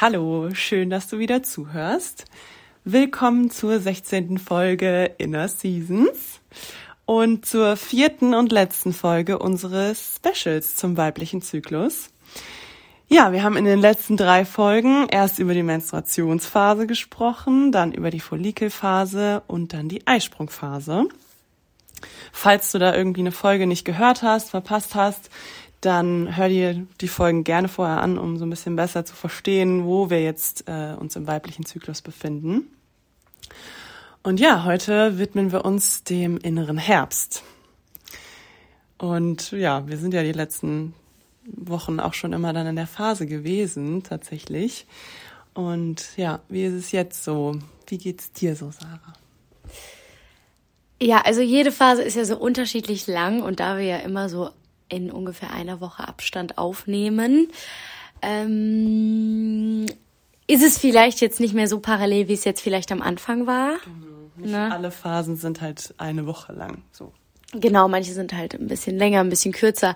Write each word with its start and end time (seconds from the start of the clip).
Hallo, 0.00 0.50
schön, 0.52 0.90
dass 0.90 1.08
du 1.08 1.18
wieder 1.18 1.42
zuhörst. 1.42 2.26
Willkommen 2.84 3.50
zur 3.50 3.80
16. 3.80 4.38
Folge 4.38 5.10
Inner 5.18 5.48
Seasons 5.48 6.38
und 7.04 7.44
zur 7.44 7.74
vierten 7.74 8.32
und 8.32 8.52
letzten 8.52 8.92
Folge 8.92 9.40
unseres 9.40 10.14
Specials 10.14 10.76
zum 10.76 10.96
weiblichen 10.96 11.42
Zyklus. 11.42 12.10
Ja, 13.08 13.32
wir 13.32 13.42
haben 13.42 13.56
in 13.56 13.64
den 13.64 13.80
letzten 13.80 14.16
drei 14.16 14.44
Folgen 14.44 15.08
erst 15.08 15.40
über 15.40 15.52
die 15.52 15.64
Menstruationsphase 15.64 16.86
gesprochen, 16.86 17.72
dann 17.72 17.90
über 17.90 18.12
die 18.12 18.20
Follikelphase 18.20 19.42
und 19.48 19.72
dann 19.72 19.88
die 19.88 20.06
Eisprungphase. 20.06 21.08
Falls 22.30 22.70
du 22.70 22.78
da 22.78 22.94
irgendwie 22.94 23.22
eine 23.22 23.32
Folge 23.32 23.66
nicht 23.66 23.84
gehört 23.84 24.22
hast, 24.22 24.50
verpasst 24.50 24.94
hast, 24.94 25.28
dann 25.80 26.36
hör 26.36 26.48
dir 26.48 26.86
die 27.00 27.08
Folgen 27.08 27.44
gerne 27.44 27.68
vorher 27.68 28.02
an, 28.02 28.18
um 28.18 28.36
so 28.36 28.44
ein 28.44 28.50
bisschen 28.50 28.76
besser 28.76 29.04
zu 29.04 29.14
verstehen, 29.14 29.84
wo 29.84 30.10
wir 30.10 30.22
jetzt 30.22 30.64
äh, 30.66 30.94
uns 30.98 31.14
im 31.16 31.26
weiblichen 31.26 31.64
Zyklus 31.64 32.02
befinden. 32.02 32.68
Und 34.22 34.40
ja, 34.40 34.64
heute 34.64 35.18
widmen 35.18 35.52
wir 35.52 35.64
uns 35.64 36.02
dem 36.02 36.38
inneren 36.38 36.78
Herbst. 36.78 37.44
Und 38.98 39.52
ja, 39.52 39.86
wir 39.86 39.96
sind 39.96 40.12
ja 40.12 40.24
die 40.24 40.32
letzten 40.32 40.94
Wochen 41.44 42.00
auch 42.00 42.14
schon 42.14 42.32
immer 42.32 42.52
dann 42.52 42.66
in 42.66 42.76
der 42.76 42.88
Phase 42.88 43.26
gewesen, 43.26 44.02
tatsächlich. 44.02 44.86
Und 45.54 46.16
ja, 46.16 46.40
wie 46.48 46.64
ist 46.64 46.74
es 46.74 46.92
jetzt 46.92 47.24
so? 47.24 47.56
Wie 47.86 47.98
geht's 47.98 48.32
dir 48.32 48.54
so, 48.56 48.70
Sarah? 48.70 49.14
Ja, 51.00 51.20
also 51.20 51.40
jede 51.40 51.70
Phase 51.70 52.02
ist 52.02 52.16
ja 52.16 52.24
so 52.24 52.36
unterschiedlich 52.36 53.06
lang 53.06 53.42
und 53.42 53.60
da 53.60 53.76
wir 53.76 53.84
ja 53.84 53.98
immer 53.98 54.28
so 54.28 54.50
in 54.88 55.10
ungefähr 55.10 55.52
einer 55.52 55.80
Woche 55.80 56.06
Abstand 56.06 56.58
aufnehmen. 56.58 57.48
Ähm, 58.22 59.86
ist 60.46 60.64
es 60.64 60.78
vielleicht 60.78 61.20
jetzt 61.20 61.40
nicht 61.40 61.54
mehr 61.54 61.68
so 61.68 61.78
parallel, 61.78 62.28
wie 62.28 62.34
es 62.34 62.44
jetzt 62.44 62.60
vielleicht 62.60 62.90
am 62.90 63.02
Anfang 63.02 63.46
war? 63.46 63.76
Genau. 63.84 64.18
Nicht 64.36 64.52
ne? 64.52 64.72
alle 64.72 64.90
Phasen 64.90 65.36
sind 65.36 65.60
halt 65.60 65.94
eine 65.98 66.26
Woche 66.26 66.52
lang 66.52 66.82
so. 66.92 67.12
Genau, 67.52 67.88
manche 67.88 68.12
sind 68.12 68.34
halt 68.34 68.54
ein 68.54 68.66
bisschen 68.66 68.98
länger, 68.98 69.20
ein 69.20 69.30
bisschen 69.30 69.52
kürzer. 69.52 69.94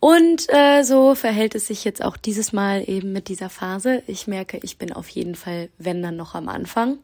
Und 0.00 0.46
äh, 0.50 0.82
so 0.82 1.14
verhält 1.14 1.54
es 1.54 1.66
sich 1.66 1.82
jetzt 1.82 2.04
auch 2.04 2.18
dieses 2.18 2.52
Mal 2.52 2.84
eben 2.86 3.12
mit 3.12 3.28
dieser 3.28 3.48
Phase. 3.48 4.02
Ich 4.06 4.26
merke, 4.26 4.60
ich 4.62 4.76
bin 4.76 4.92
auf 4.92 5.08
jeden 5.08 5.34
Fall, 5.34 5.70
wenn 5.78 6.02
dann 6.02 6.16
noch 6.16 6.34
am 6.34 6.48
Anfang. 6.50 6.98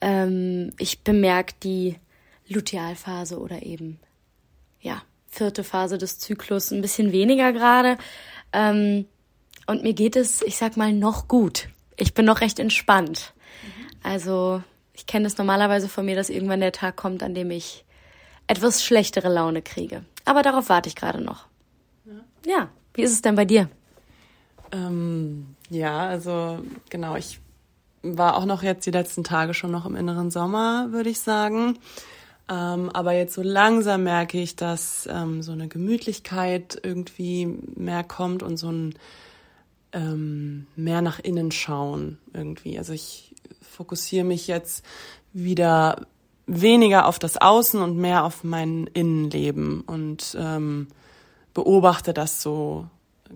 Ähm, 0.00 0.70
ich 0.78 1.00
bemerke 1.00 1.54
die 1.62 1.96
Lutealphase 2.46 3.40
oder 3.40 3.62
eben, 3.62 3.98
vierte 5.40 5.64
Phase 5.64 5.96
des 5.96 6.18
Zyklus 6.18 6.70
ein 6.70 6.82
bisschen 6.82 7.12
weniger 7.12 7.54
gerade. 7.54 7.96
Ähm, 8.52 9.06
und 9.66 9.82
mir 9.82 9.94
geht 9.94 10.14
es, 10.14 10.42
ich 10.42 10.58
sag 10.58 10.76
mal, 10.76 10.92
noch 10.92 11.28
gut. 11.28 11.68
Ich 11.96 12.12
bin 12.12 12.26
noch 12.26 12.42
recht 12.42 12.58
entspannt. 12.58 13.32
Also 14.02 14.62
ich 14.92 15.06
kenne 15.06 15.26
es 15.26 15.38
normalerweise 15.38 15.88
von 15.88 16.04
mir, 16.04 16.14
dass 16.14 16.28
irgendwann 16.28 16.60
der 16.60 16.72
Tag 16.72 16.96
kommt, 16.96 17.22
an 17.22 17.34
dem 17.34 17.50
ich 17.50 17.86
etwas 18.48 18.84
schlechtere 18.84 19.30
Laune 19.32 19.62
kriege. 19.62 20.04
Aber 20.26 20.42
darauf 20.42 20.68
warte 20.68 20.90
ich 20.90 20.96
gerade 20.96 21.22
noch. 21.22 21.46
Ja. 22.04 22.52
ja, 22.52 22.68
wie 22.92 23.02
ist 23.02 23.12
es 23.12 23.22
denn 23.22 23.34
bei 23.34 23.46
dir? 23.46 23.70
Ähm, 24.72 25.56
ja, 25.70 26.06
also 26.06 26.58
genau, 26.90 27.16
ich 27.16 27.40
war 28.02 28.36
auch 28.36 28.44
noch 28.44 28.62
jetzt 28.62 28.84
die 28.84 28.90
letzten 28.90 29.24
Tage 29.24 29.54
schon 29.54 29.70
noch 29.70 29.86
im 29.86 29.96
inneren 29.96 30.30
Sommer, 30.30 30.88
würde 30.90 31.08
ich 31.08 31.20
sagen. 31.20 31.78
Ähm, 32.50 32.90
aber 32.90 33.12
jetzt 33.12 33.34
so 33.34 33.42
langsam 33.42 34.02
merke 34.02 34.40
ich, 34.40 34.56
dass 34.56 35.08
ähm, 35.10 35.42
so 35.42 35.52
eine 35.52 35.68
Gemütlichkeit 35.68 36.80
irgendwie 36.82 37.46
mehr 37.46 38.02
kommt 38.02 38.42
und 38.42 38.56
so 38.56 38.70
ein 38.70 38.94
ähm, 39.92 40.66
mehr 40.76 41.00
nach 41.00 41.20
innen 41.20 41.52
schauen 41.52 42.18
irgendwie. 42.32 42.76
Also 42.78 42.92
ich 42.92 43.34
fokussiere 43.60 44.24
mich 44.24 44.46
jetzt 44.48 44.84
wieder 45.32 46.06
weniger 46.46 47.06
auf 47.06 47.18
das 47.20 47.36
Außen 47.36 47.80
und 47.80 47.96
mehr 47.96 48.24
auf 48.24 48.42
mein 48.42 48.88
Innenleben 48.92 49.82
und 49.82 50.36
ähm, 50.38 50.88
beobachte 51.54 52.12
das 52.12 52.42
so 52.42 52.86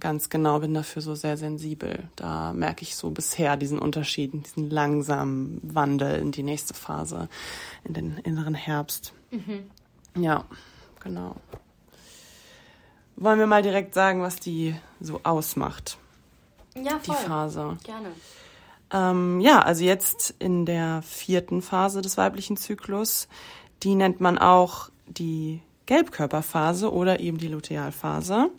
ganz 0.01 0.29
genau, 0.29 0.61
bin 0.61 0.75
dafür 0.75 1.03
so 1.03 1.15
sehr 1.15 1.37
sensibel. 1.37 2.09
Da 2.17 2.53
merke 2.53 2.83
ich 2.83 2.97
so 2.97 3.11
bisher 3.11 3.57
diesen 3.57 3.79
Unterschied, 3.79 4.33
diesen 4.33 4.71
langsamen 4.71 5.61
Wandel 5.63 6.21
in 6.21 6.33
die 6.33 6.43
nächste 6.43 6.75
Phase, 6.75 7.29
in 7.85 7.95
den 7.95 8.19
inneren 8.19 8.55
Herbst. 8.55 9.13
Mhm. 9.31 9.71
Ja, 10.17 10.45
genau. 11.01 11.37
Wollen 13.17 13.39
wir 13.39 13.47
mal 13.47 13.63
direkt 13.63 13.95
sagen, 13.95 14.23
was 14.23 14.37
die 14.37 14.75
so 15.01 15.21
ausmacht? 15.23 15.99
Ja, 16.75 16.99
voll. 16.99 17.17
Die 17.19 17.27
Phase. 17.27 17.77
Gerne. 17.85 18.09
Ähm, 18.93 19.41
ja, 19.41 19.63
also 19.63 19.85
jetzt 19.85 20.35
in 20.39 20.67
der 20.67 21.03
vierten 21.03 21.63
Phase 21.63 22.03
des 22.03 22.17
weiblichen 22.17 22.57
Zyklus, 22.57 23.29
die 23.83 23.95
nennt 23.95 24.21
man 24.21 24.39
auch 24.39 24.91
die 25.07 25.63
Gelbkörperphase 25.87 26.93
oder 26.93 27.21
eben 27.21 27.39
die 27.39 27.49
Lutealphase. 27.49 28.51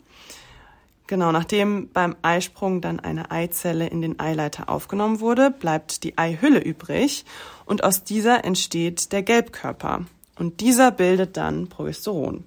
Genau, 1.06 1.30
nachdem 1.30 1.88
beim 1.92 2.16
Eisprung 2.22 2.80
dann 2.80 2.98
eine 2.98 3.30
Eizelle 3.30 3.86
in 3.86 4.02
den 4.02 4.18
Eileiter 4.18 4.68
aufgenommen 4.68 5.20
wurde, 5.20 5.52
bleibt 5.52 6.02
die 6.02 6.18
Eihülle 6.18 6.58
übrig 6.58 7.24
und 7.64 7.84
aus 7.84 8.02
dieser 8.02 8.44
entsteht 8.44 9.12
der 9.12 9.22
Gelbkörper. 9.22 10.04
Und 10.36 10.60
dieser 10.60 10.90
bildet 10.90 11.36
dann 11.36 11.68
Progesteron. 11.68 12.44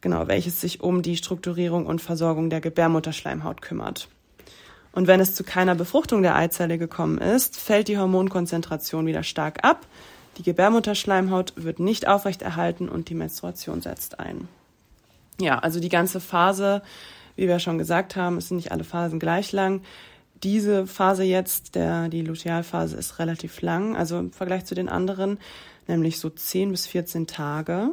Genau, 0.00 0.26
welches 0.26 0.60
sich 0.60 0.80
um 0.80 1.02
die 1.02 1.16
Strukturierung 1.16 1.86
und 1.86 2.00
Versorgung 2.00 2.50
der 2.50 2.60
Gebärmutterschleimhaut 2.60 3.62
kümmert. 3.62 4.08
Und 4.92 5.06
wenn 5.06 5.20
es 5.20 5.34
zu 5.34 5.44
keiner 5.44 5.74
Befruchtung 5.74 6.22
der 6.22 6.36
Eizelle 6.36 6.78
gekommen 6.78 7.18
ist, 7.18 7.58
fällt 7.58 7.88
die 7.88 7.98
Hormonkonzentration 7.98 9.06
wieder 9.06 9.22
stark 9.22 9.64
ab, 9.64 9.86
die 10.38 10.42
Gebärmutterschleimhaut 10.42 11.52
wird 11.56 11.78
nicht 11.78 12.08
aufrechterhalten 12.08 12.88
und 12.88 13.08
die 13.08 13.14
Menstruation 13.14 13.82
setzt 13.82 14.18
ein. 14.18 14.48
Ja, 15.40 15.58
also 15.58 15.80
die 15.80 15.88
ganze 15.88 16.20
Phase 16.20 16.82
wie 17.36 17.48
wir 17.48 17.58
schon 17.58 17.78
gesagt 17.78 18.16
haben, 18.16 18.38
es 18.38 18.48
sind 18.48 18.58
nicht 18.58 18.72
alle 18.72 18.84
Phasen 18.84 19.18
gleich 19.18 19.52
lang. 19.52 19.82
Diese 20.42 20.86
Phase 20.86 21.24
jetzt, 21.24 21.74
der, 21.74 22.08
die 22.08 22.22
Lutealphase, 22.22 22.96
ist 22.96 23.18
relativ 23.18 23.62
lang, 23.62 23.96
also 23.96 24.18
im 24.18 24.32
Vergleich 24.32 24.64
zu 24.64 24.74
den 24.74 24.88
anderen, 24.88 25.38
nämlich 25.86 26.18
so 26.18 26.28
10 26.30 26.70
bis 26.70 26.86
14 26.86 27.26
Tage. 27.26 27.90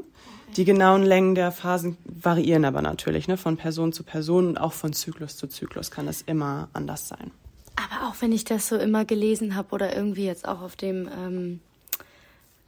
Die 0.57 0.65
genauen 0.65 1.03
Längen 1.03 1.33
der 1.33 1.51
Phasen 1.51 1.97
variieren 2.03 2.65
aber 2.65 2.81
natürlich, 2.81 3.29
ne, 3.29 3.37
von 3.37 3.55
Person 3.55 3.93
zu 3.93 4.03
Person 4.03 4.47
und 4.47 4.57
auch 4.57 4.73
von 4.73 4.91
Zyklus 4.91 5.37
zu 5.37 5.47
Zyklus 5.47 5.91
kann 5.91 6.09
es 6.09 6.21
immer 6.23 6.67
anders 6.73 7.07
sein. 7.07 7.31
Aber 7.77 8.09
auch 8.09 8.15
wenn 8.19 8.33
ich 8.33 8.43
das 8.43 8.67
so 8.67 8.75
immer 8.75 9.05
gelesen 9.05 9.55
habe 9.55 9.73
oder 9.73 9.95
irgendwie 9.95 10.25
jetzt 10.25 10.45
auch 10.45 10.61
auf 10.61 10.75
dem 10.75 11.07
ähm, 11.07 11.59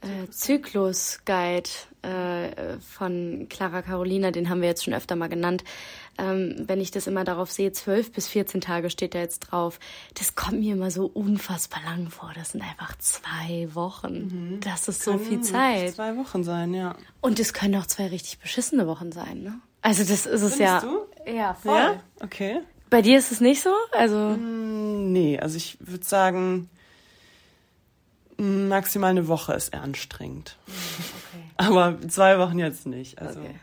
äh, 0.00 0.30
Zyklus-Guide 0.30 1.68
äh, 2.02 2.78
von 2.78 3.46
Clara 3.50 3.82
Carolina, 3.82 4.30
den 4.30 4.48
haben 4.48 4.62
wir 4.62 4.68
jetzt 4.68 4.84
schon 4.84 4.94
öfter 4.94 5.14
mal 5.14 5.28
genannt, 5.28 5.62
ähm, 6.18 6.64
wenn 6.66 6.80
ich 6.80 6.90
das 6.90 7.06
immer 7.06 7.24
darauf 7.24 7.50
sehe, 7.50 7.72
zwölf 7.72 8.12
bis 8.12 8.28
14 8.28 8.60
Tage 8.60 8.90
steht 8.90 9.14
da 9.14 9.18
jetzt 9.18 9.40
drauf. 9.40 9.80
Das 10.14 10.34
kommt 10.34 10.60
mir 10.60 10.74
immer 10.74 10.90
so 10.90 11.06
unfassbar 11.06 11.82
lang 11.84 12.10
vor. 12.10 12.32
Das 12.34 12.52
sind 12.52 12.62
einfach 12.62 12.96
zwei 12.98 13.68
Wochen. 13.74 14.14
Mhm. 14.54 14.60
Das 14.60 14.88
ist 14.88 15.02
so 15.02 15.18
viel 15.18 15.40
Zeit. 15.40 15.94
Zwei 15.94 16.16
Wochen 16.16 16.44
sein, 16.44 16.74
ja. 16.74 16.94
Und 17.20 17.40
es 17.40 17.52
können 17.52 17.76
auch 17.76 17.86
zwei 17.86 18.08
richtig 18.08 18.38
beschissene 18.38 18.86
Wochen 18.86 19.12
sein, 19.12 19.42
ne? 19.42 19.60
Also 19.82 20.02
das 20.02 20.26
ist 20.26 20.42
es 20.42 20.54
Findest 20.54 20.60
ja. 20.60 20.80
Du? 20.80 21.30
Ja, 21.30 21.54
voll. 21.54 21.76
Ja? 21.76 22.00
Okay. 22.20 22.60
Bei 22.90 23.02
dir 23.02 23.18
ist 23.18 23.32
es 23.32 23.40
nicht 23.40 23.62
so? 23.62 23.74
Also. 23.92 24.16
Mm, 24.16 25.12
nee, 25.12 25.38
also 25.38 25.56
ich 25.56 25.76
würde 25.80 26.04
sagen, 26.04 26.70
maximal 28.38 29.10
eine 29.10 29.28
Woche 29.28 29.52
ist 29.54 29.74
anstrengend. 29.74 30.56
Okay. 30.66 31.44
Aber 31.56 31.98
zwei 32.08 32.38
Wochen 32.38 32.58
jetzt 32.58 32.86
nicht. 32.86 33.20
Also. 33.20 33.40
Okay. 33.40 33.54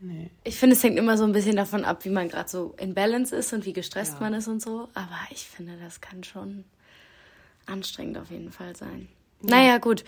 Nee. 0.00 0.30
Ich 0.44 0.56
finde, 0.58 0.76
es 0.76 0.82
hängt 0.82 0.98
immer 0.98 1.16
so 1.16 1.24
ein 1.24 1.32
bisschen 1.32 1.56
davon 1.56 1.84
ab, 1.84 2.04
wie 2.04 2.10
man 2.10 2.28
gerade 2.28 2.48
so 2.48 2.74
in 2.78 2.94
Balance 2.94 3.34
ist 3.34 3.52
und 3.52 3.64
wie 3.64 3.72
gestresst 3.72 4.14
ja. 4.14 4.20
man 4.20 4.34
ist 4.34 4.48
und 4.48 4.60
so. 4.60 4.88
Aber 4.94 5.18
ich 5.30 5.44
finde, 5.44 5.72
das 5.82 6.00
kann 6.00 6.24
schon 6.24 6.64
anstrengend 7.66 8.18
auf 8.18 8.30
jeden 8.30 8.52
Fall 8.52 8.76
sein. 8.76 9.08
Ja. 9.42 9.56
Naja, 9.56 9.78
gut. 9.78 10.04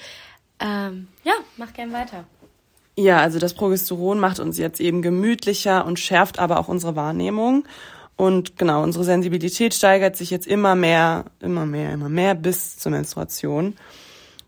Ähm, 0.61 1.09
ja, 1.25 1.33
mach 1.57 1.73
gern 1.73 1.93
weiter. 1.93 2.25
Ja, 2.99 3.21
also 3.21 3.39
das 3.39 3.55
Progesteron 3.55 4.19
macht 4.19 4.41
uns 4.41 4.57
jetzt 4.57 4.81
eben 4.81 5.03
gemütlicher 5.03 5.85
und 5.85 5.99
schärft 5.99 6.39
aber 6.39 6.59
auch 6.59 6.69
unsere 6.69 6.97
Wahrnehmung. 6.97 7.67
Und 8.17 8.57
genau, 8.57 8.83
unsere 8.83 9.05
Sensibilität 9.05 9.75
steigert 9.75 10.17
sich 10.17 10.31
jetzt 10.31 10.47
immer 10.47 10.75
mehr, 10.75 11.27
immer 11.41 11.67
mehr, 11.67 11.93
immer 11.93 12.09
mehr 12.09 12.35
bis 12.35 12.79
zur 12.79 12.93
Menstruation. 12.93 13.77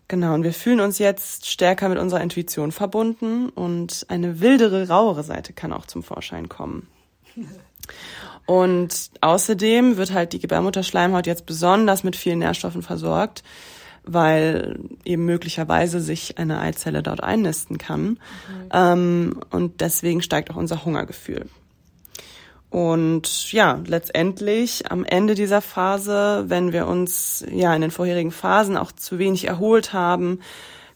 Genau, 0.09 0.33
und 0.33 0.43
wir 0.43 0.55
fühlen 0.55 0.81
uns 0.81 0.99
jetzt 0.99 1.47
stärker 1.47 1.91
mit 1.91 1.99
unserer 1.99 2.23
Intuition 2.23 2.73
verbunden 2.73 3.51
und 3.51 4.07
eine 4.09 4.41
wildere, 4.41 4.89
rauere 4.89 5.23
Seite 5.23 5.53
kann 5.53 5.73
auch 5.73 5.87
zum 5.87 6.03
Vorschein 6.03 6.49
kommen. 6.49 6.89
Und 8.47 9.11
außerdem 9.21 9.99
wird 9.99 10.13
halt 10.15 10.33
die 10.33 10.39
Gebärmutterschleimhaut 10.39 11.27
jetzt 11.27 11.45
besonders 11.45 12.03
mit 12.03 12.17
vielen 12.17 12.39
Nährstoffen 12.39 12.81
versorgt, 12.83 13.43
weil 14.05 14.81
eben 15.05 15.27
möglicherweise 15.27 16.01
sich 16.01 16.39
eine 16.39 16.59
Eizelle 16.59 17.03
dort 17.03 17.23
einnisten 17.23 17.77
kann. 17.77 18.03
Mhm. 18.03 18.19
Ähm, 18.73 19.41
und 19.51 19.83
deswegen 19.83 20.23
steigt 20.23 20.51
auch 20.51 20.57
unser 20.57 20.87
Hungergefühl. 20.87 21.47
Und 22.71 23.51
ja, 23.53 23.81
letztendlich 23.87 24.91
am 24.91 25.05
Ende 25.05 25.35
dieser 25.35 25.63
Phase, 25.63 26.45
wenn 26.49 26.73
wir 26.73 26.87
uns 26.87 27.45
ja 27.51 27.75
in 27.75 27.81
den 27.81 27.91
vorherigen 27.91 28.31
Phasen 28.31 28.77
auch 28.77 28.93
zu 28.93 29.19
wenig 29.19 29.47
erholt 29.47 29.93
haben, 29.93 30.41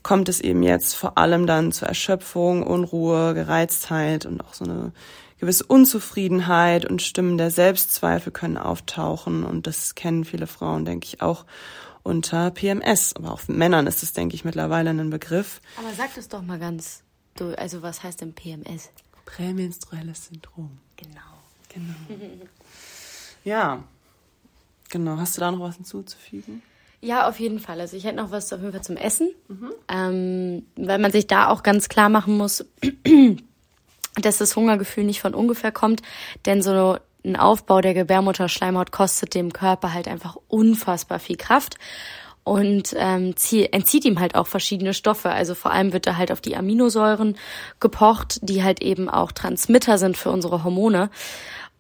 kommt 0.03 0.29
es 0.29 0.41
eben 0.41 0.63
jetzt 0.63 0.95
vor 0.95 1.17
allem 1.17 1.47
dann 1.47 1.73
zur 1.73 1.89
Erschöpfung, 1.89 2.63
Unruhe, 2.63 3.35
Gereiztheit 3.35 4.27
und 4.27 4.43
auch 4.43 4.53
so 4.53 4.65
eine 4.65 4.93
gewisse 5.39 5.65
Unzufriedenheit 5.65 6.85
und 6.85 7.03
Stimmen 7.03 7.39
der 7.39 7.51
Selbstzweifel 7.51 8.33
können 8.33 8.57
auftauchen. 8.57 9.45
Und 9.45 9.67
das 9.67 9.95
kennen 9.95 10.25
viele 10.25 10.47
Frauen, 10.47 10.85
denke 10.85 11.07
ich, 11.07 11.23
auch 11.23 11.47
unter 12.03 12.51
PMS. 12.51 13.17
Aber 13.17 13.33
auch 13.33 13.49
Männern 13.49 13.87
ist 13.87 14.03
es, 14.03 14.13
denke 14.13 14.35
ich, 14.35 14.45
mittlerweile 14.45 14.91
ein 14.91 15.11
Begriff. 15.11 15.61
Aber 15.79 15.93
sag 15.97 16.15
das 16.15 16.29
doch 16.29 16.43
mal 16.43 16.59
ganz, 16.59 17.03
du, 17.37 17.59
also 17.59 17.83
was 17.83 18.03
heißt 18.03 18.21
denn 18.21 18.35
PMS? 18.35 18.91
Prämenstruelles 19.25 20.27
Syndrom. 20.27 20.79
Genau. 20.97 21.32
Genau. 21.73 22.21
ja, 23.45 23.83
genau. 24.91 25.17
Hast 25.17 25.37
du 25.37 25.41
da 25.41 25.51
noch 25.51 25.61
was 25.61 25.77
hinzuzufügen? 25.77 26.63
Ja, 27.01 27.29
auf 27.29 27.41
jeden 27.41 27.59
Fall. 27.59 27.81
Also 27.81 27.97
ich 27.97 28.05
hätte 28.05 28.17
noch 28.17 28.31
was 28.31 28.53
auf 28.53 28.61
jeden 28.61 28.73
Fall 28.73 28.85
zum 28.85 28.97
Essen, 28.97 29.31
mhm. 29.49 29.73
ähm, 29.89 30.67
weil 30.77 30.99
man 30.99 31.11
sich 31.11 31.27
da 31.27 31.49
auch 31.49 31.65
ganz 31.65 31.89
klar 31.89 32.09
machen 32.09 32.37
muss, 32.37 32.65
dass 34.23 34.39
das 34.39 34.55
Hungergefühl 34.55 35.05
nicht 35.05 35.21
von 35.21 35.35
ungefähr 35.35 35.73
kommt, 35.73 36.03
denn 36.47 36.63
so 36.63 36.99
ein 37.25 37.37
Aufbau 37.37 37.81
der 37.81 37.95
Gebärmutterschleimhaut 37.95 38.93
kostet 38.93 39.35
dem 39.35 39.53
Körper 39.53 39.93
halt 39.93 40.07
einfach 40.07 40.37
unfassbar 40.49 41.19
viel 41.19 41.37
Kraft 41.37 41.77
und 42.45 42.95
ähm, 42.97 43.35
entzieht 43.71 44.05
ihm 44.05 44.19
halt 44.19 44.35
auch 44.35 44.49
verschiedene 44.49 44.95
Stoffe. 44.95 45.31
Also 45.31 45.55
vor 45.55 45.71
allem 45.71 45.93
wird 45.93 46.07
da 46.07 46.17
halt 46.17 46.33
auf 46.33 46.41
die 46.41 46.57
Aminosäuren 46.57 47.37
gepocht, 47.79 48.41
die 48.43 48.65
halt 48.65 48.83
eben 48.83 49.09
auch 49.09 49.31
Transmitter 49.31 49.97
sind 49.97 50.17
für 50.17 50.31
unsere 50.31 50.65
Hormone. 50.65 51.11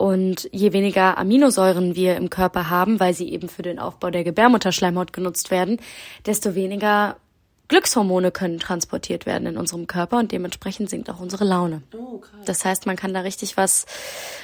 Und 0.02 0.49
je 0.50 0.72
weniger 0.72 1.16
Aminosäuren 1.16 1.94
wir 1.94 2.16
im 2.16 2.28
Körper 2.28 2.69
haben, 2.69 2.99
weil 2.99 3.14
sie 3.14 3.32
eben 3.32 3.49
für 3.49 3.62
den 3.62 3.78
Aufbau 3.78 4.10
der 4.10 4.25
Gebärmutterschleimhaut 4.25 5.12
genutzt 5.12 5.52
werden, 5.52 5.78
desto 6.26 6.56
weniger 6.56 7.19
Glückshormone 7.69 8.32
können 8.32 8.58
transportiert 8.58 9.26
werden 9.26 9.46
in 9.46 9.56
unserem 9.56 9.87
Körper 9.87 10.19
und 10.19 10.32
dementsprechend 10.32 10.90
sinkt 10.90 11.08
auch 11.08 11.20
unsere 11.20 11.44
Laune. 11.44 11.82
Oh, 11.96 12.20
das 12.46 12.64
heißt, 12.64 12.84
man 12.84 12.96
kann 12.96 13.14
da 13.14 13.20
richtig 13.20 13.56
was 13.56 13.87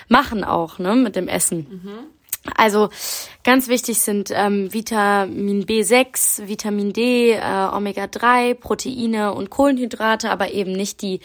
machen 0.06 0.44
auch 0.44 0.78
ne, 0.78 0.94
mit 0.94 1.16
dem 1.16 1.26
Essen. 1.26 1.66
Mhm. 1.68 1.98
Also 2.54 2.88
ganz 3.42 3.66
wichtig 3.66 4.00
sind 4.00 4.30
ähm, 4.32 4.72
Vitamin 4.72 5.66
B6, 5.66 6.46
Vitamin 6.46 6.92
D, 6.92 7.32
äh, 7.32 7.40
Omega-3, 7.40 8.54
Proteine 8.54 9.34
und 9.34 9.50
Kohlenhydrate, 9.50 10.30
aber 10.30 10.52
eben 10.52 10.70
nicht 10.70 11.02
die 11.02 11.18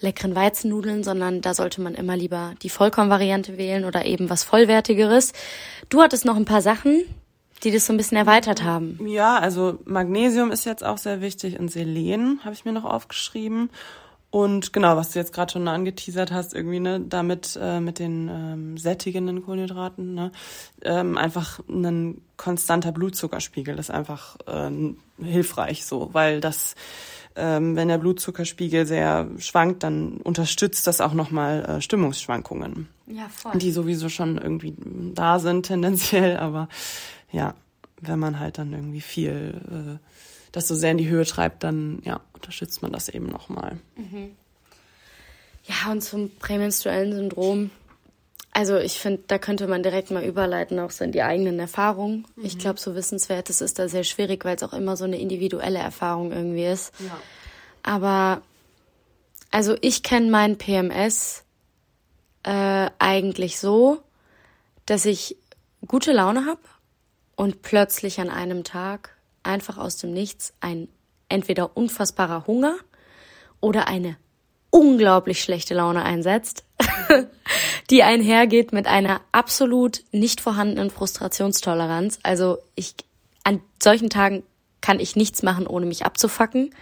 leckeren 0.00 0.34
Weizennudeln, 0.34 1.02
sondern 1.02 1.40
da 1.40 1.54
sollte 1.54 1.80
man 1.80 1.94
immer 1.94 2.16
lieber 2.16 2.54
die 2.62 2.70
Vollkornvariante 2.70 3.58
wählen 3.58 3.84
oder 3.84 4.04
eben 4.04 4.30
was 4.30 4.44
Vollwertigeres. 4.44 5.32
Du 5.88 6.02
hattest 6.02 6.24
noch 6.24 6.36
ein 6.36 6.44
paar 6.44 6.62
Sachen, 6.62 7.02
die 7.64 7.70
das 7.70 7.86
so 7.86 7.92
ein 7.92 7.96
bisschen 7.96 8.16
erweitert 8.16 8.62
haben. 8.62 8.98
Ja, 9.06 9.38
also 9.38 9.78
Magnesium 9.84 10.50
ist 10.50 10.64
jetzt 10.64 10.84
auch 10.84 10.98
sehr 10.98 11.20
wichtig 11.20 11.58
und 11.58 11.70
Selen 11.70 12.40
habe 12.44 12.54
ich 12.54 12.64
mir 12.64 12.72
noch 12.72 12.84
aufgeschrieben. 12.84 13.70
Und 14.30 14.74
genau, 14.74 14.94
was 14.96 15.12
du 15.12 15.18
jetzt 15.18 15.32
gerade 15.32 15.52
schon 15.52 15.66
angeteasert 15.68 16.30
hast, 16.32 16.54
irgendwie, 16.54 16.80
ne, 16.80 17.00
damit 17.00 17.58
äh, 17.60 17.80
mit 17.80 17.98
den 17.98 18.28
ähm, 18.28 18.76
sättigenden 18.76 19.42
Kohlenhydraten, 19.42 20.14
ne, 20.14 20.32
ähm, 20.82 21.16
einfach 21.16 21.60
ein 21.66 22.20
konstanter 22.36 22.92
Blutzuckerspiegel 22.92 23.78
ist 23.78 23.90
einfach 23.90 24.36
äh, 24.46 24.70
hilfreich 25.22 25.86
so, 25.86 26.10
weil 26.12 26.42
das 26.42 26.74
ähm, 27.38 27.76
wenn 27.76 27.88
der 27.88 27.98
Blutzuckerspiegel 27.98 28.86
sehr 28.86 29.28
schwankt, 29.38 29.82
dann 29.82 30.18
unterstützt 30.18 30.86
das 30.86 31.00
auch 31.00 31.14
nochmal 31.14 31.64
äh, 31.64 31.80
Stimmungsschwankungen. 31.80 32.88
Ja, 33.06 33.28
voll. 33.28 33.58
Die 33.58 33.72
sowieso 33.72 34.08
schon 34.08 34.38
irgendwie 34.38 34.74
da 35.14 35.38
sind 35.38 35.66
tendenziell, 35.66 36.36
aber 36.36 36.68
ja, 37.32 37.54
wenn 38.00 38.18
man 38.18 38.38
halt 38.38 38.58
dann 38.58 38.72
irgendwie 38.72 39.00
viel 39.00 39.54
äh, 39.70 40.06
das 40.52 40.68
so 40.68 40.74
sehr 40.74 40.92
in 40.92 40.98
die 40.98 41.08
Höhe 41.08 41.24
treibt, 41.24 41.62
dann 41.62 42.00
ja, 42.04 42.20
unterstützt 42.32 42.82
man 42.82 42.92
das 42.92 43.08
eben 43.08 43.26
nochmal. 43.26 43.78
Mhm. 43.96 44.30
Ja, 45.64 45.92
und 45.92 46.02
zum 46.02 46.30
prämenstruellen 46.38 47.12
Syndrom 47.12 47.70
also 48.58 48.76
ich 48.76 48.98
finde, 48.98 49.22
da 49.28 49.38
könnte 49.38 49.68
man 49.68 49.84
direkt 49.84 50.10
mal 50.10 50.24
überleiten, 50.24 50.80
auch 50.80 50.90
so 50.90 51.04
in 51.04 51.12
die 51.12 51.22
eigenen 51.22 51.60
Erfahrungen. 51.60 52.26
Mhm. 52.34 52.44
Ich 52.44 52.58
glaube, 52.58 52.80
so 52.80 52.96
Wissenswertes 52.96 53.60
ist 53.60 53.78
da 53.78 53.88
sehr 53.88 54.02
schwierig, 54.02 54.44
weil 54.44 54.56
es 54.56 54.64
auch 54.64 54.72
immer 54.72 54.96
so 54.96 55.04
eine 55.04 55.20
individuelle 55.20 55.78
Erfahrung 55.78 56.32
irgendwie 56.32 56.66
ist. 56.66 56.92
Ja. 56.98 57.16
Aber 57.84 58.42
also 59.52 59.76
ich 59.80 60.02
kenne 60.02 60.28
mein 60.28 60.58
PMS 60.58 61.44
äh, 62.42 62.90
eigentlich 62.98 63.60
so, 63.60 64.02
dass 64.86 65.04
ich 65.04 65.36
gute 65.86 66.12
Laune 66.12 66.44
habe 66.44 66.58
und 67.36 67.62
plötzlich 67.62 68.18
an 68.18 68.28
einem 68.28 68.64
Tag 68.64 69.14
einfach 69.44 69.78
aus 69.78 69.98
dem 69.98 70.12
Nichts 70.12 70.52
ein 70.58 70.88
entweder 71.28 71.76
unfassbarer 71.76 72.48
Hunger 72.48 72.74
oder 73.60 73.86
eine 73.86 74.16
unglaublich 74.70 75.44
schlechte 75.44 75.74
Laune 75.74 76.02
einsetzt. 76.04 76.64
die 77.90 78.02
einhergeht 78.02 78.72
mit 78.72 78.86
einer 78.86 79.20
absolut 79.32 80.02
nicht 80.12 80.40
vorhandenen 80.40 80.90
Frustrationstoleranz. 80.90 82.18
Also 82.22 82.58
ich, 82.74 82.94
an 83.44 83.60
solchen 83.82 84.10
Tagen 84.10 84.42
kann 84.80 85.00
ich 85.00 85.16
nichts 85.16 85.42
machen, 85.42 85.66
ohne 85.66 85.86
mich 85.86 86.04
abzufacken 86.04 86.74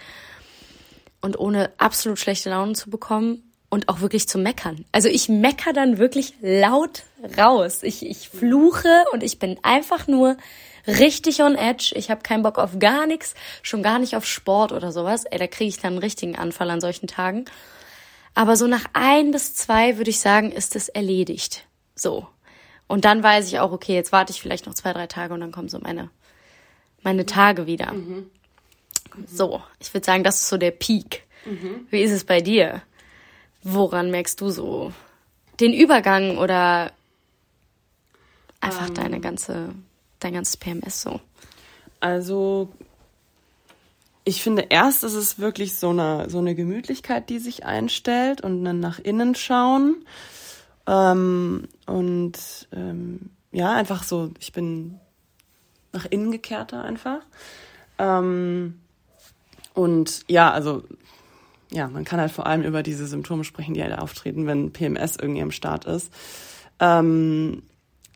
und 1.21 1.39
ohne 1.39 1.71
absolut 1.79 2.19
schlechte 2.19 2.51
Laune 2.51 2.75
zu 2.75 2.91
bekommen 2.91 3.43
und 3.69 3.89
auch 3.89 4.01
wirklich 4.01 4.29
zu 4.29 4.39
meckern. 4.39 4.85
Also 4.93 5.09
ich 5.09 5.29
mecker 5.29 5.73
dann 5.73 5.99
wirklich 5.99 6.35
laut 6.41 7.03
raus. 7.37 7.83
Ich, 7.83 8.05
ich 8.07 8.29
fluche 8.29 9.05
und 9.13 9.23
ich 9.23 9.39
bin 9.39 9.59
einfach 9.63 10.07
nur 10.07 10.37
richtig 10.87 11.43
on 11.43 11.57
edge. 11.57 11.93
Ich 11.97 12.11
habe 12.11 12.23
keinen 12.23 12.43
Bock 12.43 12.59
auf 12.59 12.79
gar 12.79 13.07
nichts, 13.07 13.35
schon 13.63 13.83
gar 13.83 13.99
nicht 13.99 14.17
auf 14.17 14.25
Sport 14.25 14.73
oder 14.73 14.93
sowas. 14.93 15.25
Ey, 15.25 15.39
da 15.39 15.47
kriege 15.47 15.69
ich 15.69 15.79
dann 15.79 15.95
einen 15.95 15.99
richtigen 15.99 16.37
Anfall 16.37 16.71
an 16.71 16.81
solchen 16.81 17.09
Tagen. 17.09 17.47
Aber 18.37 18.57
so 18.57 18.67
nach 18.67 18.85
ein 18.93 19.31
bis 19.31 19.55
zwei 19.55 19.97
würde 19.97 20.11
ich 20.11 20.21
sagen, 20.21 20.53
ist 20.53 20.77
es 20.77 20.91
erledigt. 20.91 21.67
So. 21.95 22.29
Und 22.87 23.07
dann 23.07 23.23
weiß 23.23 23.49
ich 23.49 23.59
auch, 23.61 23.73
okay, 23.73 23.95
jetzt 23.95 24.13
warte 24.13 24.31
ich 24.31 24.43
vielleicht 24.43 24.67
noch 24.67 24.75
zwei, 24.75 24.93
drei 24.93 25.07
Tage 25.07 25.33
und 25.33 25.41
dann 25.41 25.53
kommen 25.53 25.71
so 25.71 25.79
meine, 25.79 26.11
meine 27.03 27.25
Tage 27.25 27.67
wieder. 27.67 27.95
Mhm. 27.95 28.31
So, 29.27 29.63
ich 29.81 29.93
würde 29.95 30.05
sagen, 30.05 30.23
das 30.23 30.43
ist 30.43 30.51
so 30.51 30.59
der 30.59 30.71
Peak. 30.71 31.25
Mhm. 31.47 31.87
Wie 31.89 32.03
ist 32.03 32.13
es 32.13 32.25
bei 32.25 32.43
dir? 32.43 32.83
Woran 33.63 34.11
merkst 34.11 34.39
du 34.43 34.51
so 34.51 34.93
den 35.59 35.73
Übergang 35.73 36.37
oder 36.37 36.93
einfach 38.61 38.89
ähm, 38.89 38.95
deine 38.95 39.21
ganze, 39.21 39.71
dein 40.21 40.35
ganzes 40.35 40.59
PMS 40.59 41.01
so? 41.01 41.21
Also 42.01 42.69
ich 44.29 44.43
finde, 44.43 44.67
erst 44.71 45.05
ist 45.05 45.15
es 45.15 45.39
wirklich 45.39 45.77
so 45.77 45.91
eine, 45.91 46.29
so 46.29 46.39
eine 46.39 46.57
Gemütlichkeit, 46.57 47.31
die 47.31 47.39
sich 47.39 47.65
einstellt 47.65 48.41
und 48.41 48.65
dann 48.65 48.81
nach 48.81 48.99
innen 48.99 49.37
schauen. 49.37 50.05
Ähm, 50.89 51.69
und 51.87 52.69
ähm, 52.73 53.31
ja, 53.53 53.73
einfach 53.73 54.03
so, 54.03 54.33
ich 54.41 54.53
bin 54.53 54.99
nach 55.93 56.07
innen 56.07 56.33
gekehrter 56.33 56.83
einfach. 56.83 57.21
Ähm, 57.99 58.81
und 59.75 60.25
ja, 60.29 60.51
also 60.51 60.83
ja, 61.71 61.87
man 61.87 62.05
kann 62.05 62.19
halt 62.19 62.33
vor 62.33 62.47
allem 62.47 62.63
über 62.63 62.83
diese 62.83 63.07
Symptome 63.07 63.45
sprechen, 63.45 63.75
die 63.75 63.83
halt 63.83 63.97
auftreten, 63.97 64.49
wenn 64.49 64.73
PMS 64.73 65.17
irgendwie 65.17 65.43
am 65.43 65.53
Start 65.53 65.85
ist. 65.85 66.13
Ähm, 66.81 67.63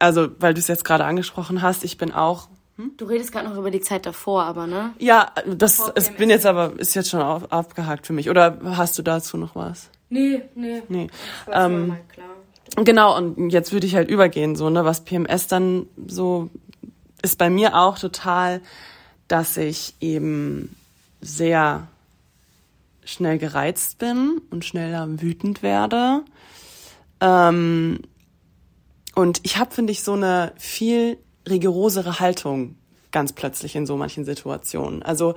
also, 0.00 0.28
weil 0.40 0.54
du 0.54 0.58
es 0.60 0.66
jetzt 0.66 0.84
gerade 0.84 1.04
angesprochen 1.04 1.62
hast, 1.62 1.84
ich 1.84 1.98
bin 1.98 2.10
auch 2.10 2.48
hm? 2.80 2.92
Du 2.96 3.04
redest 3.04 3.32
gerade 3.32 3.48
noch 3.48 3.56
über 3.56 3.70
die 3.70 3.80
Zeit 3.80 4.06
davor, 4.06 4.44
aber 4.44 4.66
ne? 4.66 4.94
Ja, 4.98 5.32
das 5.46 5.90
es 5.94 6.10
bin 6.10 6.30
jetzt 6.30 6.46
aber 6.46 6.78
ist 6.78 6.94
jetzt 6.94 7.10
schon 7.10 7.20
auf, 7.20 7.52
abgehakt 7.52 8.06
für 8.06 8.12
mich. 8.12 8.30
Oder 8.30 8.58
hast 8.64 8.98
du 8.98 9.02
dazu 9.02 9.36
noch 9.36 9.54
was? 9.54 9.90
Nee, 10.08 10.42
nee. 10.54 10.82
Nee. 10.88 11.08
Ähm, 11.52 11.88
mal 11.88 12.00
klar. 12.12 12.84
Genau, 12.84 13.16
und 13.16 13.50
jetzt 13.50 13.72
würde 13.72 13.86
ich 13.86 13.94
halt 13.94 14.08
übergehen, 14.08 14.54
so, 14.56 14.70
ne, 14.70 14.84
was 14.84 15.04
PMS 15.04 15.48
dann 15.48 15.86
so 16.06 16.50
ist 17.22 17.36
bei 17.36 17.50
mir 17.50 17.76
auch 17.76 17.98
total, 17.98 18.60
dass 19.28 19.56
ich 19.56 19.94
eben 20.00 20.74
sehr 21.20 21.88
schnell 23.04 23.38
gereizt 23.38 23.98
bin 23.98 24.40
und 24.50 24.64
schneller 24.64 25.20
wütend 25.20 25.62
werde. 25.62 26.22
Ähm, 27.20 28.00
und 29.14 29.40
ich 29.42 29.58
habe, 29.58 29.74
finde 29.74 29.92
ich, 29.92 30.02
so 30.02 30.12
eine 30.12 30.52
viel 30.56 31.18
rigorosere 31.48 32.20
Haltung 32.20 32.76
ganz 33.12 33.32
plötzlich 33.32 33.76
in 33.76 33.86
so 33.86 33.96
manchen 33.96 34.24
Situationen. 34.24 35.02
Also 35.02 35.34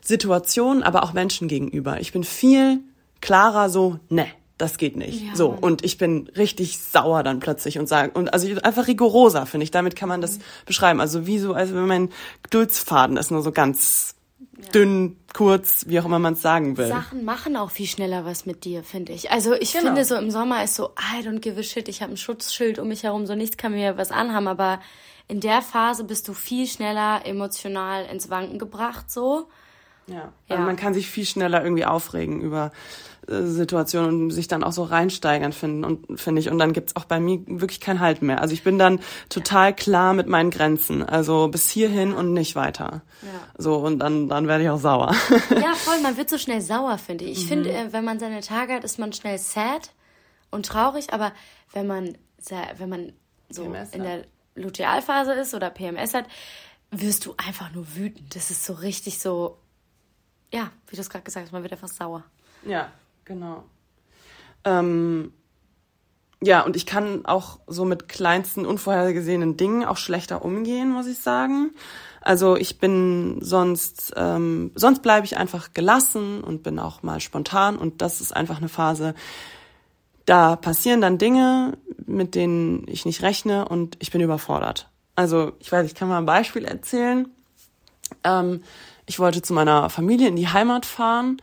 Situationen, 0.00 0.82
aber 0.82 1.02
auch 1.02 1.12
Menschen 1.12 1.48
gegenüber. 1.48 2.00
Ich 2.00 2.12
bin 2.12 2.24
viel 2.24 2.80
klarer 3.20 3.70
so, 3.70 3.98
ne, 4.08 4.26
das 4.58 4.78
geht 4.78 4.96
nicht. 4.96 5.22
Ja. 5.22 5.34
So 5.34 5.48
und 5.48 5.84
ich 5.84 5.98
bin 5.98 6.28
richtig 6.36 6.78
sauer 6.78 7.22
dann 7.22 7.40
plötzlich 7.40 7.78
und 7.78 7.88
sage 7.88 8.12
und 8.12 8.32
also 8.32 8.48
einfach 8.62 8.86
rigoroser 8.86 9.46
finde 9.46 9.64
ich. 9.64 9.70
Damit 9.70 9.96
kann 9.96 10.08
man 10.08 10.20
das 10.20 10.38
mhm. 10.38 10.42
beschreiben. 10.64 11.00
Also 11.00 11.26
wie 11.26 11.38
so, 11.38 11.54
als 11.54 11.74
wenn 11.74 11.86
mein 11.86 12.10
Geduldsfaden 12.42 13.16
ist 13.16 13.30
nur 13.30 13.42
so 13.42 13.52
ganz 13.52 14.14
dünn, 14.74 15.16
kurz, 15.34 15.84
wie 15.88 16.00
auch 16.00 16.06
immer 16.06 16.18
man 16.18 16.32
es 16.34 16.42
sagen 16.42 16.76
will. 16.78 16.88
Sachen 16.88 17.24
machen 17.24 17.56
auch 17.56 17.70
viel 17.70 17.86
schneller 17.86 18.24
was 18.24 18.46
mit 18.46 18.64
dir, 18.64 18.82
finde 18.82 19.12
ich. 19.12 19.30
Also 19.30 19.52
ich 19.52 19.72
Genau. 19.72 19.86
finde 19.86 20.04
so 20.04 20.16
im 20.16 20.30
Sommer 20.30 20.64
ist 20.64 20.74
so, 20.74 20.90
I 20.98 21.26
don't 21.26 21.40
give 21.40 21.60
a 21.60 21.62
shit, 21.62 21.88
ich 21.88 22.00
habe 22.00 22.12
ein 22.12 22.16
Schutzschild 22.16 22.78
um 22.78 22.88
mich 22.88 23.02
herum, 23.02 23.26
so 23.26 23.34
nichts 23.34 23.56
kann 23.58 23.72
mir 23.72 23.98
was 23.98 24.10
anhaben, 24.10 24.48
aber 24.48 24.80
in 25.28 25.40
der 25.40 25.62
Phase 25.62 26.04
bist 26.04 26.28
du 26.28 26.34
viel 26.34 26.66
schneller 26.66 27.24
emotional 27.26 28.04
ins 28.06 28.30
Wanken 28.30 28.58
gebracht, 28.58 29.10
so. 29.10 29.48
Ja. 30.06 30.14
Ja. 30.16 30.30
Also 30.50 30.62
man 30.62 30.76
kann 30.76 30.94
sich 30.94 31.10
viel 31.10 31.24
schneller 31.26 31.64
irgendwie 31.64 31.84
aufregen 31.84 32.40
über 32.40 32.70
äh, 33.26 33.42
Situationen 33.42 34.22
und 34.22 34.30
sich 34.30 34.46
dann 34.46 34.62
auch 34.62 34.70
so 34.70 34.84
reinsteigern 34.84 35.52
finden 35.52 35.82
und 35.84 36.20
finde 36.20 36.40
ich. 36.40 36.48
Und 36.48 36.58
dann 36.58 36.72
gibt's 36.72 36.94
auch 36.94 37.06
bei 37.06 37.18
mir 37.18 37.40
wirklich 37.46 37.80
kein 37.80 37.98
Halt 37.98 38.22
mehr. 38.22 38.40
Also 38.40 38.54
ich 38.54 38.62
bin 38.62 38.78
dann 38.78 39.00
total 39.28 39.74
klar 39.74 40.14
mit 40.14 40.28
meinen 40.28 40.50
Grenzen. 40.50 41.02
Also 41.02 41.48
bis 41.48 41.68
hierhin 41.68 42.12
und 42.12 42.32
nicht 42.34 42.54
weiter. 42.54 43.02
Ja. 43.22 43.28
So, 43.58 43.74
und 43.78 43.98
dann, 43.98 44.28
dann 44.28 44.46
werde 44.46 44.62
ich 44.62 44.70
auch 44.70 44.78
sauer. 44.78 45.12
Ja, 45.50 45.74
voll, 45.74 46.00
man 46.02 46.16
wird 46.16 46.30
so 46.30 46.38
schnell 46.38 46.60
sauer, 46.60 46.98
finde 46.98 47.24
ich. 47.24 47.38
Ich 47.38 47.44
Mhm. 47.46 47.48
finde, 47.48 47.72
äh, 47.72 47.92
wenn 47.92 48.04
man 48.04 48.20
seine 48.20 48.42
Tage 48.42 48.74
hat, 48.74 48.84
ist 48.84 49.00
man 49.00 49.12
schnell 49.12 49.38
sad 49.38 49.90
und 50.52 50.66
traurig, 50.66 51.12
aber 51.12 51.32
wenn 51.72 51.88
man, 51.88 52.16
wenn 52.78 52.88
man 52.88 53.12
so 53.48 53.64
in 53.64 54.02
der 54.04 54.24
Lutealphase 54.56 55.32
ist 55.34 55.54
oder 55.54 55.70
PMS 55.70 56.14
hat, 56.14 56.26
wirst 56.90 57.26
du 57.26 57.34
einfach 57.36 57.72
nur 57.72 57.94
wütend. 57.94 58.34
Das 58.34 58.50
ist 58.50 58.64
so 58.64 58.72
richtig 58.72 59.18
so, 59.18 59.58
ja, 60.52 60.70
wie 60.88 60.96
du 60.96 61.02
es 61.02 61.10
gerade 61.10 61.24
gesagt 61.24 61.46
hast, 61.46 61.52
man 61.52 61.62
wird 61.62 61.72
einfach 61.72 61.88
sauer. 61.88 62.24
Ja, 62.64 62.90
genau. 63.24 63.64
Ähm, 64.64 65.32
ja, 66.42 66.62
und 66.62 66.76
ich 66.76 66.86
kann 66.86 67.24
auch 67.24 67.60
so 67.66 67.84
mit 67.84 68.08
kleinsten 68.08 68.66
unvorhergesehenen 68.66 69.56
Dingen 69.56 69.84
auch 69.84 69.96
schlechter 69.96 70.44
umgehen, 70.44 70.90
muss 70.90 71.06
ich 71.06 71.18
sagen. 71.18 71.70
Also 72.20 72.56
ich 72.56 72.78
bin 72.78 73.38
sonst, 73.40 74.12
ähm, 74.16 74.72
sonst 74.74 75.00
bleibe 75.00 75.24
ich 75.24 75.36
einfach 75.36 75.72
gelassen 75.72 76.42
und 76.42 76.62
bin 76.62 76.78
auch 76.78 77.02
mal 77.02 77.20
spontan 77.20 77.78
und 77.78 78.02
das 78.02 78.20
ist 78.20 78.34
einfach 78.34 78.58
eine 78.58 78.68
Phase, 78.68 79.14
da 80.26 80.56
passieren 80.56 81.00
dann 81.00 81.18
Dinge, 81.18 81.78
mit 82.04 82.34
denen 82.34 82.86
ich 82.88 83.06
nicht 83.06 83.22
rechne 83.22 83.68
und 83.68 83.96
ich 84.00 84.10
bin 84.10 84.20
überfordert. 84.20 84.88
Also 85.14 85.52
ich 85.60 85.72
weiß, 85.72 85.86
ich 85.86 85.94
kann 85.94 86.08
mal 86.08 86.18
ein 86.18 86.26
Beispiel 86.26 86.64
erzählen. 86.64 87.28
Ähm, 88.22 88.62
ich 89.06 89.18
wollte 89.18 89.40
zu 89.40 89.54
meiner 89.54 89.88
Familie 89.88 90.28
in 90.28 90.36
die 90.36 90.48
Heimat 90.48 90.84
fahren 90.84 91.40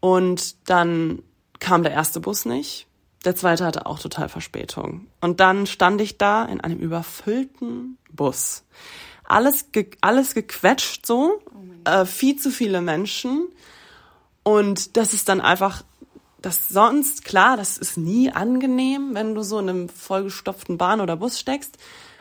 und 0.00 0.68
dann 0.68 1.22
kam 1.60 1.82
der 1.82 1.92
erste 1.92 2.20
Bus 2.20 2.44
nicht. 2.44 2.86
Der 3.24 3.36
zweite 3.36 3.64
hatte 3.64 3.86
auch 3.86 3.98
total 3.98 4.28
Verspätung. 4.28 5.06
Und 5.20 5.40
dann 5.40 5.66
stand 5.66 6.00
ich 6.00 6.18
da 6.18 6.44
in 6.44 6.60
einem 6.60 6.78
überfüllten 6.78 7.96
Bus. 8.12 8.64
Alles, 9.24 9.72
ge 9.72 9.90
alles 10.02 10.34
gequetscht 10.34 11.06
so, 11.06 11.40
äh, 11.84 12.04
viel 12.04 12.36
zu 12.36 12.50
viele 12.50 12.82
Menschen. 12.82 13.48
Und 14.42 14.98
das 14.98 15.14
ist 15.14 15.30
dann 15.30 15.40
einfach, 15.40 15.84
das 16.44 16.68
sonst, 16.68 17.24
klar, 17.24 17.56
das 17.56 17.78
ist 17.78 17.96
nie 17.96 18.30
angenehm, 18.30 19.10
wenn 19.12 19.34
du 19.34 19.42
so 19.42 19.58
in 19.58 19.68
einem 19.68 19.88
vollgestopften 19.88 20.78
Bahn 20.78 21.00
oder 21.00 21.16
Bus 21.16 21.40
steckst. 21.40 21.78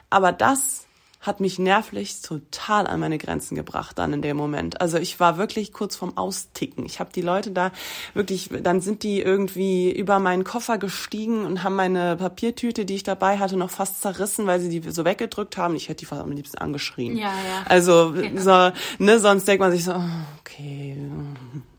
Aber 0.09 0.31
das 0.31 0.85
hat 1.23 1.39
mich 1.39 1.57
nervlich 1.57 2.21
total 2.21 2.85
an 2.85 2.99
meine 2.99 3.17
Grenzen 3.17 3.55
gebracht 3.55 3.97
dann 3.97 4.11
in 4.11 4.21
dem 4.21 4.35
Moment. 4.35 4.81
Also 4.81 4.97
ich 4.97 5.19
war 5.21 5.37
wirklich 5.37 5.71
kurz 5.71 5.95
vorm 5.95 6.17
Austicken. 6.17 6.85
Ich 6.85 6.99
habe 6.99 7.11
die 7.13 7.21
Leute 7.21 7.51
da 7.51 7.71
wirklich, 8.13 8.49
dann 8.61 8.81
sind 8.81 9.03
die 9.03 9.21
irgendwie 9.21 9.89
über 9.89 10.19
meinen 10.19 10.43
Koffer 10.43 10.77
gestiegen 10.77 11.45
und 11.45 11.63
haben 11.63 11.75
meine 11.75 12.17
Papiertüte, 12.17 12.83
die 12.83 12.95
ich 12.95 13.03
dabei 13.03 13.39
hatte, 13.39 13.55
noch 13.55 13.69
fast 13.69 14.01
zerrissen, 14.01 14.47
weil 14.47 14.59
sie 14.59 14.67
die 14.67 14.91
so 14.91 15.05
weggedrückt 15.05 15.55
haben. 15.55 15.75
Ich 15.75 15.87
hätte 15.87 15.99
die 15.99 16.05
fast 16.05 16.21
am 16.21 16.31
liebsten 16.31 16.57
angeschrien. 16.57 17.15
Ja, 17.17 17.31
ja. 17.31 17.63
Also 17.65 18.13
so, 18.35 18.71
ne, 18.99 19.19
sonst 19.19 19.47
denkt 19.47 19.61
man 19.61 19.71
sich 19.71 19.85
so, 19.85 19.93
oh, 19.93 20.01
okay, 20.41 20.97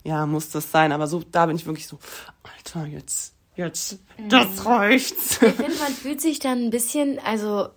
ja, 0.05 0.25
muss 0.25 0.49
das 0.49 0.71
sein. 0.71 0.91
Aber 0.91 1.07
so, 1.07 1.23
da 1.31 1.45
bin 1.45 1.57
ich 1.57 1.67
wirklich 1.67 1.87
so, 1.87 1.99
Alter, 2.43 2.87
jetzt, 2.87 3.35
jetzt, 3.57 3.99
das 4.31 4.65
reicht's. 4.65 5.43
Ich 5.43 5.53
finde, 5.53 5.79
man 5.79 5.93
fühlt 5.93 6.23
sich 6.23 6.39
dann 6.39 6.65
ein 6.65 6.71
bisschen, 6.71 7.19
also 7.19 7.69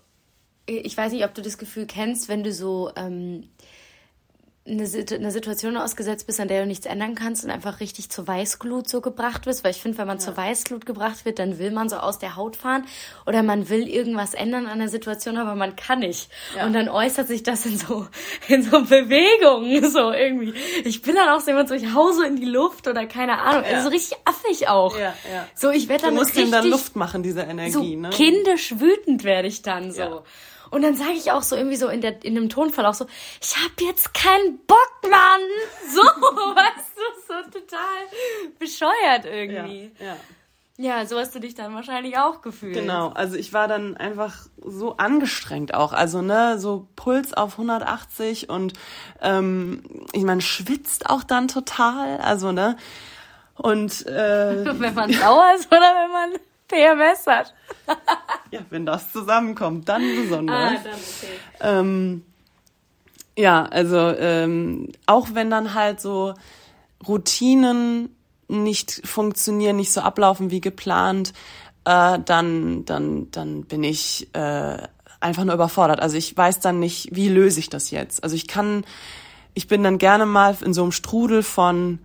ich 0.68 0.96
weiß 0.96 1.14
nicht, 1.14 1.26
ob 1.26 1.34
du 1.34 1.42
das 1.42 1.58
Gefühl 1.58 1.86
kennst, 1.86 2.30
wenn 2.30 2.44
du 2.44 2.52
so 2.52 2.92
ähm, 2.96 3.50
eine, 4.70 4.84
eine 4.84 5.32
Situation 5.32 5.78
ausgesetzt 5.78 6.28
bist, 6.28 6.40
an 6.40 6.48
der 6.48 6.62
du 6.62 6.68
nichts 6.68 6.86
ändern 6.86 7.16
kannst 7.16 7.46
und 7.46 7.52
einfach 7.52 7.80
richtig 7.80 8.10
zur 8.10 8.28
Weißglut 8.28 8.90
so 8.90 9.02
gebracht 9.02 9.46
wirst. 9.46 9.64
Weil 9.64 9.72
ich 9.72 9.82
finde, 9.82 9.98
wenn 9.98 10.08
man 10.08 10.20
zur 10.20 10.36
Weißglut 10.36 10.86
gebracht 10.86 11.26
wird, 11.26 11.40
dann 11.40 11.58
will 11.58 11.72
man 11.72 11.90
so 11.90 11.98
aus 11.98 12.20
der 12.20 12.36
Haut 12.36 12.56
fahren 12.56 12.86
oder 13.26 13.44
man 13.44 13.70
will 13.70 13.88
irgendwas 13.88 14.34
ändern 14.34 14.68
an 14.68 14.80
der 14.80 14.90
Situation, 14.90 15.38
aber 15.38 15.56
man 15.56 15.76
kann 15.76 16.00
nicht. 16.00 16.30
Und 16.64 16.74
dann 16.74 16.90
äußert 16.90 17.28
sich 17.28 17.44
das 17.44 17.66
in 17.66 17.78
so, 17.78 18.08
in 18.48 18.64
so 18.64 18.84
Bewegungen, 18.84 19.90
so 19.90 20.12
irgendwie. 20.12 20.54
Ich 20.84 21.02
bin 21.02 21.16
dann 21.16 21.30
auch 21.30 21.40
so 21.40 21.48
jemand 21.48 21.70
so, 21.70 21.76
ich 21.76 21.94
hau 21.94 22.12
so 22.12 22.24
in 22.24 22.36
die 22.36 22.46
Luft 22.46 22.88
oder 22.88 23.06
keine 23.06 23.40
Ahnung. 23.40 23.64
Also 23.64 23.84
so 23.84 23.90
richtig 23.90 24.18
affig 24.26 24.68
auch. 24.68 24.98
Ja, 24.98 25.14
ja. 25.32 25.48
So, 25.56 25.72
ich 25.72 25.88
werde 25.88 26.04
Du 26.04 26.08
dann 26.08 26.16
musst 26.16 26.36
richtig 26.36 26.52
dann 26.52 26.68
Luft 26.68 26.96
machen, 26.96 27.24
diese 27.24 27.42
Energie, 27.42 27.72
so 27.72 27.84
ne? 27.84 28.10
kindisch 28.10 28.80
wütend 28.80 29.24
werde 29.24 29.48
ich 29.48 29.62
dann 29.62 29.92
so. 29.92 30.24
Ja. 30.72 30.76
Und 30.76 30.82
dann 30.82 30.96
sage 30.96 31.14
ich 31.14 31.32
auch 31.32 31.44
so 31.44 31.56
irgendwie 31.56 31.76
so 31.78 31.88
in 31.88 32.02
der 32.02 32.24
in 32.24 32.36
dem 32.36 32.50
Tonfall 32.50 32.86
auch 32.86 32.94
so, 32.94 33.06
ich 33.42 33.56
hab 33.58 33.80
jetzt 33.82 34.14
keinen 34.14 34.60
Bock, 34.66 34.92
Mann. 35.04 35.42
So, 35.90 36.02
weißt 36.02 36.94
du, 36.96 37.22
so 37.28 37.60
total 37.60 38.58
bescheuert 38.60 39.26
irgendwie. 39.26 39.92
ja. 40.00 40.18
Ja, 40.80 41.08
so 41.08 41.18
hast 41.18 41.34
du 41.34 41.40
dich 41.40 41.56
dann 41.56 41.74
wahrscheinlich 41.74 42.20
auch 42.20 42.44
gefühlt. 42.44 42.76
Genau, 42.76 43.10
also 43.10 43.36
ich 43.36 43.52
war 43.52 43.68
dann 43.68 43.98
einfach 43.98 44.46
so 44.64 44.96
angestrengt 44.98 45.74
auch, 45.74 45.92
also 45.92 46.22
ne, 46.22 46.60
so 46.60 46.88
Puls 46.96 47.34
auf 47.34 47.54
180 47.54 48.50
und 48.50 48.74
ähm, 49.20 49.82
ich 50.14 50.22
meine, 50.22 50.42
schwitzt 50.42 51.10
auch 51.10 51.24
dann 51.24 51.48
total, 51.48 52.18
also 52.18 52.52
ne, 52.52 52.78
und 53.56 54.06
äh, 54.06 54.66
Wenn 54.80 54.94
man 54.94 55.12
sauer 55.12 55.52
ist 55.58 55.68
oder 55.68 55.80
wenn 55.80 56.12
man 56.12 56.40
PMS 56.68 57.26
hat. 57.28 57.54
ja, 58.52 58.62
wenn 58.70 58.86
das 58.86 59.12
zusammenkommt, 59.12 59.88
dann 59.90 60.04
besonders. 60.16 60.84
dann 60.84 60.94
okay. 60.94 61.40
Ähm, 61.62 62.26
ja, 63.38 63.64
also 63.66 63.98
ähm, 63.98 64.90
auch 65.06 65.30
wenn 65.34 65.50
dann 65.50 65.74
halt 65.74 66.02
so 66.02 66.34
Routinen 67.08 68.16
nicht 68.48 69.02
funktionieren, 69.06 69.76
nicht 69.76 69.92
so 69.92 70.02
ablaufen 70.02 70.52
wie 70.52 70.62
geplant, 70.62 71.34
äh, 71.86 72.20
dann, 72.20 72.86
dann, 72.86 73.30
dann 73.32 73.64
bin 73.64 73.84
ich 73.84 74.28
äh, 74.34 74.78
einfach 75.20 75.44
nur 75.44 75.54
überfordert. 75.54 76.00
Also 76.00 76.18
ich 76.18 76.36
weiß 76.36 76.60
dann 76.60 76.80
nicht, 76.80 77.10
wie 77.12 77.30
löse 77.30 77.60
ich 77.60 77.70
das 77.70 77.92
jetzt. 77.92 78.24
Also 78.24 78.36
ich 78.36 78.48
kann, 78.48 78.86
ich 79.54 79.68
bin 79.68 79.84
dann 79.84 79.98
gerne 79.98 80.26
mal 80.26 80.56
in 80.64 80.74
so 80.74 80.84
einem 80.84 80.92
Strudel 80.92 81.44
von 81.44 82.00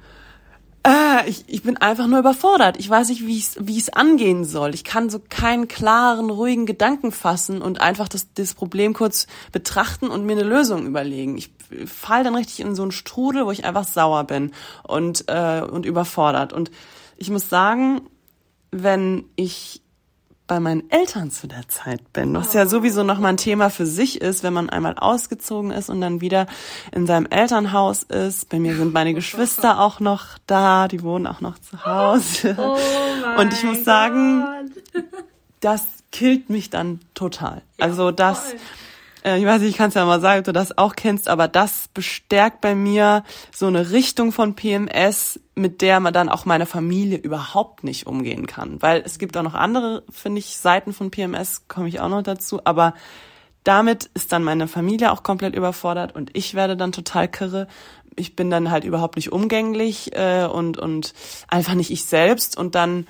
äh, 0.85 1.29
ich, 1.29 1.45
ich 1.47 1.63
bin 1.63 1.77
einfach 1.77 2.07
nur 2.07 2.19
überfordert. 2.19 2.77
Ich 2.79 2.89
weiß 2.89 3.09
nicht, 3.11 3.27
wie 3.27 3.39
es 3.39 3.57
wie 3.61 3.83
angehen 3.93 4.45
soll. 4.45 4.75
Ich 4.75 4.85
kann 4.85 5.11
so 5.11 5.21
keinen 5.21 5.69
klaren, 5.69 6.31
ruhigen 6.31 6.67
Gedanken 6.67 7.13
fassen 7.13 7.63
und 7.63 7.81
einfach 7.81 8.09
das, 8.09 8.33
das 8.35 8.55
Problem 8.55 8.93
kurz 8.93 9.27
betrachten 9.53 10.09
und 10.09 10.25
mir 10.25 10.33
eine 10.33 10.43
Lösung 10.43 10.87
überlegen. 10.87 11.39
Ich 11.39 11.53
fall 11.87 12.25
dann 12.25 12.35
richtig 12.35 12.61
in 12.61 12.75
so 12.75 12.83
einen 12.83 12.93
Strudel, 12.93 13.47
wo 13.47 13.51
ich 13.51 13.65
einfach 13.65 13.85
sauer 13.85 14.25
bin 14.25 14.53
und, 14.83 15.25
äh, 15.29 15.63
und 15.63 15.87
überfordert. 15.87 16.53
Und 16.53 16.71
ich 17.17 17.31
muss 17.31 17.49
sagen, 17.49 18.03
wenn 18.73 19.25
ich 19.37 19.82
bei 20.53 20.61
meinen 20.61 20.91
Eltern 20.91 21.31
zu 21.31 21.47
der 21.47 21.67
Zeit 21.69 22.13
bin, 22.13 22.35
was 22.35 22.53
ja 22.53 22.67
sowieso 22.67 23.05
noch 23.05 23.19
mal 23.19 23.31
ein 23.31 23.37
Thema 23.39 23.71
für 23.71 23.87
sich 23.87 24.21
ist, 24.21 24.43
wenn 24.43 24.53
man 24.53 24.69
einmal 24.69 24.99
ausgezogen 24.99 25.71
ist 25.71 25.89
und 25.89 26.03
dann 26.03 26.21
wieder 26.21 26.47
in 26.95 27.07
seinem 27.07 27.25
Elternhaus 27.25 28.03
ist. 28.03 28.51
Bei 28.51 28.59
mir 28.59 28.77
sind 28.77 28.93
meine 28.93 29.15
Geschwister 29.15 29.81
auch 29.81 29.99
noch 29.99 30.37
da, 30.47 30.89
die 30.89 31.03
wohnen 31.03 31.27
auch 31.27 31.41
noch 31.41 31.59
zu 31.59 31.83
Hause. 31.87 32.55
und 33.39 33.55
ich 33.55 33.65
muss 33.65 33.83
sagen, 33.83 34.45
das 35.61 35.87
killt 36.11 36.51
mich 36.51 36.69
dann 36.69 37.01
total. 37.15 37.63
also 37.81 38.11
das, 38.11 38.53
äh, 38.53 38.57
ich 39.25 39.47
weiß 39.47 39.61
nicht, 39.61 39.71
ich 39.71 39.77
kann 39.77 39.89
es 39.89 39.95
ja 39.95 40.05
mal 40.05 40.21
sagen, 40.21 40.41
ob 40.41 40.45
du 40.47 40.53
das 40.53 40.77
auch 40.77 40.97
kennst, 40.97 41.29
aber 41.29 41.47
das 41.47 41.89
bestärkt 41.95 42.61
bei 42.61 42.75
mir 42.75 43.23
so 43.55 43.67
eine 43.67 43.91
Richtung 43.91 44.33
von 44.33 44.55
PMS, 44.55 45.39
mit 45.55 45.81
der 45.81 46.01
man 46.01 46.13
dann 46.13 46.29
auch 46.29 46.45
meine 46.45 46.67
Familie 46.67 47.19
überhaupt 47.19 47.85
nicht 47.85 48.07
umgehen 48.07 48.47
kann. 48.47 48.83
Weil 48.83 49.03
es 49.05 49.19
gibt 49.19 49.37
auch 49.37 49.43
noch 49.43 49.55
andere, 49.55 50.03
finde 50.11 50.41
ich, 50.41 50.57
Seiten 50.57 50.93
von 50.93 51.11
PMS, 51.11 51.69
komme 51.69 51.89
ich 51.89 52.01
auch 52.01 52.09
noch 52.09 52.23
dazu, 52.23 52.61
aber 52.65 52.95
damit 53.63 54.11
ist 54.15 54.33
dann 54.33 54.43
meine 54.43 54.67
Familie 54.67 55.13
auch 55.13 55.23
komplett 55.23 55.55
überfordert 55.55 56.17
und 56.17 56.31
ich 56.33 56.55
werde 56.55 56.77
dann 56.77 56.91
total 56.91 57.29
kirre. 57.29 57.69
Ich 58.17 58.35
bin 58.35 58.51
dann 58.51 58.71
halt 58.73 58.85
überhaupt 58.85 59.17
nicht 59.17 59.31
umgänglich 59.31 60.17
äh, 60.17 60.47
und, 60.47 60.79
und 60.79 61.15
einfach 61.47 61.75
nicht 61.75 61.93
ich 61.93 62.05
selbst 62.05 62.59
und 62.59 62.75
dann 62.75 63.07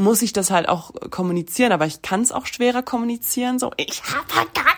muss 0.00 0.22
ich 0.22 0.32
das 0.32 0.50
halt 0.50 0.68
auch 0.68 0.92
kommunizieren, 1.10 1.72
aber 1.72 1.86
ich 1.86 2.02
kann 2.02 2.20
es 2.22 2.32
auch 2.32 2.46
schwerer 2.46 2.82
kommunizieren, 2.82 3.58
so 3.58 3.70
ich 3.76 4.02
habe 4.04 4.48
gar 4.54 4.70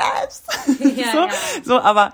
PMS. 0.00 0.42
Ja, 0.96 1.12
so, 1.12 1.18
ja. 1.18 1.28
so, 1.62 1.80
aber 1.80 2.12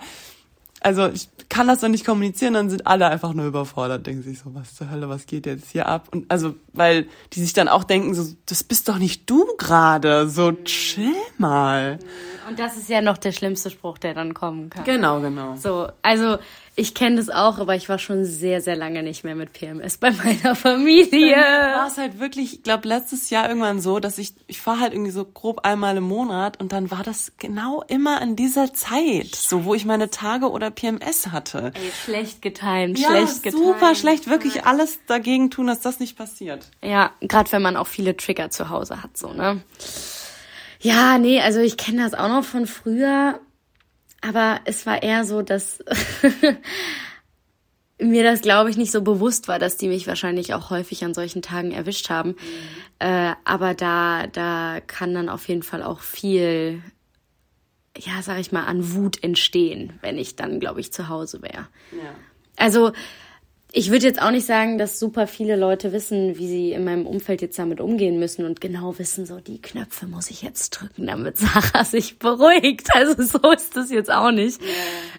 also 0.80 1.08
ich 1.08 1.28
kann 1.48 1.68
das 1.68 1.80
dann 1.80 1.92
nicht 1.92 2.04
kommunizieren, 2.04 2.54
dann 2.54 2.70
sind 2.70 2.86
alle 2.86 3.06
einfach 3.06 3.32
nur 3.32 3.46
überfordert, 3.46 4.06
denken 4.06 4.22
sich 4.22 4.38
so, 4.38 4.54
was 4.54 4.74
zur 4.74 4.90
Hölle, 4.90 5.08
was 5.08 5.26
geht 5.26 5.46
jetzt 5.46 5.70
hier 5.70 5.86
ab? 5.86 6.08
Und 6.12 6.30
also, 6.30 6.54
weil 6.72 7.08
die 7.32 7.40
sich 7.40 7.52
dann 7.52 7.68
auch 7.68 7.84
denken, 7.84 8.14
so, 8.14 8.34
das 8.46 8.62
bist 8.62 8.88
doch 8.88 8.98
nicht 8.98 9.28
du 9.28 9.46
gerade, 9.56 10.28
so 10.28 10.52
chill 10.52 11.14
mal. 11.38 11.98
Und 12.48 12.58
das 12.58 12.76
ist 12.76 12.88
ja 12.88 13.00
noch 13.00 13.16
der 13.18 13.32
schlimmste 13.32 13.70
Spruch, 13.70 13.98
der 13.98 14.14
dann 14.14 14.34
kommen 14.34 14.70
kann. 14.70 14.84
Genau, 14.84 15.20
genau. 15.20 15.56
So, 15.56 15.88
also 16.02 16.38
Ich 16.78 16.92
kenne 16.92 17.16
das 17.16 17.30
auch, 17.30 17.58
aber 17.58 17.74
ich 17.74 17.88
war 17.88 17.98
schon 17.98 18.26
sehr, 18.26 18.60
sehr 18.60 18.76
lange 18.76 19.02
nicht 19.02 19.24
mehr 19.24 19.34
mit 19.34 19.54
PMS 19.54 19.96
bei 19.96 20.10
meiner 20.10 20.54
Familie. 20.54 21.34
War 21.34 21.86
es 21.86 21.96
halt 21.96 22.20
wirklich, 22.20 22.52
ich 22.52 22.62
glaube, 22.64 22.86
letztes 22.86 23.30
Jahr 23.30 23.48
irgendwann 23.48 23.80
so, 23.80 23.98
dass 23.98 24.18
ich, 24.18 24.34
ich 24.46 24.60
fahre 24.60 24.80
halt 24.80 24.92
irgendwie 24.92 25.10
so 25.10 25.24
grob 25.24 25.64
einmal 25.64 25.96
im 25.96 26.04
Monat 26.04 26.60
und 26.60 26.72
dann 26.72 26.90
war 26.90 27.02
das 27.02 27.32
genau 27.38 27.82
immer 27.88 28.20
in 28.20 28.36
dieser 28.36 28.74
Zeit, 28.74 29.34
so 29.34 29.64
wo 29.64 29.74
ich 29.74 29.86
meine 29.86 30.10
Tage 30.10 30.50
oder 30.50 30.70
PMS 30.70 31.28
hatte. 31.28 31.72
Ey, 31.74 31.90
schlecht 32.04 32.42
getimt, 32.42 32.98
ja, 32.98 33.08
schlecht 33.08 33.42
getimt. 33.42 33.62
super 33.62 33.94
schlecht, 33.94 34.28
wirklich 34.28 34.66
alles 34.66 34.98
dagegen 35.06 35.50
tun, 35.50 35.68
dass 35.68 35.80
das 35.80 35.98
nicht 35.98 36.18
passiert. 36.18 36.70
Ja, 36.82 37.10
gerade 37.22 37.50
wenn 37.52 37.62
man 37.62 37.78
auch 37.78 37.86
viele 37.86 38.18
Trigger 38.18 38.50
zu 38.50 38.68
Hause 38.68 39.02
hat, 39.02 39.16
so, 39.16 39.32
ne? 39.32 39.62
Ja, 40.80 41.16
nee, 41.16 41.40
also 41.40 41.60
ich 41.60 41.78
kenne 41.78 42.02
das 42.02 42.12
auch 42.12 42.28
noch 42.28 42.44
von 42.44 42.66
früher 42.66 43.40
aber 44.20 44.60
es 44.64 44.86
war 44.86 45.02
eher 45.02 45.24
so, 45.24 45.42
dass 45.42 45.82
mir 47.98 48.22
das, 48.22 48.42
glaube 48.42 48.70
ich, 48.70 48.76
nicht 48.76 48.92
so 48.92 49.02
bewusst 49.02 49.48
war, 49.48 49.58
dass 49.58 49.76
die 49.76 49.88
mich 49.88 50.06
wahrscheinlich 50.06 50.54
auch 50.54 50.70
häufig 50.70 51.04
an 51.04 51.14
solchen 51.14 51.42
Tagen 51.42 51.72
erwischt 51.72 52.10
haben. 52.10 52.30
Mhm. 52.30 52.36
Äh, 52.98 53.34
aber 53.44 53.74
da, 53.74 54.26
da 54.26 54.80
kann 54.86 55.14
dann 55.14 55.28
auf 55.28 55.48
jeden 55.48 55.62
Fall 55.62 55.82
auch 55.82 56.00
viel, 56.00 56.82
ja, 57.96 58.22
sag 58.22 58.38
ich 58.38 58.52
mal, 58.52 58.64
an 58.64 58.94
Wut 58.94 59.22
entstehen, 59.22 59.98
wenn 60.02 60.18
ich 60.18 60.36
dann, 60.36 60.60
glaube 60.60 60.80
ich, 60.80 60.92
zu 60.92 61.08
Hause 61.08 61.42
wäre. 61.42 61.68
Ja. 61.92 62.14
Also 62.56 62.92
ich 63.78 63.90
würde 63.90 64.06
jetzt 64.06 64.22
auch 64.22 64.30
nicht 64.30 64.46
sagen, 64.46 64.78
dass 64.78 64.98
super 64.98 65.26
viele 65.26 65.54
Leute 65.54 65.92
wissen, 65.92 66.38
wie 66.38 66.48
sie 66.48 66.72
in 66.72 66.82
meinem 66.82 67.06
Umfeld 67.06 67.42
jetzt 67.42 67.58
damit 67.58 67.78
umgehen 67.78 68.18
müssen 68.18 68.46
und 68.46 68.58
genau 68.62 68.98
wissen, 68.98 69.26
so 69.26 69.38
die 69.38 69.60
Knöpfe 69.60 70.06
muss 70.06 70.30
ich 70.30 70.40
jetzt 70.40 70.70
drücken, 70.70 71.06
damit 71.06 71.36
Sarah 71.36 71.84
sich 71.84 72.18
beruhigt. 72.18 72.88
Also 72.94 73.22
so 73.22 73.50
ist 73.50 73.76
das 73.76 73.90
jetzt 73.90 74.10
auch 74.10 74.30
nicht. 74.30 74.62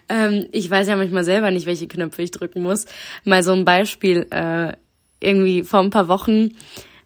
Ähm, 0.08 0.48
ich 0.50 0.68
weiß 0.68 0.88
ja 0.88 0.96
manchmal 0.96 1.22
selber 1.22 1.52
nicht, 1.52 1.66
welche 1.66 1.86
Knöpfe 1.86 2.20
ich 2.22 2.32
drücken 2.32 2.64
muss. 2.64 2.86
Mal 3.22 3.44
so 3.44 3.52
ein 3.52 3.64
Beispiel, 3.64 4.26
äh, 4.30 4.72
irgendwie 5.20 5.62
vor 5.62 5.78
ein 5.78 5.90
paar 5.90 6.08
Wochen 6.08 6.56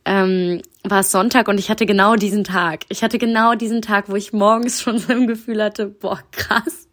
ähm, 0.06 0.62
war 0.84 1.00
es 1.00 1.10
Sonntag 1.10 1.48
und 1.48 1.58
ich 1.58 1.68
hatte 1.68 1.84
genau 1.84 2.16
diesen 2.16 2.44
Tag. 2.44 2.84
Ich 2.88 3.02
hatte 3.02 3.18
genau 3.18 3.56
diesen 3.56 3.82
Tag, 3.82 4.08
wo 4.08 4.16
ich 4.16 4.32
morgens 4.32 4.80
schon 4.82 4.98
so 4.98 5.12
ein 5.12 5.26
Gefühl 5.26 5.62
hatte, 5.62 5.84
boah, 5.86 6.22
krass, 6.30 6.88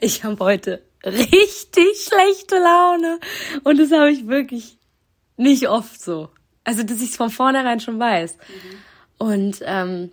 ich 0.00 0.22
habe 0.22 0.38
heute 0.38 0.85
richtig 1.06 2.02
schlechte 2.02 2.56
Laune. 2.56 3.18
Und 3.64 3.78
das 3.78 3.92
habe 3.92 4.10
ich 4.10 4.26
wirklich 4.26 4.78
nicht 5.36 5.68
oft 5.68 6.00
so. 6.00 6.28
Also, 6.64 6.82
dass 6.82 7.00
ich 7.00 7.10
es 7.10 7.16
von 7.16 7.30
vornherein 7.30 7.80
schon 7.80 7.98
weiß. 7.98 8.36
Mhm. 8.36 9.26
Und 9.26 9.58
ähm, 9.62 10.10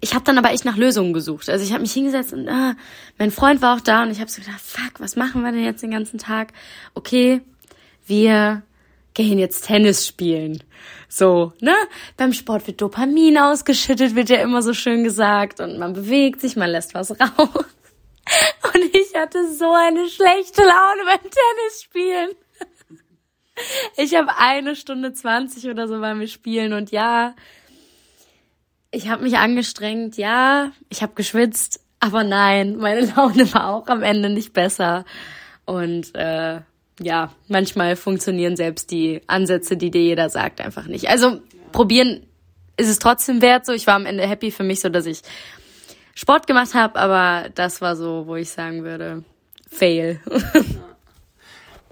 ich 0.00 0.14
habe 0.14 0.24
dann 0.24 0.38
aber 0.38 0.52
echt 0.52 0.64
nach 0.64 0.76
Lösungen 0.76 1.12
gesucht. 1.12 1.48
Also 1.48 1.64
ich 1.64 1.72
habe 1.72 1.82
mich 1.82 1.92
hingesetzt 1.92 2.32
und 2.32 2.48
äh, 2.48 2.74
mein 3.18 3.30
Freund 3.30 3.62
war 3.62 3.76
auch 3.76 3.80
da 3.80 4.02
und 4.02 4.10
ich 4.10 4.20
habe 4.20 4.30
so 4.30 4.40
gedacht, 4.40 4.60
fuck, 4.60 4.98
was 4.98 5.16
machen 5.16 5.42
wir 5.42 5.52
denn 5.52 5.64
jetzt 5.64 5.82
den 5.82 5.90
ganzen 5.90 6.18
Tag? 6.18 6.52
Okay, 6.94 7.40
wir 8.06 8.62
gehen 9.14 9.38
jetzt 9.38 9.66
Tennis 9.66 10.06
spielen. 10.06 10.62
So, 11.08 11.52
ne? 11.60 11.74
Beim 12.16 12.32
Sport 12.32 12.66
wird 12.66 12.80
Dopamin 12.80 13.38
ausgeschüttet, 13.38 14.14
wird 14.14 14.28
ja 14.28 14.38
immer 14.38 14.60
so 14.60 14.74
schön 14.74 15.04
gesagt 15.04 15.60
und 15.60 15.78
man 15.78 15.92
bewegt 15.92 16.40
sich, 16.40 16.56
man 16.56 16.70
lässt 16.70 16.94
was 16.94 17.10
raus. 17.20 17.64
Und 18.74 18.94
ich 18.94 19.14
hatte 19.14 19.52
so 19.52 19.72
eine 19.72 20.08
schlechte 20.08 20.62
Laune 20.62 21.04
beim 21.04 21.30
Tennisspielen. 21.30 22.30
Ich 23.96 24.14
habe 24.14 24.36
eine 24.36 24.76
Stunde 24.76 25.14
zwanzig 25.14 25.66
oder 25.70 25.88
so 25.88 25.98
beim 25.98 26.26
Spielen 26.26 26.74
und 26.74 26.90
ja, 26.90 27.34
ich 28.90 29.08
habe 29.08 29.22
mich 29.22 29.38
angestrengt, 29.38 30.18
ja, 30.18 30.72
ich 30.90 31.00
habe 31.02 31.14
geschwitzt, 31.14 31.80
aber 31.98 32.22
nein, 32.22 32.76
meine 32.76 33.00
Laune 33.16 33.52
war 33.54 33.68
auch 33.68 33.86
am 33.88 34.02
Ende 34.02 34.28
nicht 34.28 34.52
besser. 34.52 35.06
Und 35.64 36.14
äh, 36.14 36.60
ja, 37.00 37.32
manchmal 37.48 37.96
funktionieren 37.96 38.56
selbst 38.56 38.90
die 38.90 39.22
Ansätze, 39.26 39.76
die 39.76 39.90
dir 39.90 40.02
jeder 40.02 40.28
sagt, 40.30 40.60
einfach 40.60 40.86
nicht. 40.86 41.08
Also 41.08 41.40
probieren 41.72 42.26
ist 42.76 42.88
es 42.88 42.98
trotzdem 42.98 43.42
wert. 43.42 43.66
So, 43.66 43.72
ich 43.72 43.86
war 43.86 43.94
am 43.94 44.06
Ende 44.06 44.26
happy 44.26 44.50
für 44.50 44.64
mich, 44.64 44.80
so 44.80 44.88
dass 44.88 45.06
ich 45.06 45.22
Sport 46.16 46.46
gemacht 46.46 46.72
habe, 46.72 46.98
aber 46.98 47.50
das 47.50 47.82
war 47.82 47.94
so, 47.94 48.26
wo 48.26 48.36
ich 48.36 48.50
sagen 48.50 48.84
würde, 48.84 49.22
fail. 49.68 50.18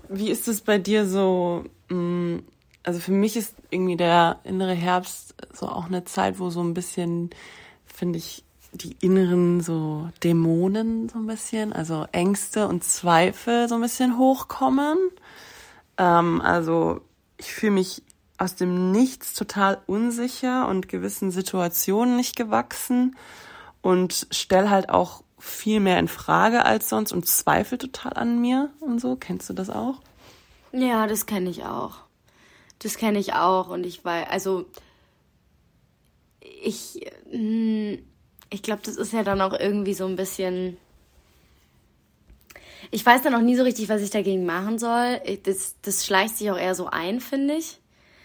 Wie 0.08 0.30
ist 0.30 0.48
es 0.48 0.62
bei 0.62 0.78
dir 0.78 1.06
so? 1.06 1.64
Mm, 1.90 2.38
also 2.82 3.00
für 3.00 3.12
mich 3.12 3.36
ist 3.36 3.54
irgendwie 3.68 3.96
der 3.96 4.40
innere 4.44 4.72
Herbst 4.72 5.34
so 5.52 5.68
auch 5.68 5.86
eine 5.86 6.04
Zeit, 6.04 6.38
wo 6.38 6.48
so 6.48 6.62
ein 6.62 6.72
bisschen, 6.72 7.30
finde 7.84 8.18
ich, 8.18 8.44
die 8.72 8.96
inneren 9.02 9.60
so 9.60 10.08
Dämonen 10.22 11.10
so 11.10 11.18
ein 11.18 11.26
bisschen, 11.26 11.74
also 11.74 12.06
Ängste 12.10 12.66
und 12.66 12.82
Zweifel 12.82 13.68
so 13.68 13.74
ein 13.74 13.82
bisschen 13.82 14.16
hochkommen. 14.16 14.96
Ähm, 15.98 16.40
also 16.40 17.02
ich 17.36 17.52
fühle 17.52 17.72
mich 17.72 18.02
aus 18.38 18.56
dem 18.56 18.90
Nichts 18.90 19.34
total 19.34 19.82
unsicher 19.86 20.66
und 20.66 20.88
gewissen 20.88 21.30
Situationen 21.30 22.16
nicht 22.16 22.36
gewachsen 22.36 23.16
und 23.84 24.26
stell 24.30 24.70
halt 24.70 24.88
auch 24.88 25.22
viel 25.38 25.78
mehr 25.78 25.98
in 25.98 26.08
Frage 26.08 26.64
als 26.64 26.88
sonst 26.88 27.12
und 27.12 27.26
zweifle 27.26 27.76
total 27.76 28.14
an 28.14 28.40
mir 28.40 28.70
und 28.80 28.98
so. 28.98 29.14
Kennst 29.14 29.50
du 29.50 29.52
das 29.52 29.68
auch? 29.68 30.00
Ja, 30.72 31.06
das 31.06 31.26
kenne 31.26 31.50
ich 31.50 31.64
auch. 31.64 31.96
Das 32.78 32.96
kenne 32.96 33.18
ich 33.18 33.34
auch 33.34 33.68
und 33.68 33.84
ich 33.84 34.02
weiß, 34.02 34.26
also 34.30 34.64
ich, 36.40 37.06
hm, 37.30 37.98
ich 38.48 38.62
glaube, 38.62 38.80
das 38.84 38.96
ist 38.96 39.12
ja 39.12 39.22
dann 39.22 39.42
auch 39.42 39.52
irgendwie 39.52 39.94
so 39.94 40.06
ein 40.06 40.16
bisschen. 40.16 40.78
Ich 42.90 43.04
weiß 43.04 43.20
dann 43.20 43.34
auch 43.34 43.42
nie 43.42 43.56
so 43.56 43.64
richtig, 43.64 43.90
was 43.90 44.00
ich 44.00 44.10
dagegen 44.10 44.46
machen 44.46 44.78
soll. 44.78 45.20
Das, 45.42 45.74
das 45.82 46.06
schleicht 46.06 46.38
sich 46.38 46.50
auch 46.50 46.58
eher 46.58 46.74
so 46.74 46.86
ein, 46.86 47.20
finde 47.20 47.56
ich. 47.56 47.80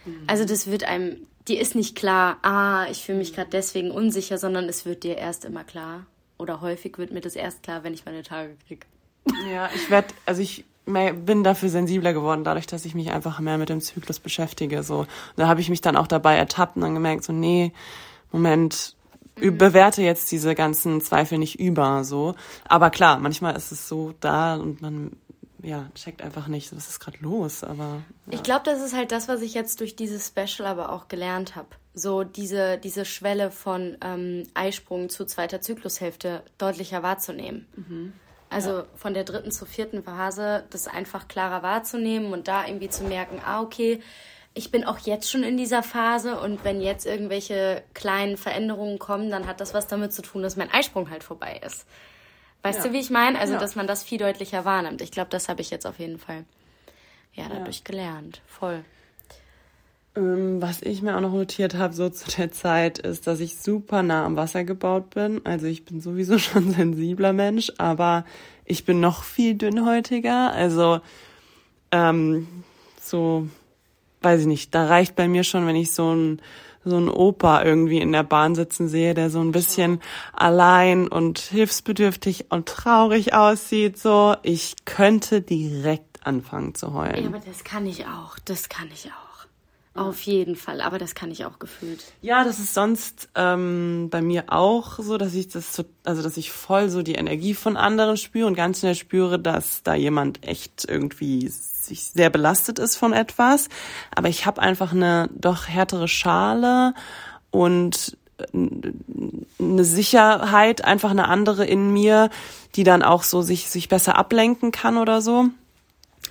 Mhm. 0.05 0.23
Also 0.27 0.45
das 0.45 0.67
wird 0.67 0.85
einem 0.85 1.27
dir 1.49 1.59
ist 1.59 1.75
nicht 1.75 1.95
klar, 1.95 2.37
ah, 2.43 2.85
ich 2.89 3.03
fühle 3.03 3.17
mich 3.17 3.33
gerade 3.33 3.49
deswegen 3.49 3.91
unsicher, 3.91 4.37
sondern 4.37 4.69
es 4.69 4.85
wird 4.85 5.03
dir 5.03 5.17
erst 5.17 5.45
immer 5.45 5.63
klar. 5.63 6.05
Oder 6.37 6.61
häufig 6.61 6.97
wird 6.97 7.11
mir 7.11 7.21
das 7.21 7.35
erst 7.35 7.63
klar, 7.63 7.83
wenn 7.83 7.93
ich 7.93 8.05
meine 8.05 8.23
Tage 8.23 8.55
kriege. 8.67 8.85
Ja, 9.51 9.69
ich 9.75 9.89
werde, 9.89 10.07
also 10.25 10.41
ich 10.41 10.63
bin 10.85 11.43
dafür 11.43 11.69
sensibler 11.69 12.13
geworden, 12.13 12.43
dadurch, 12.43 12.65
dass 12.65 12.85
ich 12.85 12.95
mich 12.95 13.11
einfach 13.11 13.39
mehr 13.39 13.57
mit 13.57 13.69
dem 13.69 13.81
Zyklus 13.81 14.19
beschäftige. 14.19 14.83
So, 14.83 15.05
da 15.35 15.47
habe 15.47 15.61
ich 15.61 15.69
mich 15.69 15.81
dann 15.81 15.95
auch 15.95 16.07
dabei 16.07 16.35
ertappt 16.37 16.77
und 16.77 16.81
dann 16.81 16.93
gemerkt, 16.93 17.23
so, 17.23 17.33
nee, 17.33 17.73
Moment, 18.31 18.95
mhm. 19.39 19.57
bewerte 19.57 20.01
jetzt 20.01 20.31
diese 20.31 20.55
ganzen 20.55 21.01
Zweifel 21.01 21.37
nicht 21.37 21.59
über, 21.59 22.03
so. 22.03 22.35
Aber 22.67 22.89
klar, 22.89 23.19
manchmal 23.19 23.55
ist 23.55 23.71
es 23.71 23.87
so 23.87 24.13
da 24.19 24.55
und 24.55 24.81
man 24.81 25.11
ja, 25.61 25.89
checkt 25.95 26.21
einfach 26.21 26.47
nicht, 26.47 26.75
was 26.75 26.89
ist 26.89 26.99
gerade 26.99 27.17
los, 27.21 27.63
aber. 27.63 28.01
Ja. 28.25 28.33
Ich 28.33 28.43
glaube, 28.43 28.63
das 28.65 28.81
ist 28.81 28.93
halt 28.95 29.11
das, 29.11 29.27
was 29.27 29.41
ich 29.41 29.53
jetzt 29.53 29.79
durch 29.79 29.95
dieses 29.95 30.27
Special 30.27 30.67
aber 30.67 30.91
auch 30.91 31.07
gelernt 31.07 31.55
habe. 31.55 31.67
So 31.93 32.23
diese, 32.23 32.77
diese 32.77 33.05
Schwelle 33.05 33.51
von 33.51 33.97
ähm, 34.01 34.43
Eisprung 34.53 35.09
zu 35.09 35.25
zweiter 35.25 35.61
Zyklushälfte 35.61 36.43
deutlicher 36.57 37.03
wahrzunehmen. 37.03 37.67
Mhm. 37.75 38.13
Also 38.49 38.69
ja. 38.69 38.85
von 38.95 39.13
der 39.13 39.23
dritten 39.23 39.51
zur 39.51 39.67
vierten 39.67 40.03
Phase 40.03 40.65
das 40.69 40.87
einfach 40.87 41.27
klarer 41.27 41.61
wahrzunehmen 41.61 42.33
und 42.33 42.47
da 42.47 42.65
irgendwie 42.65 42.89
zu 42.89 43.03
merken, 43.03 43.41
ah, 43.45 43.61
okay, 43.61 44.01
ich 44.53 44.71
bin 44.71 44.83
auch 44.83 44.97
jetzt 44.99 45.29
schon 45.29 45.43
in 45.43 45.57
dieser 45.57 45.83
Phase 45.83 46.39
und 46.39 46.63
wenn 46.63 46.81
jetzt 46.81 47.05
irgendwelche 47.05 47.83
kleinen 47.93 48.37
Veränderungen 48.37 48.97
kommen, 48.97 49.29
dann 49.29 49.45
hat 49.45 49.61
das 49.61 49.73
was 49.73 49.87
damit 49.87 50.13
zu 50.13 50.21
tun, 50.21 50.41
dass 50.41 50.55
mein 50.55 50.71
Eisprung 50.71 51.09
halt 51.09 51.23
vorbei 51.23 51.61
ist. 51.65 51.85
Weißt 52.61 52.79
ja. 52.79 52.87
du, 52.87 52.93
wie 52.93 52.99
ich 52.99 53.09
meine? 53.09 53.39
Also, 53.39 53.53
ja. 53.53 53.59
dass 53.59 53.75
man 53.75 53.87
das 53.87 54.03
viel 54.03 54.17
deutlicher 54.17 54.65
wahrnimmt. 54.65 55.01
Ich 55.01 55.11
glaube, 55.11 55.29
das 55.29 55.49
habe 55.49 55.61
ich 55.61 55.69
jetzt 55.69 55.85
auf 55.85 55.99
jeden 55.99 56.19
Fall 56.19 56.45
ja 57.33 57.45
dadurch 57.49 57.77
ja. 57.77 57.83
gelernt. 57.85 58.41
Voll. 58.47 58.83
Ähm, 60.15 60.61
was 60.61 60.81
ich 60.81 61.01
mir 61.01 61.15
auch 61.15 61.21
noch 61.21 61.33
notiert 61.33 61.75
habe, 61.75 61.93
so 61.93 62.09
zu 62.09 62.29
der 62.31 62.51
Zeit, 62.51 62.99
ist, 62.99 63.27
dass 63.27 63.39
ich 63.39 63.57
super 63.57 64.03
nah 64.03 64.25
am 64.25 64.35
Wasser 64.35 64.63
gebaut 64.63 65.11
bin. 65.11 65.45
Also 65.45 65.67
ich 65.67 65.85
bin 65.85 66.01
sowieso 66.01 66.37
schon 66.39 66.69
ein 66.69 66.73
sensibler 66.73 67.33
Mensch, 67.33 67.71
aber 67.77 68.25
ich 68.65 68.85
bin 68.85 68.99
noch 68.99 69.23
viel 69.23 69.55
dünnhäutiger. 69.55 70.51
Also 70.51 71.01
ähm, 71.91 72.47
so, 72.99 73.47
weiß 74.21 74.41
ich 74.41 74.47
nicht, 74.47 74.75
da 74.75 74.87
reicht 74.87 75.15
bei 75.15 75.27
mir 75.27 75.43
schon, 75.43 75.65
wenn 75.65 75.75
ich 75.75 75.91
so 75.91 76.13
ein 76.13 76.41
so 76.85 76.97
ein 76.97 77.09
Opa 77.09 77.63
irgendwie 77.63 77.99
in 77.99 78.11
der 78.11 78.23
Bahn 78.23 78.55
sitzen 78.55 78.87
sehe, 78.87 79.13
der 79.13 79.29
so 79.29 79.39
ein 79.39 79.51
bisschen 79.51 80.01
allein 80.33 81.07
und 81.07 81.39
hilfsbedürftig 81.39 82.45
und 82.49 82.67
traurig 82.67 83.33
aussieht, 83.33 83.97
so, 83.97 84.35
ich 84.43 84.75
könnte 84.85 85.41
direkt 85.41 86.25
anfangen 86.25 86.75
zu 86.75 86.93
heulen. 86.93 87.23
Ja, 87.23 87.29
aber 87.29 87.39
das 87.39 87.63
kann 87.63 87.85
ich 87.85 88.05
auch, 88.05 88.39
das 88.45 88.69
kann 88.69 88.89
ich 88.93 89.07
auch. 89.07 89.28
Auf 89.99 90.21
jeden 90.21 90.55
Fall, 90.55 90.79
aber 90.79 90.97
das 90.97 91.13
kann 91.13 91.29
ich 91.29 91.43
auch 91.43 91.59
gefühlt. 91.59 92.05
Ja, 92.21 92.45
das 92.45 92.57
ist 92.59 92.73
sonst 92.73 93.27
ähm, 93.35 94.07
bei 94.09 94.21
mir 94.21 94.45
auch 94.47 94.97
so, 94.97 95.17
dass 95.17 95.33
ich 95.33 95.49
das 95.49 95.75
so, 95.75 95.83
also 96.05 96.23
dass 96.23 96.37
ich 96.37 96.53
voll 96.53 96.89
so 96.89 97.01
die 97.01 97.15
Energie 97.15 97.53
von 97.53 97.75
anderen 97.75 98.15
spüre 98.15 98.47
und 98.47 98.55
ganz 98.55 98.79
schnell 98.79 98.95
spüre, 98.95 99.39
dass 99.39 99.83
da 99.83 99.95
jemand 99.95 100.47
echt 100.47 100.85
irgendwie 100.87 101.49
sich 101.49 102.05
sehr 102.05 102.29
belastet 102.29 102.79
ist 102.79 102.95
von 102.95 103.11
etwas. 103.11 103.67
Aber 104.15 104.29
ich 104.29 104.45
habe 104.45 104.61
einfach 104.61 104.93
eine 104.93 105.29
doch 105.33 105.67
härtere 105.67 106.07
Schale 106.07 106.93
und 107.51 108.17
eine 108.53 109.83
Sicherheit, 109.83 110.85
einfach 110.85 111.11
eine 111.11 111.27
andere 111.27 111.65
in 111.65 111.91
mir, 111.91 112.29
die 112.75 112.85
dann 112.85 113.03
auch 113.03 113.23
so 113.23 113.41
sich, 113.41 113.69
sich 113.69 113.89
besser 113.89 114.17
ablenken 114.17 114.71
kann 114.71 114.97
oder 114.97 115.21
so. 115.21 115.49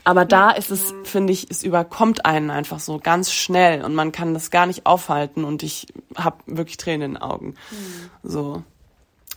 Aber 0.05 0.25
da 0.25 0.51
ist 0.51 0.71
es, 0.71 0.95
finde 1.05 1.33
ich, 1.33 1.51
es 1.51 1.63
überkommt 1.63 2.25
einen 2.25 2.51
einfach 2.51 2.81
so 2.81 2.99
ganz 2.99 3.33
schnell 3.33 3.85
und 3.85 3.95
man 3.95 4.13
kann 4.13 4.35
das 4.35 4.51
gar 4.51 4.67
nicht 4.67 4.87
aufhalten 4.87 5.45
und 5.45 5.63
ich 5.63 5.87
habe 6.17 6.39
wirklich 6.47 6.77
Tränen 6.77 7.03
in 7.03 7.15
den 7.15 7.23
Augen. 7.23 7.55
Mhm. 7.71 8.11
So. 8.23 8.63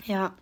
Ja. 0.06 0.34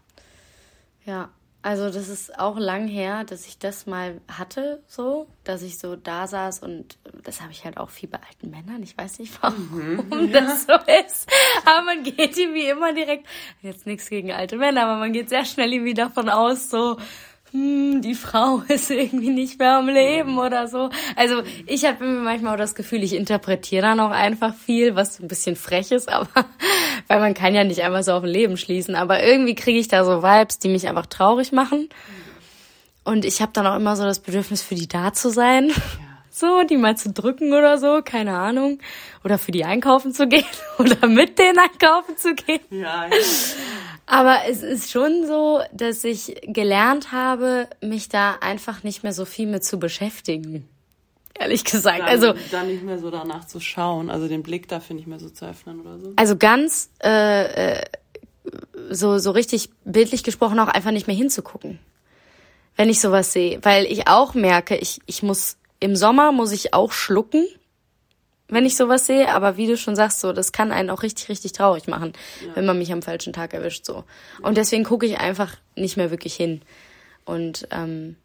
Ja. 1.05 1.29
Also 1.61 1.89
das 1.89 2.07
ist 2.07 2.39
auch 2.39 2.57
lang 2.57 2.87
her, 2.87 3.25
dass 3.25 3.45
ich 3.45 3.59
das 3.59 3.85
mal 3.85 4.21
hatte, 4.29 4.81
so, 4.87 5.27
dass 5.43 5.61
ich 5.61 5.77
so 5.77 5.97
da 5.97 6.25
saß 6.25 6.59
und 6.59 6.97
das 7.25 7.41
habe 7.41 7.51
ich 7.51 7.65
halt 7.65 7.77
auch 7.77 7.89
viel 7.89 8.07
bei 8.07 8.19
alten 8.25 8.49
Männern. 8.49 8.81
Ich 8.81 8.97
weiß 8.97 9.19
nicht, 9.19 9.37
warum 9.41 10.07
mhm, 10.09 10.31
das 10.31 10.67
so 10.67 10.73
ist. 10.73 11.29
Aber 11.65 11.81
man 11.83 12.03
geht 12.03 12.37
irgendwie 12.37 12.69
immer 12.69 12.93
direkt, 12.93 13.27
jetzt 13.61 13.85
nichts 13.85 14.09
gegen 14.09 14.31
alte 14.31 14.55
Männer, 14.55 14.83
aber 14.83 14.99
man 14.99 15.11
geht 15.11 15.27
sehr 15.27 15.43
schnell 15.43 15.73
irgendwie 15.73 15.93
davon 15.93 16.29
aus, 16.29 16.69
so, 16.69 16.97
hm, 17.51 18.01
die 18.01 18.15
Frau 18.15 18.61
ist 18.67 18.91
irgendwie 18.91 19.29
nicht 19.29 19.59
mehr 19.59 19.77
am 19.77 19.89
Leben 19.89 20.37
oder 20.37 20.67
so. 20.67 20.89
Also 21.15 21.41
ich 21.65 21.85
habe 21.85 22.05
manchmal 22.05 22.53
auch 22.53 22.59
das 22.59 22.75
Gefühl, 22.75 23.03
ich 23.03 23.13
interpretiere 23.13 23.81
dann 23.81 23.99
auch 23.99 24.11
einfach 24.11 24.53
viel, 24.53 24.95
was 24.95 25.19
ein 25.19 25.27
bisschen 25.27 25.55
frech 25.55 25.91
ist, 25.91 26.09
aber 26.13 26.27
weil 27.07 27.19
man 27.19 27.33
kann 27.33 27.55
ja 27.55 27.63
nicht 27.63 27.81
einfach 27.81 28.03
so 28.03 28.13
auf 28.13 28.23
ein 28.23 28.29
Leben 28.29 28.57
schließen. 28.57 28.95
Aber 28.95 29.23
irgendwie 29.23 29.55
kriege 29.55 29.79
ich 29.79 29.87
da 29.87 30.05
so 30.05 30.21
Vibes, 30.21 30.59
die 30.59 30.69
mich 30.69 30.87
einfach 30.87 31.07
traurig 31.07 31.51
machen. 31.51 31.89
Und 33.03 33.25
ich 33.25 33.41
habe 33.41 33.51
dann 33.53 33.65
auch 33.65 33.75
immer 33.75 33.95
so 33.95 34.03
das 34.03 34.19
Bedürfnis, 34.19 34.61
für 34.61 34.75
die 34.75 34.87
da 34.87 35.13
zu 35.13 35.29
sein. 35.29 35.71
So, 36.31 36.63
die 36.63 36.77
mal 36.77 36.95
zu 36.95 37.11
drücken 37.11 37.51
oder 37.53 37.77
so, 37.79 38.01
keine 38.05 38.37
Ahnung. 38.37 38.79
Oder 39.25 39.37
für 39.37 39.51
die 39.51 39.65
einkaufen 39.65 40.13
zu 40.13 40.25
gehen 40.27 40.45
oder 40.77 41.07
mit 41.07 41.37
denen 41.37 41.57
einkaufen 41.57 42.15
zu 42.15 42.33
gehen. 42.33 42.61
Ja, 42.69 43.07
ja. 43.07 43.11
Aber 44.09 44.39
es 44.49 44.63
ist 44.63 44.89
schon 44.89 45.27
so, 45.27 45.61
dass 45.71 46.03
ich 46.03 46.35
gelernt 46.47 47.11
habe, 47.11 47.67
mich 47.79 48.09
da 48.09 48.37
einfach 48.41 48.83
nicht 48.83 49.03
mehr 49.03 49.13
so 49.13 49.23
viel 49.23 49.45
mit 49.45 49.63
zu 49.63 49.77
beschäftigen. 49.77 50.67
Ehrlich 51.35 51.63
gesagt. 51.63 51.99
Dann, 51.99 52.07
also 52.07 52.33
dann 52.49 52.67
nicht 52.67 52.83
mehr 52.83 52.97
so 52.97 53.11
danach 53.11 53.45
zu 53.45 53.59
schauen, 53.59 54.09
also 54.09 54.27
den 54.27 54.41
Blick 54.41 54.67
dafür 54.67 54.95
nicht 54.95 55.07
mehr 55.07 55.19
so 55.19 55.29
zu 55.29 55.45
öffnen 55.45 55.79
oder 55.79 55.99
so. 55.99 56.13
Also 56.15 56.35
ganz 56.35 56.89
äh, 57.03 57.77
äh, 57.81 57.85
so 58.89 59.19
so 59.19 59.29
richtig 59.29 59.69
bildlich 59.85 60.23
gesprochen 60.23 60.59
auch 60.59 60.69
einfach 60.69 60.91
nicht 60.91 61.05
mehr 61.05 61.15
hinzugucken, 61.15 61.77
wenn 62.75 62.89
ich 62.89 62.99
sowas 62.99 63.31
sehe, 63.31 63.59
weil 63.61 63.85
ich 63.85 64.07
auch 64.07 64.33
merke, 64.33 64.75
ich 64.75 65.01
ich 65.05 65.21
muss 65.21 65.57
im 65.79 65.95
Sommer 65.95 66.31
muss 66.31 66.51
ich 66.51 66.73
auch 66.73 66.91
schlucken 66.91 67.45
wenn 68.49 68.65
ich 68.65 68.75
sowas 68.75 69.05
sehe, 69.05 69.33
aber 69.33 69.57
wie 69.57 69.67
du 69.67 69.77
schon 69.77 69.95
sagst, 69.95 70.19
so, 70.19 70.33
das 70.33 70.51
kann 70.51 70.71
einen 70.71 70.89
auch 70.89 71.03
richtig, 71.03 71.29
richtig 71.29 71.51
traurig 71.53 71.87
machen, 71.87 72.13
ja. 72.45 72.55
wenn 72.55 72.65
man 72.65 72.77
mich 72.77 72.91
am 72.91 73.01
falschen 73.01 73.33
Tag 73.33 73.53
erwischt, 73.53 73.85
so. 73.85 74.03
Und 74.41 74.57
deswegen 74.57 74.83
gucke 74.83 75.05
ich 75.05 75.19
einfach 75.19 75.55
nicht 75.75 75.97
mehr 75.97 76.11
wirklich 76.11 76.35
hin. 76.35 76.61
Und 77.25 77.67
ähm, 77.71 78.15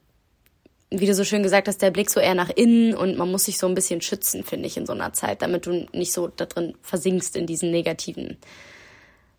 wie 0.90 1.06
du 1.06 1.14
so 1.14 1.24
schön 1.24 1.42
gesagt 1.42 1.68
hast, 1.68 1.82
der 1.82 1.90
Blick 1.90 2.10
so 2.10 2.20
eher 2.20 2.34
nach 2.34 2.50
innen 2.50 2.94
und 2.94 3.18
man 3.18 3.30
muss 3.30 3.44
sich 3.44 3.58
so 3.58 3.66
ein 3.66 3.74
bisschen 3.74 4.00
schützen, 4.00 4.44
finde 4.44 4.66
ich, 4.66 4.76
in 4.76 4.86
so 4.86 4.92
einer 4.92 5.12
Zeit, 5.12 5.42
damit 5.42 5.66
du 5.66 5.86
nicht 5.92 6.12
so 6.12 6.28
da 6.28 6.46
drin 6.46 6.74
versinkst 6.82 7.36
in 7.36 7.46
diesen 7.46 7.70
negativen 7.70 8.38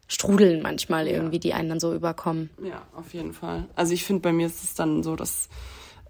Strudeln 0.08 0.62
manchmal 0.62 1.08
irgendwie, 1.08 1.38
ja. 1.38 1.42
die 1.42 1.54
einen 1.54 1.70
dann 1.70 1.80
so 1.80 1.94
überkommen. 1.94 2.50
Ja, 2.64 2.86
auf 2.96 3.14
jeden 3.14 3.34
Fall. 3.34 3.66
Also 3.76 3.94
ich 3.94 4.04
finde, 4.04 4.22
bei 4.22 4.32
mir 4.32 4.48
ist 4.48 4.64
es 4.64 4.76
dann 4.76 5.02
so, 5.02 5.16
dass 5.16 5.50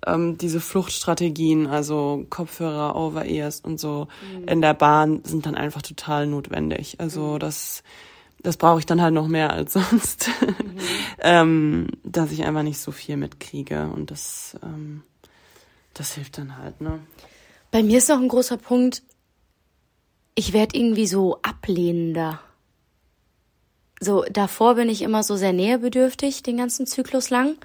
ähm, 0.05 0.37
diese 0.37 0.61
Fluchtstrategien, 0.61 1.67
also 1.67 2.25
Kopfhörer, 2.29 2.95
Over-Ears 2.95 3.61
und 3.61 3.79
so 3.79 4.07
mhm. 4.33 4.47
in 4.47 4.61
der 4.61 4.73
Bahn 4.73 5.23
sind 5.23 5.45
dann 5.45 5.55
einfach 5.55 5.81
total 5.81 6.27
notwendig. 6.27 6.99
Also 6.99 7.33
mhm. 7.33 7.39
das, 7.39 7.83
das 8.41 8.57
brauche 8.57 8.79
ich 8.79 8.85
dann 8.85 9.01
halt 9.01 9.13
noch 9.13 9.27
mehr 9.27 9.51
als 9.51 9.73
sonst, 9.73 10.29
mhm. 10.41 10.77
ähm, 11.19 11.87
dass 12.03 12.31
ich 12.31 12.45
einfach 12.45 12.63
nicht 12.63 12.79
so 12.79 12.91
viel 12.91 13.17
mitkriege 13.17 13.89
und 13.93 14.11
das, 14.11 14.57
ähm, 14.63 15.03
das 15.93 16.13
hilft 16.13 16.37
dann 16.37 16.57
halt, 16.57 16.81
ne? 16.81 16.99
Bei 17.71 17.83
mir 17.83 17.97
ist 17.97 18.07
noch 18.07 18.21
ein 18.21 18.29
großer 18.29 18.57
Punkt, 18.57 19.03
ich 20.35 20.53
werde 20.53 20.77
irgendwie 20.77 21.07
so 21.07 21.39
ablehnender. 21.41 22.39
So, 23.99 24.23
davor 24.29 24.75
bin 24.75 24.89
ich 24.89 25.01
immer 25.01 25.23
so 25.23 25.35
sehr 25.35 25.53
näherbedürftig, 25.53 26.43
den 26.43 26.57
ganzen 26.57 26.85
Zyklus 26.85 27.29
lang. 27.29 27.57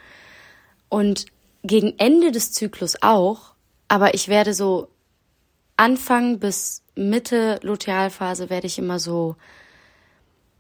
Und 0.89 1.27
gegen 1.63 1.99
Ende 1.99 2.33
des 2.33 2.53
Zyklus 2.53 2.97
auch, 3.03 3.55
aber 3.89 4.15
ich 4.15 4.29
werde 4.29 4.55
so 4.55 4.89
Anfang 5.77 6.39
bis 6.39 6.83
Mitte 6.95 7.59
Lutealphase 7.63 8.51
werde 8.51 8.67
ich 8.67 8.79
immer 8.79 8.99
so, 8.99 9.37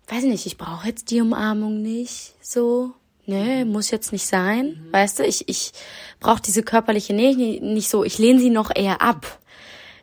weiß 0.09 0.25
nicht, 0.25 0.47
ich 0.47 0.57
brauche 0.57 0.89
jetzt 0.89 1.11
die 1.11 1.21
Umarmung 1.21 1.83
nicht, 1.83 2.35
so, 2.41 2.93
ne, 3.27 3.65
muss 3.65 3.91
jetzt 3.91 4.13
nicht 4.13 4.27
sein, 4.27 4.83
mhm. 4.87 4.93
weißt 4.93 5.19
du, 5.19 5.25
ich, 5.25 5.49
ich 5.49 5.73
brauche 6.21 6.43
diese 6.43 6.63
körperliche 6.63 7.15
Nähe 7.15 7.63
nicht 7.63 7.91
so, 7.91 8.05
ich 8.05 8.19
lehne 8.19 8.41
sie 8.41 8.51
noch 8.51 8.71
eher 8.75 9.03
ab. 9.03 9.39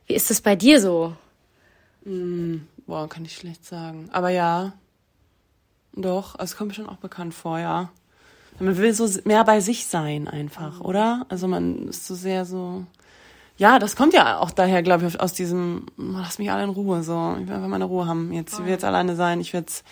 Wie 0.05 0.13
ist 0.13 0.29
das 0.29 0.41
bei 0.41 0.55
dir 0.55 0.79
so? 0.79 1.15
Mhm. 2.05 2.67
Boah, 2.85 3.09
kann 3.09 3.25
ich 3.25 3.35
schlecht 3.35 3.65
sagen. 3.65 4.09
Aber 4.13 4.29
ja, 4.29 4.73
doch, 5.93 6.39
es 6.39 6.55
kommt 6.55 6.69
mir 6.69 6.75
schon 6.75 6.87
auch 6.87 6.97
bekannt 6.97 7.33
vor, 7.33 7.59
ja. 7.59 7.91
Man 8.59 8.77
will 8.77 8.93
so 8.93 9.07
mehr 9.25 9.43
bei 9.43 9.59
sich 9.59 9.85
sein 9.85 10.27
einfach, 10.27 10.81
oder? 10.81 11.25
Also 11.29 11.47
man 11.47 11.87
ist 11.89 12.05
so 12.05 12.15
sehr 12.15 12.45
so. 12.45 12.85
Ja, 13.57 13.79
das 13.79 13.95
kommt 13.95 14.13
ja 14.13 14.39
auch 14.39 14.51
daher, 14.51 14.83
glaube 14.83 15.07
ich, 15.07 15.19
aus 15.19 15.33
diesem, 15.33 15.87
lass 15.97 16.37
mich 16.37 16.51
alle 16.51 16.63
in 16.63 16.69
Ruhe, 16.69 17.03
so, 17.03 17.35
ich 17.39 17.47
will 17.47 17.55
einfach 17.55 17.67
meine 17.67 17.85
Ruhe 17.85 18.05
haben. 18.05 18.31
Jetzt, 18.31 18.53
ich 18.53 18.59
will 18.59 18.71
jetzt 18.71 18.85
alleine 18.85 19.15
sein, 19.15 19.41
ich 19.41 19.53
will 19.53 19.61
jetzt, 19.61 19.83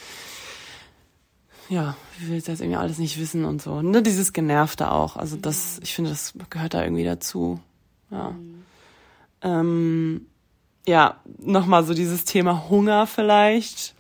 ja, 1.69 1.95
ich 2.19 2.27
will 2.27 2.35
jetzt 2.35 2.47
irgendwie 2.47 2.75
alles 2.75 2.99
nicht 2.99 3.19
wissen 3.19 3.43
und 3.43 3.61
so. 3.61 3.81
Ne, 3.81 4.03
dieses 4.03 4.33
Genervte 4.33 4.91
auch. 4.91 5.15
Also 5.15 5.35
das, 5.35 5.79
ich 5.81 5.95
finde, 5.95 6.11
das 6.11 6.33
gehört 6.51 6.75
da 6.75 6.83
irgendwie 6.83 7.03
dazu. 7.03 7.59
Ja. 8.11 8.31
Mhm. 8.31 8.63
Ähm, 9.41 10.25
ja, 10.87 11.19
nochmal 11.39 11.83
so 11.83 11.93
dieses 11.93 12.23
Thema 12.25 12.69
Hunger 12.69 13.07
vielleicht. 13.07 13.95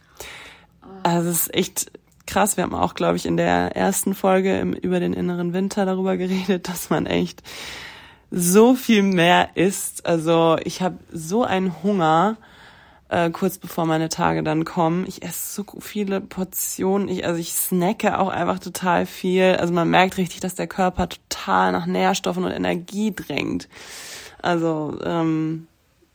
Also 1.03 1.29
es 1.29 1.41
ist 1.41 1.53
echt 1.53 1.91
krass. 2.27 2.57
Wir 2.57 2.63
haben 2.63 2.75
auch, 2.75 2.93
glaube 2.93 3.17
ich, 3.17 3.25
in 3.25 3.37
der 3.37 3.75
ersten 3.75 4.13
Folge 4.13 4.57
im, 4.59 4.73
über 4.73 4.99
den 4.99 5.13
inneren 5.13 5.53
Winter 5.53 5.85
darüber 5.85 6.17
geredet, 6.17 6.67
dass 6.69 6.89
man 6.89 7.05
echt 7.05 7.43
so 8.31 8.75
viel 8.75 9.03
mehr 9.03 9.49
isst. 9.55 10.05
Also 10.05 10.57
ich 10.63 10.81
habe 10.81 10.97
so 11.11 11.43
einen 11.43 11.83
Hunger 11.83 12.37
äh, 13.09 13.29
kurz 13.29 13.57
bevor 13.57 13.85
meine 13.85 14.09
Tage 14.09 14.43
dann 14.43 14.65
kommen. 14.65 15.05
Ich 15.07 15.23
esse 15.23 15.61
so 15.63 15.79
viele 15.79 16.21
Portionen. 16.21 17.07
Ich, 17.07 17.25
also 17.25 17.39
ich 17.39 17.53
snacke 17.53 18.19
auch 18.19 18.29
einfach 18.29 18.59
total 18.59 19.05
viel. 19.05 19.55
Also 19.59 19.73
man 19.73 19.89
merkt 19.89 20.17
richtig, 20.17 20.39
dass 20.39 20.55
der 20.55 20.67
Körper 20.67 21.09
total 21.09 21.71
nach 21.71 21.85
Nährstoffen 21.85 22.43
und 22.43 22.51
Energie 22.51 23.13
drängt. 23.15 23.69
Also 24.41 24.99
ähm, 25.03 25.67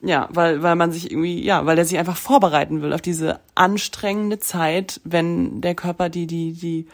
ja, 0.02 0.28
weil, 0.30 0.62
weil 0.62 0.76
man 0.76 0.92
sich 0.92 1.10
irgendwie, 1.10 1.42
ja, 1.44 1.66
weil 1.66 1.76
er 1.76 1.84
sich 1.84 1.98
einfach 1.98 2.16
vorbereiten 2.16 2.80
will 2.80 2.92
auf 2.92 3.02
diese 3.02 3.40
anstrengende 3.54 4.38
Zeit, 4.38 5.00
wenn 5.04 5.60
der 5.60 5.74
Körper 5.74 6.08
die, 6.08 6.26
die, 6.26 6.54
die 6.54 6.88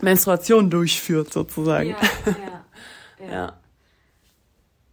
Menstruation 0.00 0.70
durchführt, 0.70 1.32
sozusagen. 1.32 1.90
Ja, 1.90 1.96
ja, 2.26 3.26
ja. 3.26 3.32
ja. 3.32 3.58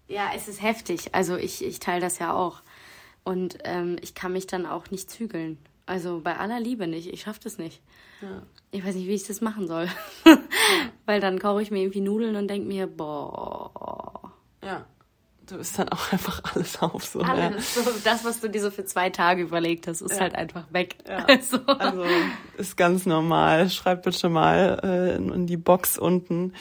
ja 0.08 0.30
es 0.36 0.48
ist 0.48 0.63
heftig. 0.63 1.13
Also 1.13 1.36
ich, 1.36 1.63
ich 1.63 1.80
teile 1.80 2.02
das 2.02 2.18
ja 2.18 2.34
auch. 2.34 2.62
Und 3.24 3.60
ähm, 3.65 3.98
ich 4.02 4.15
kann 4.15 4.34
mich 4.34 4.48
dann 4.48 4.65
auch 4.65 4.89
nicht 4.89 5.10
zügeln. 5.12 5.60
Also 5.86 6.22
bei 6.24 6.38
aller 6.38 6.60
Liebe 6.60 6.88
nicht. 6.88 7.13
Ich 7.13 7.22
schaffe 7.22 7.39
das 7.44 7.60
nicht. 7.60 7.82
Ja. 8.22 8.41
Ich 8.72 8.84
weiß 8.84 8.96
nicht, 8.96 9.08
wie 9.08 9.13
ich 9.13 9.28
das 9.28 9.41
machen 9.41 9.68
soll. 9.68 9.88
Weil 11.06 11.22
dann 11.22 11.38
koche 11.38 11.62
ich 11.62 11.70
mir 11.70 11.82
irgendwie 11.82 12.02
Nudeln 12.02 12.36
und 12.36 12.48
denke 12.48 12.68
mir, 12.68 12.88
boah. 12.88 14.34
Ja 14.63 14.88
du 15.45 15.58
isst 15.58 15.79
dann 15.79 15.89
auch 15.89 16.12
einfach 16.12 16.41
alles 16.53 16.81
auf. 16.81 17.05
So, 17.05 17.21
alles. 17.21 17.75
Ja. 17.75 17.84
So, 17.84 17.91
das, 18.03 18.25
was 18.25 18.39
du 18.41 18.49
dir 18.49 18.62
so 18.62 18.71
für 18.71 18.86
zwei 18.86 19.10
Tage 19.10 19.41
überlegt 19.41 19.88
hast, 19.88 20.01
ist 20.01 20.13
ja. 20.13 20.21
halt 20.21 20.36
einfach 20.36 20.65
weg. 20.71 20.97
Ja. 21.08 21.25
Also. 21.36 21.60
also. 21.65 22.03
ist 22.58 22.77
ganz 22.77 23.05
normal. 23.05 23.69
Schreib 23.69 24.03
bitte 24.03 24.29
mal 24.29 24.79
äh, 24.84 25.15
in 25.15 25.47
die 25.47 25.58
Box 25.58 25.97
unten, 25.97 26.53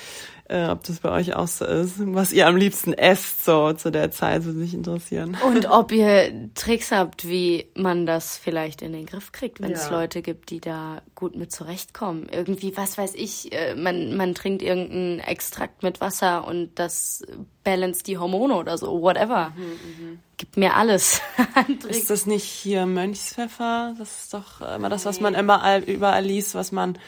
äh, 0.46 0.66
ob 0.68 0.84
das 0.84 1.00
bei 1.00 1.10
euch 1.10 1.34
auch 1.34 1.48
so 1.48 1.64
ist, 1.64 1.94
was 1.98 2.32
ihr 2.32 2.46
am 2.46 2.56
liebsten 2.56 2.92
esst, 2.92 3.44
so 3.44 3.72
zu 3.72 3.90
der 3.90 4.10
Zeit, 4.10 4.44
würde 4.44 4.58
mich 4.58 4.74
interessieren. 4.74 5.38
Und 5.46 5.66
ob 5.70 5.90
ihr 5.90 6.50
Tricks 6.54 6.92
habt, 6.92 7.26
wie 7.26 7.66
man 7.74 8.04
das 8.04 8.36
vielleicht 8.36 8.82
in 8.82 8.92
den 8.92 9.06
Griff 9.06 9.32
kriegt, 9.32 9.62
wenn 9.62 9.70
ja. 9.70 9.76
es 9.76 9.88
Leute 9.88 10.20
gibt, 10.20 10.50
die 10.50 10.60
da 10.60 11.00
gut 11.14 11.34
mit 11.34 11.50
zurechtkommen. 11.50 12.28
Irgendwie, 12.30 12.76
was 12.76 12.98
weiß 12.98 13.14
ich, 13.14 13.54
äh, 13.54 13.74
man, 13.74 14.16
man 14.16 14.34
trinkt 14.34 14.60
irgendeinen 14.60 15.20
Extrakt 15.20 15.82
mit 15.82 16.02
Wasser 16.02 16.46
und 16.46 16.72
das 16.74 17.24
balance 17.62 18.02
die 18.04 18.18
Hormone 18.18 18.54
oder 18.54 18.76
so, 18.76 19.00
whatever. 19.00 19.50
Mhm, 19.56 19.62
mh. 19.62 20.18
Gib 20.36 20.56
mir 20.58 20.74
alles. 20.74 21.22
ist 21.88 22.10
das 22.10 22.26
nicht 22.26 22.44
hier 22.44 22.84
Mönchspfeffer? 22.84 23.94
Das 23.98 24.24
ist 24.24 24.34
doch 24.34 24.60
immer 24.60 24.90
das, 24.90 25.06
was 25.06 25.20
man 25.20 25.34
immer 25.34 25.80
überall 25.86 26.24
liest, 26.24 26.54
was 26.54 26.70
man 26.70 26.98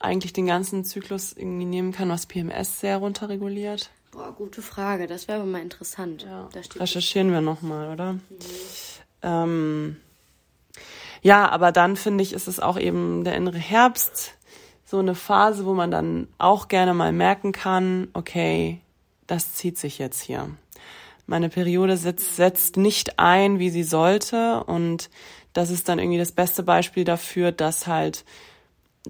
eigentlich 0.00 0.32
den 0.32 0.46
ganzen 0.46 0.84
Zyklus 0.84 1.32
irgendwie 1.32 1.66
nehmen 1.66 1.92
kann, 1.92 2.08
was 2.08 2.26
PMS 2.26 2.80
sehr 2.80 2.96
runterreguliert? 2.96 3.90
Boah, 4.10 4.32
gute 4.32 4.62
Frage. 4.62 5.06
Das 5.06 5.28
wäre 5.28 5.44
mal 5.44 5.62
interessant. 5.62 6.26
Ja. 6.28 6.48
Recherchieren 6.76 7.30
wir 7.30 7.40
nochmal, 7.40 7.92
oder? 7.92 8.14
Mhm. 8.14 8.20
Ähm, 9.22 9.96
ja, 11.22 11.48
aber 11.48 11.70
dann 11.70 11.96
finde 11.96 12.22
ich, 12.22 12.32
ist 12.32 12.48
es 12.48 12.58
auch 12.58 12.78
eben 12.78 13.24
der 13.24 13.36
innere 13.36 13.58
Herbst 13.58 14.32
so 14.84 14.98
eine 14.98 15.14
Phase, 15.14 15.66
wo 15.66 15.74
man 15.74 15.92
dann 15.92 16.26
auch 16.38 16.66
gerne 16.66 16.94
mal 16.94 17.12
merken 17.12 17.52
kann, 17.52 18.08
okay, 18.12 18.80
das 19.28 19.54
zieht 19.54 19.78
sich 19.78 19.98
jetzt 19.98 20.20
hier. 20.20 20.50
Meine 21.26 21.48
Periode 21.48 21.96
setzt, 21.96 22.34
setzt 22.34 22.76
nicht 22.76 23.20
ein, 23.20 23.60
wie 23.60 23.70
sie 23.70 23.84
sollte 23.84 24.64
und 24.64 25.08
das 25.52 25.70
ist 25.70 25.88
dann 25.88 26.00
irgendwie 26.00 26.18
das 26.18 26.32
beste 26.32 26.64
Beispiel 26.64 27.04
dafür, 27.04 27.52
dass 27.52 27.86
halt 27.86 28.24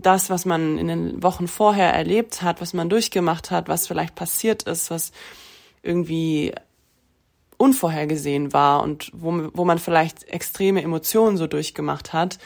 das, 0.00 0.30
was 0.30 0.44
man 0.44 0.78
in 0.78 0.88
den 0.88 1.22
Wochen 1.22 1.48
vorher 1.48 1.92
erlebt 1.92 2.42
hat, 2.42 2.60
was 2.60 2.72
man 2.72 2.88
durchgemacht 2.88 3.50
hat, 3.50 3.68
was 3.68 3.86
vielleicht 3.86 4.14
passiert 4.14 4.64
ist, 4.64 4.90
was 4.90 5.12
irgendwie 5.82 6.52
unvorhergesehen 7.56 8.52
war 8.52 8.82
und 8.82 9.10
wo, 9.12 9.50
wo 9.52 9.64
man 9.64 9.78
vielleicht 9.78 10.24
extreme 10.24 10.82
Emotionen 10.82 11.36
so 11.36 11.46
durchgemacht 11.46 12.12
hat, 12.12 12.38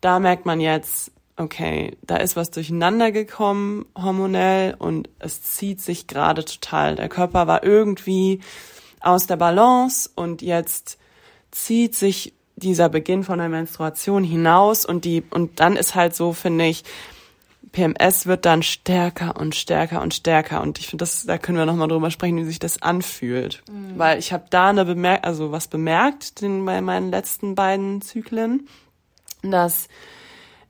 da 0.00 0.18
merkt 0.18 0.46
man 0.46 0.60
jetzt, 0.60 1.10
okay, 1.36 1.96
da 2.02 2.16
ist 2.16 2.36
was 2.36 2.50
durcheinander 2.50 3.12
gekommen 3.12 3.86
hormonell 3.96 4.74
und 4.78 5.08
es 5.18 5.42
zieht 5.42 5.80
sich 5.80 6.06
gerade 6.06 6.44
total. 6.44 6.96
Der 6.96 7.08
Körper 7.08 7.46
war 7.46 7.64
irgendwie 7.64 8.40
aus 9.00 9.26
der 9.26 9.36
Balance 9.36 10.10
und 10.14 10.42
jetzt 10.42 10.98
zieht 11.50 11.94
sich 11.94 12.34
dieser 12.62 12.88
Beginn 12.88 13.24
von 13.24 13.38
der 13.38 13.48
Menstruation 13.48 14.24
hinaus 14.24 14.84
und 14.84 15.04
die 15.04 15.22
und 15.30 15.60
dann 15.60 15.76
ist 15.76 15.94
halt 15.94 16.14
so 16.14 16.32
finde 16.32 16.66
ich 16.66 16.84
PMS 17.72 18.26
wird 18.26 18.46
dann 18.46 18.62
stärker 18.62 19.36
und 19.36 19.54
stärker 19.54 20.02
und 20.02 20.14
stärker 20.14 20.60
und 20.60 20.78
ich 20.78 20.88
finde 20.88 21.02
das 21.02 21.24
da 21.24 21.38
können 21.38 21.58
wir 21.58 21.66
noch 21.66 21.76
mal 21.76 21.88
drüber 21.88 22.10
sprechen 22.10 22.38
wie 22.38 22.44
sich 22.44 22.58
das 22.58 22.82
anfühlt 22.82 23.62
mhm. 23.70 23.98
weil 23.98 24.18
ich 24.18 24.32
habe 24.32 24.44
da 24.50 24.70
eine 24.70 24.84
bemerkt 24.84 25.24
also 25.24 25.52
was 25.52 25.68
bemerkt 25.68 26.40
den, 26.40 26.64
bei 26.64 26.80
meinen 26.80 27.10
letzten 27.10 27.54
beiden 27.54 28.02
Zyklen 28.02 28.68
dass 29.42 29.88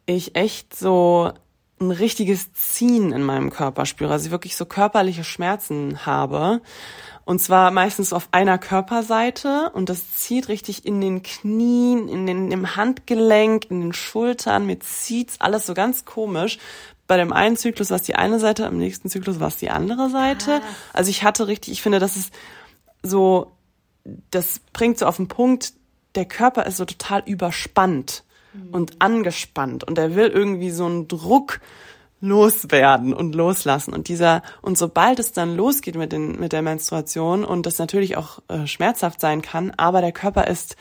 ich 0.06 0.36
echt 0.36 0.74
so 0.74 1.32
ein 1.80 1.90
richtiges 1.90 2.52
Ziehen 2.52 3.10
in 3.12 3.22
meinem 3.22 3.50
Körper 3.50 3.86
spüre, 3.86 4.12
also 4.12 4.26
ich 4.26 4.30
wirklich 4.30 4.56
so 4.56 4.66
körperliche 4.66 5.24
Schmerzen 5.24 6.04
habe. 6.04 6.60
Und 7.24 7.40
zwar 7.40 7.70
meistens 7.70 8.12
auf 8.12 8.28
einer 8.32 8.58
Körperseite 8.58 9.70
und 9.72 9.88
das 9.88 10.14
zieht 10.14 10.48
richtig 10.48 10.84
in 10.84 11.00
den 11.00 11.22
Knien, 11.22 12.08
in 12.08 12.26
den, 12.26 12.50
im 12.50 12.76
Handgelenk, 12.76 13.70
in 13.70 13.80
den 13.80 13.92
Schultern. 13.92 14.66
Mir 14.66 14.80
zieht's 14.80 15.40
alles 15.40 15.66
so 15.66 15.74
ganz 15.74 16.04
komisch. 16.04 16.58
Bei 17.06 17.16
dem 17.16 17.32
einen 17.32 17.56
Zyklus 17.56 17.90
war 17.90 17.96
es 17.96 18.02
die 18.02 18.14
eine 18.14 18.38
Seite, 18.38 18.66
am 18.66 18.76
nächsten 18.76 19.08
Zyklus 19.08 19.40
war 19.40 19.48
es 19.48 19.56
die 19.56 19.70
andere 19.70 20.10
Seite. 20.10 20.60
Ah. 20.62 20.74
Also 20.92 21.10
ich 21.10 21.22
hatte 21.22 21.46
richtig, 21.46 21.72
ich 21.72 21.82
finde, 21.82 21.98
das 21.98 22.16
ist 22.16 22.32
so, 23.02 23.52
das 24.30 24.60
bringt 24.72 24.98
so 24.98 25.06
auf 25.06 25.16
den 25.16 25.28
Punkt, 25.28 25.72
der 26.14 26.26
Körper 26.26 26.66
ist 26.66 26.76
so 26.76 26.84
total 26.84 27.22
überspannt 27.24 28.24
und 28.72 29.00
angespannt. 29.00 29.84
Und 29.84 29.98
er 29.98 30.14
will 30.14 30.28
irgendwie 30.28 30.70
so 30.70 30.86
einen 30.86 31.08
Druck 31.08 31.60
loswerden 32.20 33.14
und 33.14 33.34
loslassen. 33.34 33.94
Und 33.94 34.08
dieser 34.08 34.42
und 34.62 34.76
sobald 34.76 35.18
es 35.18 35.32
dann 35.32 35.56
losgeht 35.56 35.96
mit 35.96 36.12
den 36.12 36.38
mit 36.38 36.52
der 36.52 36.62
Menstruation 36.62 37.44
und 37.44 37.66
das 37.66 37.78
natürlich 37.78 38.16
auch 38.16 38.40
äh, 38.48 38.66
schmerzhaft 38.66 39.20
sein 39.20 39.42
kann, 39.42 39.72
aber 39.76 40.00
der 40.00 40.12
Körper 40.12 40.46
ist 40.46 40.76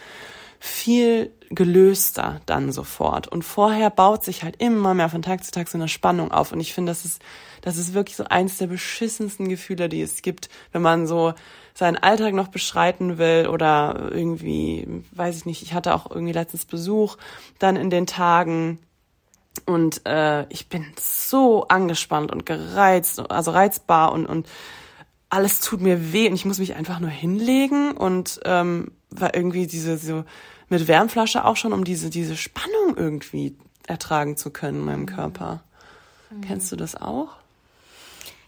viel 0.59 1.33
gelöster 1.49 2.41
dann 2.45 2.71
sofort. 2.71 3.27
Und 3.27 3.43
vorher 3.43 3.89
baut 3.89 4.23
sich 4.23 4.43
halt 4.43 4.61
immer 4.61 4.93
mehr 4.93 5.09
von 5.09 5.21
Tag 5.21 5.43
zu 5.43 5.51
Tag 5.51 5.67
so 5.67 5.77
eine 5.77 5.87
Spannung 5.87 6.31
auf. 6.31 6.51
Und 6.51 6.59
ich 6.59 6.73
finde, 6.73 6.91
das 6.91 7.05
ist 7.05 7.21
das 7.61 7.77
ist 7.77 7.93
wirklich 7.93 8.15
so 8.15 8.25
eins 8.25 8.57
der 8.57 8.67
beschissensten 8.67 9.49
Gefühle, 9.49 9.89
die 9.89 10.01
es 10.01 10.21
gibt, 10.21 10.49
wenn 10.71 10.81
man 10.81 11.07
so 11.07 11.33
seinen 11.73 11.97
Alltag 11.97 12.33
noch 12.33 12.47
beschreiten 12.49 13.17
will 13.17 13.47
oder 13.47 14.09
irgendwie, 14.11 15.03
weiß 15.11 15.37
ich 15.37 15.45
nicht, 15.45 15.61
ich 15.61 15.73
hatte 15.73 15.93
auch 15.93 16.09
irgendwie 16.09 16.33
letztens 16.33 16.65
Besuch 16.65 17.17
dann 17.57 17.75
in 17.75 17.89
den 17.89 18.07
Tagen. 18.07 18.79
Und 19.65 20.05
äh, 20.05 20.45
ich 20.49 20.69
bin 20.69 20.85
so 20.99 21.67
angespannt 21.67 22.31
und 22.31 22.45
gereizt, 22.45 23.29
also 23.29 23.51
reizbar 23.51 24.11
und, 24.11 24.25
und 24.25 24.47
alles 25.29 25.59
tut 25.59 25.81
mir 25.81 26.13
weh 26.13 26.27
und 26.27 26.35
ich 26.35 26.45
muss 26.45 26.59
mich 26.59 26.75
einfach 26.75 26.99
nur 26.99 27.09
hinlegen 27.09 27.91
und 27.91 28.39
ähm, 28.45 28.91
war 29.11 29.35
irgendwie 29.35 29.67
diese 29.67 29.97
so 29.97 30.23
mit 30.69 30.87
Wärmflasche 30.87 31.45
auch 31.45 31.55
schon, 31.57 31.73
um 31.73 31.83
diese 31.83 32.09
diese 32.09 32.37
Spannung 32.37 32.95
irgendwie 32.95 33.55
ertragen 33.87 34.37
zu 34.37 34.51
können 34.51 34.79
in 34.79 34.85
meinem 34.85 35.05
Körper. 35.05 35.63
Mhm. 36.29 36.41
Kennst 36.41 36.71
du 36.71 36.75
das 36.75 36.95
auch? 36.95 37.29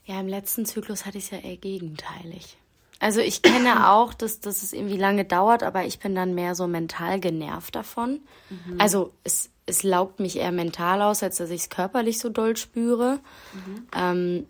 Ja, 0.06 0.20
im 0.20 0.28
letzten 0.28 0.66
Zyklus 0.66 1.06
hatte 1.06 1.18
ich 1.18 1.26
es 1.26 1.30
ja 1.32 1.40
eher 1.40 1.58
gegenteilig. 1.58 2.58
Also 3.00 3.20
ich 3.20 3.42
kenne 3.42 3.90
auch, 3.90 4.14
dass, 4.14 4.40
dass 4.40 4.64
es 4.64 4.74
irgendwie 4.74 4.98
lange 4.98 5.26
dauert, 5.26 5.64
aber 5.64 5.86
ich 5.86 6.00
bin 6.00 6.16
dann 6.16 6.36
mehr 6.36 6.56
so 6.56 6.68
mental 6.68 7.20
genervt 7.20 7.76
davon. 7.76 8.20
Mhm. 8.50 8.80
Also 8.80 9.12
es, 9.24 9.50
es 9.66 9.84
laugt 9.84 10.20
mich 10.20 10.38
eher 10.38 10.52
mental 10.52 11.02
aus, 11.02 11.24
als 11.24 11.38
dass 11.38 11.50
ich 11.50 11.62
es 11.62 11.70
körperlich 11.70 12.20
so 12.20 12.30
doll 12.30 12.56
spüre. 12.56 13.20
Mhm. 13.54 13.88
Ähm, 13.96 14.46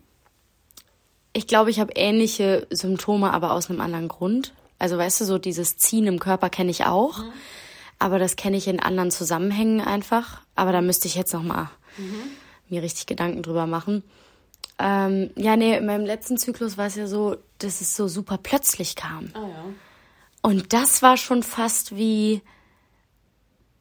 ich 1.34 1.48
glaube, 1.48 1.70
ich 1.70 1.80
habe 1.80 1.94
ähnliche 1.96 2.68
Symptome, 2.70 3.32
aber 3.32 3.54
aus 3.54 3.70
einem 3.70 3.80
anderen 3.80 4.10
Grund. 4.10 4.54
Also 4.82 4.98
weißt 4.98 5.22
du, 5.22 5.26
so 5.26 5.38
dieses 5.38 5.78
Ziehen 5.78 6.08
im 6.08 6.20
Körper 6.20 6.50
kenne 6.50 6.72
ich 6.72 6.86
auch, 6.86 7.20
mhm. 7.20 7.32
aber 8.00 8.18
das 8.18 8.36
kenne 8.36 8.58
ich 8.58 8.68
in 8.68 8.80
anderen 8.80 9.12
Zusammenhängen 9.12 9.80
einfach. 9.80 10.42
Aber 10.56 10.72
da 10.72 10.82
müsste 10.82 11.08
ich 11.08 11.14
jetzt 11.14 11.34
noch 11.34 11.44
mal 11.44 11.70
mhm. 11.98 12.24
mir 12.68 12.82
richtig 12.82 13.06
Gedanken 13.06 13.44
drüber 13.44 13.68
machen. 13.68 14.04
Ähm, 14.80 15.30
ja, 15.36 15.56
nee, 15.56 15.78
in 15.78 15.86
meinem 15.86 16.08
letzten 16.08 16.36
Zyklus 16.38 16.80
war 16.80 16.88
es 16.88 16.96
ja 16.96 17.06
so, 17.06 17.38
dass 17.60 17.82
es 17.82 17.96
so 17.96 18.08
super 18.08 18.40
plötzlich 18.42 18.96
kam. 18.96 19.30
Ah, 19.36 19.42
ja. 19.42 19.66
Und 20.42 20.74
das 20.74 21.04
war 21.04 21.16
schon 21.18 21.44
fast 21.44 21.96
wie, 21.96 22.42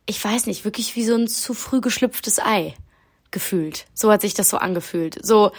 ich 0.05 0.23
weiß 0.23 0.45
nicht, 0.45 0.67
wirklich 0.67 0.97
wie 0.97 1.05
so 1.07 1.15
ein 1.15 1.29
zu 1.29 1.55
früh 1.55 1.81
geschlüpftes 1.81 2.41
Ei 2.41 2.75
gefühlt. 3.31 3.87
So 3.95 4.13
hat 4.13 4.21
sich 4.21 4.35
das 4.35 4.51
so 4.51 4.59
angefühlt. 4.59 5.19
So, 5.25 5.53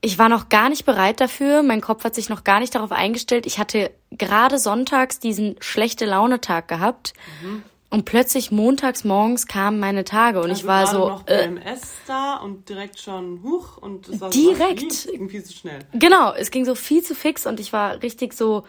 ich 0.00 0.18
war 0.18 0.28
noch 0.28 0.48
gar 0.48 0.68
nicht 0.68 0.84
bereit 0.84 1.20
dafür. 1.20 1.62
Mein 1.62 1.80
Kopf 1.80 2.02
hat 2.02 2.16
sich 2.16 2.28
noch 2.28 2.42
gar 2.42 2.58
nicht 2.58 2.74
darauf 2.74 2.90
eingestellt. 2.90 3.46
Ich 3.46 3.60
hatte 3.60 3.92
gerade 4.10 4.58
sonntags 4.58 5.18
diesen 5.18 5.56
schlechte 5.60 6.06
Launetag 6.06 6.68
gehabt. 6.68 7.12
Mhm. 7.42 7.62
Und 7.90 8.04
plötzlich 8.04 8.50
montags 8.50 9.02
morgens 9.04 9.46
kamen 9.46 9.80
meine 9.80 10.04
Tage 10.04 10.40
und 10.42 10.50
also 10.50 10.60
ich 10.60 10.66
war 10.66 10.86
so 10.86 11.08
noch 11.08 11.26
äh, 11.26 11.48
PMS 11.48 11.80
da 12.06 12.36
und 12.36 12.68
direkt 12.68 13.00
schon 13.00 13.42
hoch 13.42 13.78
und 13.78 14.06
es 14.08 14.20
war 14.20 14.28
direkt 14.28 14.92
so 14.92 15.10
irgendwie 15.10 15.42
zu 15.42 15.54
schnell. 15.54 15.78
Genau, 15.94 16.34
es 16.34 16.50
ging 16.50 16.66
so 16.66 16.74
viel 16.74 17.02
zu 17.02 17.14
fix 17.14 17.46
und 17.46 17.60
ich 17.60 17.72
war 17.72 18.02
richtig 18.02 18.34
so 18.34 18.64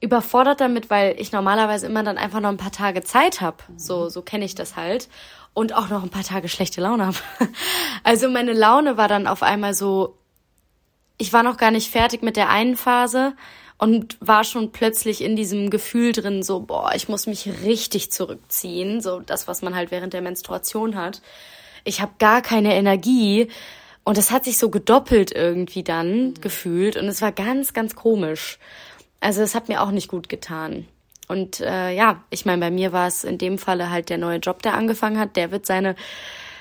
überfordert 0.00 0.62
damit, 0.62 0.88
weil 0.88 1.14
ich 1.20 1.30
normalerweise 1.30 1.86
immer 1.86 2.02
dann 2.02 2.16
einfach 2.16 2.40
noch 2.40 2.48
ein 2.48 2.56
paar 2.56 2.72
Tage 2.72 3.02
Zeit 3.02 3.42
habe. 3.42 3.58
Mhm. 3.68 3.78
So 3.78 4.08
so 4.08 4.22
kenne 4.22 4.46
ich 4.46 4.54
das 4.54 4.76
halt 4.76 5.10
und 5.52 5.74
auch 5.74 5.90
noch 5.90 6.02
ein 6.02 6.08
paar 6.08 6.24
Tage 6.24 6.48
schlechte 6.48 6.80
Laune 6.80 7.04
habe. 7.04 7.18
Also 8.02 8.30
meine 8.30 8.54
Laune 8.54 8.96
war 8.96 9.08
dann 9.08 9.26
auf 9.26 9.42
einmal 9.42 9.74
so 9.74 10.16
ich 11.18 11.34
war 11.34 11.42
noch 11.42 11.58
gar 11.58 11.70
nicht 11.70 11.90
fertig 11.90 12.22
mit 12.22 12.36
der 12.36 12.48
einen 12.48 12.76
Phase 12.76 13.34
und 13.78 14.16
war 14.20 14.44
schon 14.44 14.72
plötzlich 14.72 15.22
in 15.22 15.36
diesem 15.36 15.70
Gefühl 15.70 16.12
drin, 16.12 16.42
so, 16.42 16.60
boah, 16.60 16.92
ich 16.94 17.08
muss 17.08 17.26
mich 17.26 17.48
richtig 17.64 18.10
zurückziehen, 18.10 19.00
so 19.00 19.20
das, 19.20 19.46
was 19.46 19.62
man 19.62 19.74
halt 19.74 19.90
während 19.90 20.12
der 20.12 20.22
Menstruation 20.22 20.96
hat. 20.96 21.22
Ich 21.84 22.00
habe 22.00 22.12
gar 22.18 22.42
keine 22.42 22.74
Energie 22.74 23.48
und 24.04 24.18
es 24.18 24.30
hat 24.30 24.44
sich 24.44 24.58
so 24.58 24.68
gedoppelt 24.68 25.32
irgendwie 25.32 25.84
dann 25.84 26.28
mhm. 26.28 26.34
gefühlt 26.40 26.96
und 26.96 27.06
es 27.06 27.22
war 27.22 27.30
ganz, 27.30 27.72
ganz 27.72 27.94
komisch. 27.94 28.58
Also 29.20 29.42
es 29.42 29.54
hat 29.54 29.68
mir 29.68 29.82
auch 29.82 29.92
nicht 29.92 30.08
gut 30.08 30.28
getan. 30.28 30.86
Und 31.28 31.60
äh, 31.60 31.92
ja, 31.92 32.24
ich 32.30 32.46
meine, 32.46 32.60
bei 32.60 32.70
mir 32.70 32.92
war 32.92 33.06
es 33.06 33.22
in 33.22 33.38
dem 33.38 33.58
Falle 33.58 33.90
halt 33.90 34.08
der 34.08 34.18
neue 34.18 34.38
Job, 34.38 34.62
der 34.62 34.74
angefangen 34.74 35.18
hat. 35.18 35.36
Der 35.36 35.50
wird 35.50 35.66
seine 35.66 35.94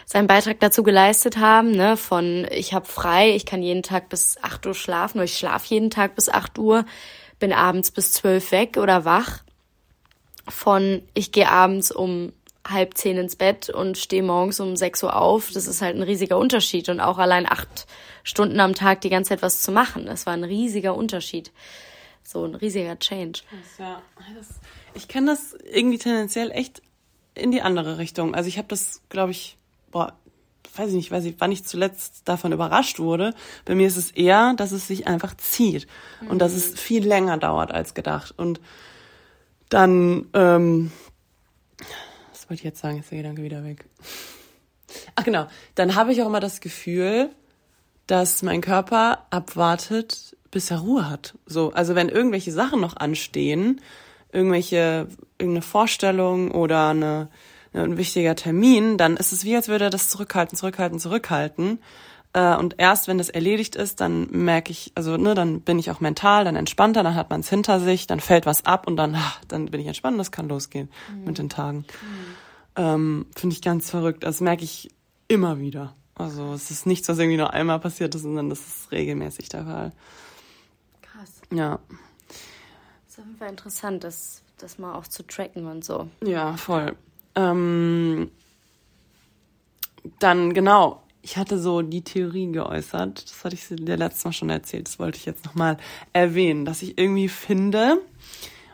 seinen 0.08 0.28
Beitrag 0.28 0.62
dazu 0.62 0.84
geleistet 0.84 1.38
haben, 1.38 1.72
ne, 1.72 1.98
von 1.98 2.48
ich 2.50 2.74
habe 2.74 2.86
frei, 2.86 3.36
ich 3.36 3.46
kann 3.46 3.62
jeden 3.62 3.84
Tag 3.84 4.08
bis 4.08 4.38
acht 4.41 4.65
Uhr 4.65 4.74
schlafen, 4.74 5.17
oder 5.17 5.26
ich 5.26 5.38
schlafe 5.38 5.67
jeden 5.67 5.89
Tag 5.89 6.15
bis 6.15 6.30
acht 6.30 6.58
Uhr, 6.58 6.86
bin 7.39 7.52
abends 7.52 7.91
bis 7.91 8.13
zwölf 8.13 8.52
weg 8.52 8.78
oder 8.78 9.04
wach, 9.04 9.43
von 10.48 11.04
ich 11.13 11.34
gehe 11.34 11.50
abends 11.50 11.91
um 11.91 12.32
halb 12.65 12.98
zehn 12.98 13.17
ins 13.17 13.36
Bett 13.36 13.70
und 13.70 13.98
stehe 13.98 14.24
morgens 14.24 14.60
um 14.60 14.76
sechs 14.76 15.04
Uhr 15.04 15.15
auf. 15.15 15.52
Das 15.52 15.67
ist 15.67 15.82
halt 15.82 15.96
ein 15.96 16.04
riesiger 16.04 16.38
Unterschied. 16.38 16.89
Und 16.89 17.00
auch 17.00 17.17
allein 17.17 17.50
acht 17.50 17.88
Stunden 18.24 18.60
am 18.60 18.76
Tag 18.76 19.02
die 19.02 19.10
ganze 19.10 19.30
Zeit 19.30 19.41
was 19.41 19.62
zu 19.62 19.72
machen. 19.72 20.06
Das 20.06 20.26
war 20.26 20.34
ein 20.34 20.43
riesiger 20.43 20.96
Unterschiid. 20.96 21.52
So 22.24 22.43
ein 22.43 22.56
riesiger 22.56 23.00
Change. 23.00 23.41
Ja, 23.80 24.02
das, 24.38 24.48
ich 24.96 25.08
kenne 25.08 25.28
das 25.32 25.58
irgendwie 25.72 25.98
tendenziell 25.98 26.52
echt 26.52 26.82
in 27.36 27.52
die 27.52 27.62
andere 27.62 27.98
Richtung. 27.98 28.36
Also 28.36 28.50
ich 28.50 28.58
habe 28.58 28.67
das, 28.67 29.02
glaube 29.10 29.32
ich, 29.32 29.58
boah, 29.98 30.14
weiß 30.76 30.90
ich 30.90 30.96
nicht, 30.96 31.12
weiß 31.12 31.26
ich, 31.26 31.36
wann 31.40 31.52
ich 31.52 31.66
zuletzt 31.66 32.22
davon 32.26 32.52
überrascht 32.52 33.00
wurde. 33.00 33.34
Bei 33.66 33.74
mir 33.74 33.88
ist 33.88 33.98
es 33.98 34.12
eher, 34.12 34.54
dass 34.56 34.72
es 34.72 34.88
sich 34.88 35.08
einfach 35.08 35.36
zieht 35.36 35.88
mhm. 36.22 36.28
und 36.28 36.40
dass 36.40 36.54
es 36.54 36.72
mhm. 36.72 36.76
viel 36.76 37.08
länger 37.08 37.38
dauert 37.38 37.72
als 37.72 37.96
gedacht. 37.96 38.34
Und 38.38 38.62
dann, 39.70 40.28
ähm, 40.34 40.92
was 42.32 42.44
wollte 42.44 42.62
ich 42.62 42.64
jetzt 42.64 42.80
sagen? 42.80 43.00
Ist 43.00 43.10
der 43.10 43.18
Gedanke 43.18 43.42
wieder 43.42 43.64
weg. 43.64 43.86
Ach 45.16 45.24
genau, 45.24 45.48
dann 45.74 45.96
habe 45.96 46.12
ich 46.12 46.22
auch 46.22 46.28
immer 46.28 46.40
das 46.40 46.62
Gefühl, 46.62 47.32
dass 48.06 48.44
mein 48.44 48.62
Körper 48.62 49.26
abwartet, 49.32 50.38
bis 50.52 50.70
er 50.70 50.80
Ruhe 50.80 51.10
hat. 51.10 51.36
So, 51.48 51.72
also 51.74 51.96
wenn 51.96 52.08
irgendwelche 52.08 52.52
Sachen 52.52 52.80
noch 52.80 52.96
anstehen, 52.96 53.82
irgendwelche, 54.32 55.08
irgendeine 55.40 55.64
Vorstellung 55.64 56.52
oder 56.52 56.90
eine 56.90 57.30
ein 57.84 57.98
wichtiger 57.98 58.36
Termin, 58.36 58.98
dann 58.98 59.18
ist 59.18 59.32
es 59.32 59.44
wie, 59.44 59.56
als 59.56 59.68
würde 59.68 59.86
er 59.86 59.90
das 59.90 60.10
zurückhalten, 60.10 60.58
zurückhalten, 60.58 61.00
zurückhalten. 61.00 61.80
Äh, 62.34 62.56
und 62.56 62.76
erst 62.78 63.08
wenn 63.08 63.18
das 63.18 63.30
erledigt 63.30 63.76
ist, 63.76 64.02
dann 64.02 64.30
merke 64.32 64.72
ich, 64.72 64.92
also 64.96 65.18
ne, 65.18 65.34
dann 65.34 65.62
bin 65.62 65.80
ich 65.80 65.92
auch 65.92 66.00
mental, 66.00 66.46
dann 66.46 66.56
entspannter, 66.56 67.04
dann 67.04 67.16
hat 67.16 67.30
man 67.30 67.42
es 67.42 67.50
hinter 67.50 67.80
sich, 67.80 68.08
dann 68.08 68.20
fällt 68.20 68.46
was 68.46 68.66
ab 68.66 68.88
und 68.88 68.98
dann, 68.98 69.16
ach, 69.16 69.42
dann 69.48 69.66
bin 69.66 69.82
ich 69.82 69.88
entspannt 69.88 70.13
und 70.13 70.20
das 70.20 70.32
kann 70.32 70.48
losgehen 70.48 70.90
mhm. 71.13 71.26
mit 71.26 71.38
den 71.38 71.50
Tagen. 71.50 71.80
Mhm. 71.80 71.86
Ähm, 72.76 73.26
Finde 73.36 73.56
ich 73.56 73.62
ganz 73.62 73.90
verrückt. 73.90 74.24
Das 74.24 74.40
merke 74.40 74.63
ich 74.63 74.90
immer 75.28 75.60
wieder. 75.60 75.96
Also 76.16 76.54
es 76.54 76.72
ist 76.72 76.86
nichts, 76.86 77.10
was 77.10 77.18
irgendwie 77.20 77.38
nur 77.38 77.54
einmal 77.54 77.80
passiert 77.80 78.13
ist, 78.16 78.24
sondern 78.24 78.50
das 78.50 78.60
ist 78.60 78.92
regelmäßig 78.92 79.50
der 79.50 79.66
Fall. 79.66 79.92
Krass. 81.02 81.42
Ja. 81.52 81.80
Das 82.28 82.38
ist 83.13 83.20
auf 83.20 83.26
jeden 83.26 83.38
Fall 83.38 83.50
interessant, 83.50 84.04
das, 84.04 84.44
das 84.58 84.78
mal 84.80 84.96
auch 84.96 85.08
zu 85.08 85.26
tracken 85.26 85.66
und 85.66 85.84
so. 85.84 86.08
Ja, 86.24 86.58
voll. 86.58 86.96
Ähm, 87.38 88.32
dann 90.19 90.54
genau, 90.54 91.04
ich 91.21 91.38
hatte 91.38 91.60
so 91.60 91.82
die 91.82 92.04
Theorie 92.04 92.52
geäußert, 92.52 93.30
das 93.30 93.43
hatte 93.43 93.56
ich 93.56 93.67
dir 93.67 93.97
letztes 93.97 94.26
Mal 94.26 94.32
schon 94.32 94.50
erzählt, 94.50 94.88
das 94.88 94.97
wollte 94.97 95.17
ich 95.17 95.26
jetzt 95.26 95.45
nochmal 95.45 95.78
erwähnen, 96.13 96.65
dass 96.65 96.82
ich 96.82 96.97
irgendwie 96.97 97.30
finde, 97.30 98.02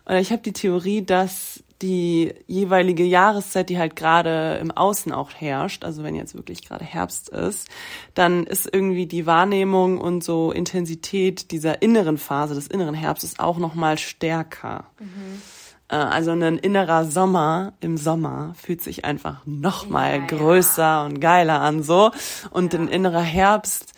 oder 0.06 0.19
ich 0.19 0.32
habe 0.32 0.41
die 0.41 0.54
Theorie, 0.54 1.04
dass 1.04 1.63
die 1.82 2.34
jeweilige 2.47 3.04
Jahreszeit, 3.04 3.69
die 3.69 3.78
halt 3.78 3.97
gerade 3.97 4.58
im 4.62 4.71
Außen 4.71 5.12
auch 5.12 5.32
herrscht, 5.34 5.84
also 5.84 6.04
wenn 6.04 6.15
jetzt 6.15 6.34
wirklich 6.34 6.65
gerade 6.65 6.86
Herbst 6.86 7.28
ist, 7.30 7.67
dann 8.13 8.45
ist 8.45 8.69
irgendwie 8.71 9.06
die 9.06 9.26
Wahrnehmung 9.26 9.97
und 9.99 10.23
so 10.23 10.54
Intensität 10.54 11.52
dieser 11.52 11.82
inneren 11.82 12.17
Phase 12.17 12.56
des 12.56 12.67
inneren 12.67 12.95
Herbstes 12.95 13.39
auch 13.39 13.58
noch 13.58 13.76
mal 13.76 13.97
stärker. 13.97 14.86
Mhm. 14.99 15.41
Also 15.94 16.32
ein 16.32 16.58
innerer 16.58 17.06
Sommer 17.06 17.74
im 17.80 17.98
Sommer 17.98 18.56
fühlt 18.56 18.82
sich 18.82 19.06
einfach 19.06 19.42
noch 19.46 19.88
mal 19.88 20.20
ja, 20.20 20.26
größer 20.26 20.82
ja. 20.82 21.06
und 21.06 21.20
geiler 21.20 21.62
an 21.62 21.84
so 21.84 22.12
und 22.52 22.74
ja. 22.74 22.80
ein 22.80 22.88
innerer 22.88 23.22
Herbst 23.22 23.94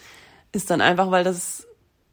ist 0.51 0.69
dann 0.69 0.81
einfach, 0.81 1.11
weil 1.11 1.23
das 1.23 1.65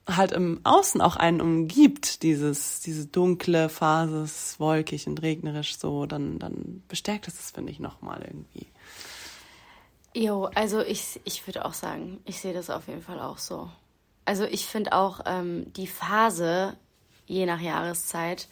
halt 0.07 0.33
im 0.33 0.61
Außen 0.65 1.01
auch 1.01 1.17
einen 1.17 1.41
umgibt, 1.41 2.23
dieses, 2.23 2.81
diese 2.81 3.07
dunkle 3.07 3.69
Phase, 3.69 4.27
wolkig 4.59 5.07
und 5.07 5.23
regnerisch 5.23 5.79
so, 5.79 6.07
dann, 6.07 6.39
dann 6.39 6.83
bestärkt 6.89 7.29
es 7.29 7.37
das, 7.37 7.51
finde 7.53 7.73
ich, 7.73 7.81
nochmal 7.81 8.23
irgendwie. 8.23 8.67
Jo, 10.15 10.45
also 10.55 10.81
ich, 10.81 11.21
ich 11.25 11.47
würde 11.47 11.65
auch 11.65 11.75
sagen, 11.75 12.21
ich 12.25 12.41
sehe 12.41 12.53
das 12.53 12.69
auf 12.69 12.89
jeden 12.89 13.03
Fall 13.03 13.21
auch 13.21 13.39
so. 13.39 13.71
Also 14.25 14.45
ich 14.45 14.67
finde 14.67 14.93
auch, 14.93 15.21
ähm, 15.25 15.73
die 15.75 15.87
Phase, 15.87 16.77
je 17.27 17.47
nach 17.47 17.61
Jahreszeit, 17.61 18.49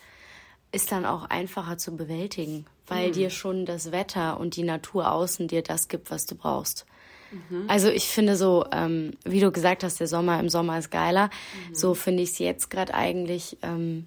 ist 0.72 0.92
dann 0.92 1.04
auch 1.04 1.24
einfacher 1.24 1.78
zu 1.78 1.96
bewältigen, 1.96 2.66
weil 2.87 3.09
mhm. 3.09 3.12
dir 3.12 3.30
schon 3.30 3.66
das 3.66 3.92
Wetter 3.92 4.38
und 4.38 4.56
die 4.56 4.62
Natur 4.62 5.11
außen 5.12 5.48
dir 5.48 5.62
das 5.62 5.88
gibt, 5.88 6.11
was 6.11 6.26
du 6.26 6.35
brauchst. 6.35 6.87
Mhm. 7.30 7.64
Also 7.68 7.88
ich 7.88 8.09
finde 8.09 8.37
so, 8.37 8.64
ähm, 8.72 9.12
wie 9.24 9.40
du 9.40 9.50
gesagt 9.50 9.85
hast, 9.85 10.00
der 10.00 10.06
Sommer 10.06 10.38
im 10.40 10.48
Sommer 10.48 10.78
ist 10.78 10.90
geiler. 10.90 11.26
Mhm. 11.68 11.74
So 11.74 11.94
finde 11.94 12.22
ich 12.22 12.30
es 12.30 12.38
jetzt 12.38 12.70
gerade 12.70 12.94
eigentlich. 12.94 13.59
Ähm, 13.62 14.06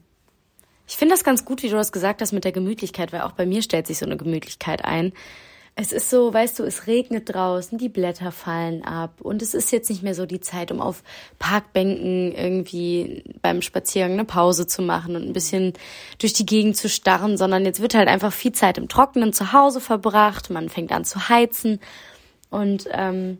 ich 0.88 0.97
finde 0.97 1.13
das 1.13 1.23
ganz 1.23 1.45
gut, 1.45 1.63
wie 1.63 1.69
du 1.69 1.76
das 1.76 1.91
gesagt 1.91 2.21
hast 2.21 2.34
mit 2.34 2.43
der 2.43 2.52
Gemütlichkeit, 2.52 3.13
weil 3.13 3.21
auch 3.21 3.32
bei 3.32 3.45
mir 3.45 3.62
stellt 3.62 3.88
sich 3.88 3.97
so 3.97 4.06
eine 4.06 4.17
Gemütlichkeit 4.17 4.84
ein. 4.84 5.13
Es 5.76 5.92
ist 5.92 6.12
so, 6.12 6.32
weißt 6.32 6.60
du, 6.60 6.64
es 6.64 6.86
regnet 6.86 7.34
draußen, 7.34 7.80
die 7.80 7.90
Blätter 7.90 8.32
fallen 8.32 8.84
ab. 8.84 9.22
Und 9.22 9.42
es 9.42 9.56
ist 9.56 9.72
jetzt 9.72 9.90
nicht 9.90 10.04
mehr 10.04 10.14
so 10.14 10.28
die 10.28 10.40
Zeit, 10.40 10.72
um 10.72 10.80
auf 10.80 11.02
Parkbänken 11.40 12.32
irgendwie 12.32 13.24
beim 13.42 13.64
Spaziergang 13.64 14.14
eine 14.14 14.26
Pause 14.26 14.68
zu 14.68 14.84
machen 14.84 15.16
und 15.16 15.24
ein 15.24 15.34
bisschen 15.34 15.74
durch 16.20 16.34
die 16.34 16.46
Gegend 16.46 16.78
zu 16.78 16.90
starren, 16.90 17.38
sondern 17.38 17.66
jetzt 17.66 17.82
wird 17.82 17.96
halt 17.96 18.08
einfach 18.08 18.32
viel 18.32 18.52
Zeit 18.52 18.78
im 18.78 18.88
Trockenen 18.88 19.34
zu 19.34 19.52
Hause 19.52 19.82
verbracht, 19.82 20.52
man 20.52 20.70
fängt 20.70 20.92
an 20.92 21.06
zu 21.06 21.28
heizen. 21.28 21.80
Und 22.52 22.88
ähm, 22.92 23.40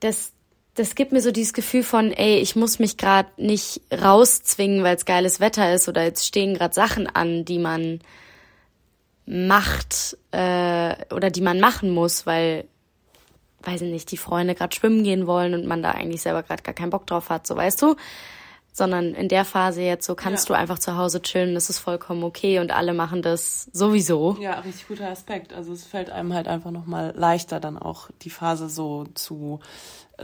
das, 0.00 0.32
das 0.74 0.94
gibt 0.94 1.12
mir 1.12 1.20
so 1.20 1.32
dieses 1.32 1.52
Gefühl 1.52 1.82
von, 1.82 2.12
ey, 2.12 2.38
ich 2.38 2.56
muss 2.56 2.78
mich 2.78 2.96
gerade 2.96 3.28
nicht 3.36 3.82
rauszwingen, 3.92 4.82
weil 4.82 4.96
es 4.96 5.04
geiles 5.04 5.38
Wetter 5.38 5.74
ist 5.74 5.86
oder 5.86 6.02
jetzt 6.02 6.26
stehen 6.26 6.54
gerade 6.54 6.74
Sachen 6.74 7.06
an, 7.06 7.44
die 7.44 7.58
man 7.58 8.00
macht 9.26 10.16
äh, 10.32 10.94
oder 11.14 11.30
die 11.30 11.40
man 11.40 11.60
machen 11.60 11.90
muss, 11.90 12.26
weil, 12.26 12.66
weiß 13.62 13.82
ich 13.82 13.90
nicht, 13.90 14.10
die 14.10 14.16
Freunde 14.16 14.54
gerade 14.54 14.74
schwimmen 14.74 15.04
gehen 15.04 15.26
wollen 15.26 15.54
und 15.54 15.66
man 15.66 15.82
da 15.82 15.92
eigentlich 15.92 16.22
selber 16.22 16.42
gerade 16.42 16.62
gar 16.62 16.74
keinen 16.74 16.90
Bock 16.90 17.06
drauf 17.06 17.30
hat, 17.30 17.46
so 17.46 17.56
weißt 17.56 17.82
du 17.82 17.96
sondern 18.74 19.14
in 19.14 19.28
der 19.28 19.44
Phase 19.44 19.82
jetzt 19.82 20.04
so 20.04 20.16
kannst 20.16 20.48
ja. 20.48 20.54
du 20.54 20.60
einfach 20.60 20.80
zu 20.80 20.96
Hause 20.96 21.22
chillen, 21.22 21.54
das 21.54 21.70
ist 21.70 21.78
vollkommen 21.78 22.24
okay 22.24 22.58
und 22.58 22.72
alle 22.72 22.92
machen 22.92 23.22
das 23.22 23.70
sowieso. 23.72 24.36
Ja, 24.40 24.58
richtig 24.58 24.88
guter 24.88 25.08
Aspekt. 25.08 25.52
Also 25.52 25.72
es 25.72 25.84
fällt 25.84 26.10
einem 26.10 26.34
halt 26.34 26.48
einfach 26.48 26.72
nochmal 26.72 27.14
leichter 27.16 27.60
dann 27.60 27.78
auch 27.78 28.10
die 28.22 28.30
Phase 28.30 28.68
so 28.68 29.04
zu 29.14 29.60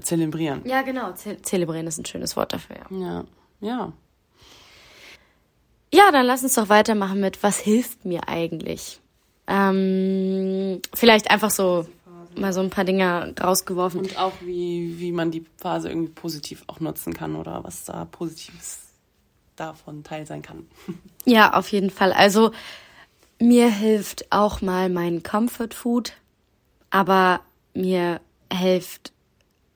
zelebrieren. 0.01 0.63
Ja, 0.65 0.83
genau. 0.83 1.13
Ze 1.13 1.41
zelebrieren 1.43 1.87
ist 1.87 1.99
ein 1.99 2.07
schönes 2.07 2.37
Wort 2.37 2.53
dafür, 2.53 2.77
ja. 2.77 2.99
Ja, 2.99 3.25
ja. 3.61 3.93
Ja, 5.93 6.11
dann 6.13 6.27
lass 6.27 6.43
uns 6.43 6.55
doch 6.55 6.69
weitermachen 6.69 7.21
mit, 7.21 7.43
was 7.43 7.59
hilft 7.59 8.05
mir 8.05 8.29
eigentlich? 8.29 9.01
Ähm, 9.47 10.81
vielleicht 10.95 11.31
einfach 11.31 11.51
so 11.51 11.87
mal 12.37 12.53
so 12.53 12.61
ein 12.61 12.71
paar 12.71 12.85
Dinge 12.85 13.35
rausgeworfen. 13.41 14.01
Und 14.01 14.19
auch 14.19 14.33
wie, 14.41 14.99
wie 14.99 15.13
man 15.13 15.31
die 15.31 15.45
Phase 15.57 15.89
irgendwie 15.89 16.13
positiv 16.13 16.63
auch 16.69 16.81
nutzen 16.81 17.13
kann 17.13 17.37
oder 17.37 17.65
was 17.65 17.85
da 17.85 18.05
Positives 18.05 18.79
davon 19.57 20.05
teil 20.05 20.27
sein 20.27 20.43
kann. 20.43 20.67
Ja, 21.27 21.53
auf 21.53 21.69
jeden 21.69 21.91
Fall. 21.91 22.15
Also 22.15 22.51
mir 23.39 23.71
hilft 23.71 24.33
auch 24.33 24.63
mal 24.63 24.89
mein 24.89 25.23
Comfort 25.23 25.75
Food, 25.75 26.15
aber 26.89 27.41
mir 27.75 28.23
hilft, 28.51 29.13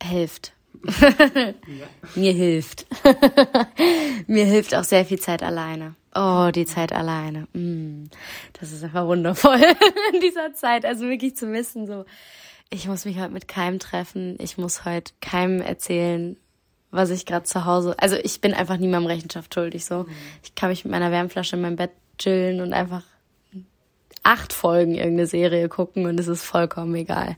hilft. 0.03 0.55
mir 2.15 2.33
hilft. 2.33 2.87
mir 4.27 4.47
hilft 4.47 4.75
auch 4.75 4.85
sehr 4.85 5.05
viel 5.05 5.21
Zeit 5.21 5.43
alleine. 5.43 5.95
Oh, 6.15 6.51
die 6.55 6.67
Zeit 6.67 6.93
alleine. 6.93 7.49
Mm, 7.53 8.05
das 8.61 8.73
ist 8.73 8.85
einfach 8.85 9.07
wundervoll 9.07 9.61
in 10.13 10.21
dieser 10.21 10.55
Zeit. 10.55 10.85
Also 10.85 11.09
wirklich 11.09 11.37
zu 11.37 11.51
wissen, 11.53 11.87
so, 11.87 12.05
ich 12.71 12.87
muss 12.87 13.05
mich 13.05 13.19
heute 13.19 13.33
mit 13.33 13.49
keinem 13.49 13.79
treffen. 13.79 14.37
Ich 14.41 14.59
muss 14.59 14.85
heute 14.85 15.13
keinem 15.21 15.61
erzählen, 15.61 16.37
was 16.91 17.11
ich 17.11 17.27
gerade 17.27 17.45
zu 17.45 17.65
Hause. 17.65 17.97
Also 17.99 18.17
ich 18.17 18.41
bin 18.41 18.55
einfach 18.55 18.77
niemandem 18.77 19.11
Rechenschaft 19.11 19.53
schuldig. 19.53 19.85
So, 19.85 20.05
mhm. 20.05 20.09
ich 20.43 20.55
kann 20.55 20.71
mich 20.71 20.85
mit 20.85 20.93
meiner 20.93 21.11
Wärmflasche 21.11 21.57
in 21.57 21.63
meinem 21.63 21.77
Bett 21.77 21.91
chillen 22.19 22.61
und 22.61 22.73
einfach 22.73 23.03
acht 24.23 24.53
Folgen 24.53 24.95
irgendeine 24.95 25.27
Serie 25.27 25.69
gucken 25.69 26.07
und 26.07 26.19
es 26.19 26.29
ist 26.29 26.45
vollkommen 26.45 26.95
egal. 26.95 27.37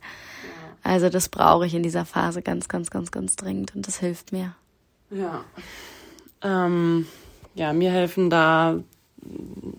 Also 0.82 1.08
das 1.08 1.28
brauche 1.28 1.66
ich 1.66 1.74
in 1.74 1.82
dieser 1.82 2.04
Phase 2.04 2.42
ganz, 2.42 2.68
ganz, 2.68 2.90
ganz, 2.90 3.10
ganz 3.10 3.34
dringend 3.34 3.74
und 3.74 3.88
das 3.88 3.98
hilft 3.98 4.32
mir. 4.32 4.54
Ja. 5.10 5.44
Ähm, 6.42 7.08
ja, 7.56 7.72
mir 7.72 7.90
helfen 7.90 8.30
da 8.30 8.78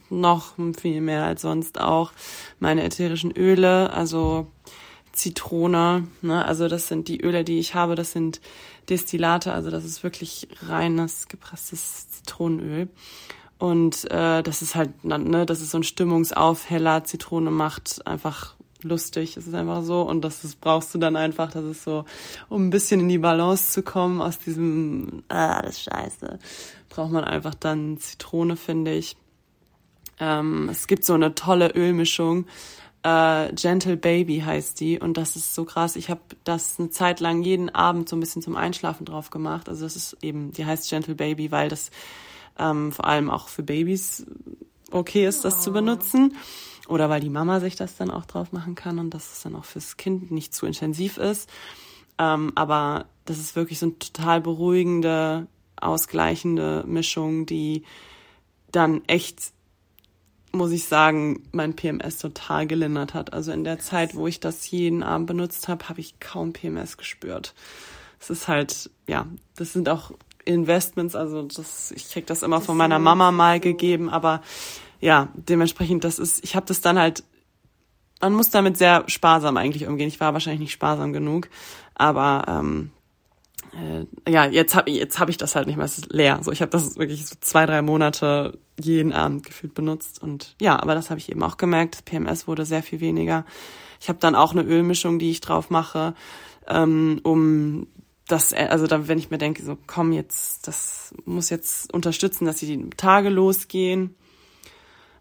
noch 0.09 0.55
viel 0.77 0.99
mehr 0.99 1.23
als 1.23 1.43
sonst 1.43 1.79
auch 1.79 2.11
meine 2.59 2.83
ätherischen 2.83 3.31
Öle. 3.31 3.91
Also 3.93 4.47
Zitrone. 5.13 6.07
Ne? 6.21 6.45
Also 6.45 6.67
das 6.67 6.87
sind 6.87 7.07
die 7.07 7.21
Öle, 7.21 7.43
die 7.43 7.59
ich 7.59 7.73
habe, 7.73 7.95
das 7.95 8.11
sind 8.11 8.39
Destillate, 8.89 9.51
also 9.51 9.69
das 9.69 9.83
ist 9.83 10.03
wirklich 10.03 10.47
reines 10.67 11.27
gepresstes 11.27 12.09
Zitronenöl. 12.09 12.87
Und 13.57 14.09
äh, 14.11 14.43
das 14.43 14.61
ist 14.61 14.75
halt, 14.75 15.03
ne, 15.03 15.45
das 15.45 15.61
ist 15.61 15.71
so 15.71 15.79
ein 15.79 15.83
Stimmungsaufheller. 15.83 17.03
Zitrone 17.03 17.49
macht 17.49 18.05
einfach 18.05 18.55
lustig, 18.83 19.37
es 19.37 19.47
ist 19.47 19.53
einfach 19.53 19.83
so. 19.83 20.01
Und 20.01 20.21
das 20.21 20.43
ist, 20.43 20.61
brauchst 20.61 20.93
du 20.93 20.97
dann 20.97 21.15
einfach, 21.15 21.51
das 21.51 21.65
ist 21.65 21.83
so, 21.83 22.05
um 22.49 22.67
ein 22.67 22.69
bisschen 22.69 22.99
in 23.01 23.09
die 23.09 23.17
Balance 23.17 23.71
zu 23.71 23.83
kommen 23.83 24.21
aus 24.21 24.39
diesem, 24.39 25.23
ah, 25.29 25.61
das 25.61 25.77
ist 25.77 25.83
scheiße, 25.83 26.39
braucht 26.89 27.11
man 27.11 27.23
einfach 27.23 27.55
dann 27.55 27.97
Zitrone, 27.97 28.55
finde 28.55 28.93
ich. 28.93 29.17
Ähm, 30.19 30.69
es 30.69 30.87
gibt 30.87 31.05
so 31.05 31.13
eine 31.13 31.35
tolle 31.35 31.69
Ölmischung, 31.75 32.45
äh, 33.03 33.53
Gentle 33.53 33.95
Baby 33.95 34.39
heißt 34.45 34.79
die 34.79 34.99
und 34.99 35.17
das 35.17 35.35
ist 35.35 35.55
so 35.55 35.63
krass. 35.63 35.95
Ich 35.95 36.09
habe 36.09 36.21
das 36.43 36.79
eine 36.79 36.89
Zeit 36.89 37.19
lang 37.19 37.41
jeden 37.43 37.69
Abend 37.69 38.09
so 38.09 38.15
ein 38.15 38.19
bisschen 38.19 38.41
zum 38.41 38.55
Einschlafen 38.55 39.05
drauf 39.05 39.29
gemacht. 39.29 39.69
Also 39.69 39.85
das 39.85 39.95
ist 39.95 40.17
eben, 40.21 40.51
die 40.51 40.65
heißt 40.65 40.89
Gentle 40.89 41.15
Baby, 41.15 41.51
weil 41.51 41.69
das 41.69 41.91
ähm, 42.59 42.91
vor 42.91 43.05
allem 43.05 43.29
auch 43.29 43.47
für 43.47 43.63
Babys 43.63 44.25
okay 44.91 45.25
ist, 45.25 45.45
das 45.45 45.59
oh. 45.59 45.61
zu 45.61 45.71
benutzen. 45.71 46.35
Oder 46.87 47.09
weil 47.09 47.21
die 47.21 47.29
Mama 47.29 47.59
sich 47.59 47.75
das 47.75 47.97
dann 47.97 48.09
auch 48.09 48.25
drauf 48.25 48.51
machen 48.51 48.75
kann 48.75 48.99
und 48.99 49.13
dass 49.13 49.33
es 49.33 49.41
dann 49.43 49.55
auch 49.55 49.65
fürs 49.65 49.97
Kind 49.97 50.31
nicht 50.31 50.53
zu 50.53 50.65
intensiv 50.65 51.17
ist. 51.17 51.49
Ähm, 52.17 52.51
aber 52.55 53.05
das 53.25 53.37
ist 53.39 53.55
wirklich 53.55 53.79
so 53.79 53.87
eine 53.87 53.99
total 53.99 54.41
beruhigende, 54.41 55.47
ausgleichende 55.79 56.83
Mischung, 56.87 57.45
die 57.45 57.83
dann 58.71 59.03
echt 59.07 59.51
muss 60.51 60.71
ich 60.71 60.85
sagen, 60.85 61.43
mein 61.51 61.75
PMS 61.75 62.17
total 62.17 62.67
gelindert 62.67 63.13
hat. 63.13 63.33
Also 63.33 63.51
in 63.51 63.63
der 63.63 63.79
Zeit, 63.79 64.15
wo 64.15 64.27
ich 64.27 64.39
das 64.39 64.69
jeden 64.71 65.03
Abend 65.03 65.27
benutzt 65.27 65.67
habe, 65.67 65.87
habe 65.89 65.99
ich 65.99 66.19
kaum 66.19 66.53
PMS 66.53 66.97
gespürt. 66.97 67.53
Es 68.19 68.29
ist 68.29 68.47
halt, 68.47 68.89
ja, 69.07 69.27
das 69.55 69.73
sind 69.73 69.89
auch 69.89 70.11
Investments, 70.45 71.15
also 71.15 71.43
das, 71.43 71.91
ich 71.91 72.09
krieg 72.09 72.25
das 72.25 72.41
immer 72.41 72.57
das 72.57 72.65
von 72.65 72.77
meiner 72.77 72.99
Mama 72.99 73.31
mal 73.31 73.57
so. 73.57 73.61
gegeben, 73.61 74.09
aber 74.09 74.41
ja, 74.99 75.29
dementsprechend, 75.35 76.03
das 76.03 76.19
ist, 76.19 76.43
ich 76.43 76.55
habe 76.55 76.65
das 76.65 76.81
dann 76.81 76.99
halt 76.99 77.23
man 78.21 78.33
muss 78.33 78.49
damit 78.49 78.77
sehr 78.77 79.03
sparsam 79.07 79.57
eigentlich 79.57 79.87
umgehen. 79.87 80.07
Ich 80.07 80.19
war 80.19 80.33
wahrscheinlich 80.33 80.61
nicht 80.61 80.71
sparsam 80.71 81.13
genug, 81.13 81.49
aber 81.95 82.45
ähm, 82.47 82.91
äh, 83.73 84.31
ja, 84.31 84.45
jetzt 84.45 84.75
habe 84.75 84.89
jetzt 84.89 85.19
hab 85.19 85.29
ich 85.29 85.37
das 85.37 85.55
halt 85.55 85.67
nicht 85.67 85.75
mehr, 85.75 85.85
es 85.85 85.97
ist 85.97 86.11
leer. 86.11 86.39
So, 86.41 86.51
ich 86.51 86.61
habe 86.61 86.71
das 86.71 86.97
wirklich 86.97 87.25
so 87.25 87.35
zwei, 87.39 87.65
drei 87.65 87.81
Monate 87.81 88.57
jeden 88.79 89.13
Abend 89.13 89.45
gefühlt 89.45 89.73
benutzt 89.73 90.21
und 90.21 90.55
ja, 90.61 90.81
aber 90.81 90.95
das 90.95 91.09
habe 91.09 91.19
ich 91.19 91.29
eben 91.29 91.43
auch 91.43 91.57
gemerkt. 91.57 91.95
Das 91.95 92.01
PMS 92.03 92.47
wurde 92.47 92.65
sehr 92.65 92.83
viel 92.83 92.99
weniger. 92.99 93.45
Ich 93.99 94.09
habe 94.09 94.19
dann 94.19 94.35
auch 94.35 94.51
eine 94.51 94.63
Ölmischung, 94.63 95.19
die 95.19 95.31
ich 95.31 95.41
drauf 95.41 95.69
mache, 95.69 96.13
ähm, 96.67 97.19
um 97.23 97.87
das, 98.27 98.51
also 98.51 98.87
da, 98.87 99.07
wenn 99.07 99.19
ich 99.19 99.29
mir 99.29 99.37
denke, 99.37 99.63
so 99.63 99.77
komm 99.87 100.11
jetzt, 100.11 100.67
das 100.67 101.13
muss 101.25 101.49
jetzt 101.49 101.93
unterstützen, 101.93 102.45
dass 102.45 102.57
die 102.57 102.89
Tage 102.91 103.29
losgehen. 103.29 104.15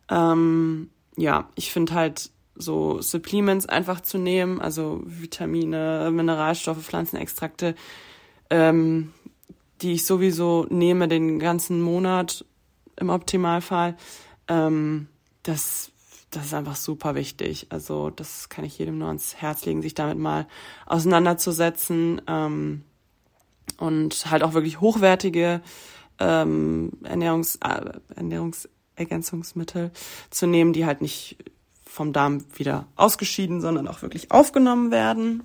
Ähm, 0.08 0.90
ja, 1.16 1.48
ich 1.54 1.72
finde 1.72 1.94
halt 1.94 2.30
so 2.54 3.00
Supplements 3.02 3.66
einfach 3.66 4.00
zu 4.00 4.18
nehmen, 4.18 4.60
also 4.60 5.02
Vitamine, 5.04 6.10
Mineralstoffe, 6.12 6.82
Pflanzenextrakte, 6.82 7.74
ähm, 8.50 9.12
die 9.82 9.92
ich 9.92 10.06
sowieso 10.06 10.66
nehme 10.70 11.08
den 11.08 11.38
ganzen 11.38 11.82
Monat 11.82 12.44
im 12.96 13.10
Optimalfall. 13.10 13.96
Ähm, 14.48 15.08
das, 15.42 15.90
das 16.30 16.46
ist 16.46 16.54
einfach 16.54 16.76
super 16.76 17.14
wichtig. 17.14 17.66
Also 17.70 18.10
das 18.10 18.48
kann 18.48 18.64
ich 18.64 18.78
jedem 18.78 18.98
nur 18.98 19.08
ans 19.08 19.36
Herz 19.36 19.64
legen, 19.64 19.82
sich 19.82 19.94
damit 19.94 20.18
mal 20.18 20.46
auseinanderzusetzen 20.86 22.22
ähm, 22.26 22.84
und 23.78 24.30
halt 24.30 24.42
auch 24.42 24.54
wirklich 24.54 24.80
hochwertige 24.80 25.60
ähm, 26.18 26.92
Ernährungs, 27.04 27.56
äh, 27.56 27.90
Ernährungsergänzungsmittel 28.96 29.90
zu 30.30 30.46
nehmen, 30.46 30.72
die 30.72 30.86
halt 30.86 31.00
nicht 31.00 31.36
vom 31.84 32.12
Darm 32.12 32.44
wieder 32.56 32.86
ausgeschieden, 32.96 33.60
sondern 33.60 33.88
auch 33.88 34.02
wirklich 34.02 34.30
aufgenommen 34.30 34.90
werden. 34.90 35.42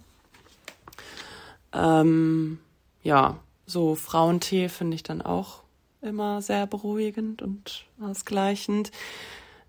Ähm, 1.74 2.60
ja, 3.04 3.40
so 3.66 3.96
Frauentee 3.96 4.68
finde 4.68 4.96
ich 4.96 5.04
dann 5.04 5.22
auch 5.22 5.62
immer 6.02 6.42
sehr 6.42 6.68
beruhigend 6.68 7.42
und 7.42 7.86
ausgleichend. 8.02 8.92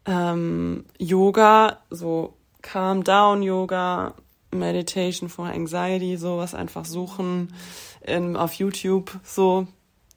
Ähm, 0.06 0.84
Yoga, 0.98 1.78
so 1.90 2.34
Calm 2.62 3.04
Down 3.04 3.42
Yoga, 3.42 4.14
Meditation 4.50 5.28
for 5.28 5.46
Anxiety, 5.46 6.16
sowas 6.16 6.54
einfach 6.54 6.84
suchen 6.84 7.54
in, 8.00 8.36
auf 8.36 8.54
YouTube, 8.54 9.12
so 9.22 9.68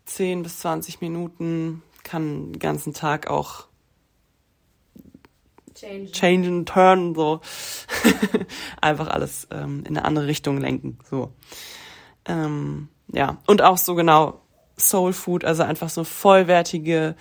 10 0.05 0.43
bis 0.43 0.59
20 0.59 1.01
Minuten, 1.01 1.83
kann 2.05 2.53
den 2.53 2.59
ganzen 2.59 2.93
Tag 2.93 3.29
auch 3.29 3.67
change, 5.75 6.47
and 6.47 6.69
turn, 6.69 7.13
so 7.15 7.41
einfach 8.81 9.07
alles 9.07 9.47
ähm, 9.51 9.81
in 9.81 9.97
eine 9.97 10.05
andere 10.05 10.27
Richtung 10.27 10.57
lenken, 10.61 10.97
so. 11.09 11.33
Ähm, 12.23 12.87
ja, 13.11 13.37
und 13.45 13.61
auch 13.61 13.77
so 13.77 13.93
genau 13.95 14.41
Soul 14.77 15.11
Food, 15.11 15.43
also 15.43 15.63
einfach 15.63 15.89
so 15.89 16.03
vollwertige, 16.03 17.15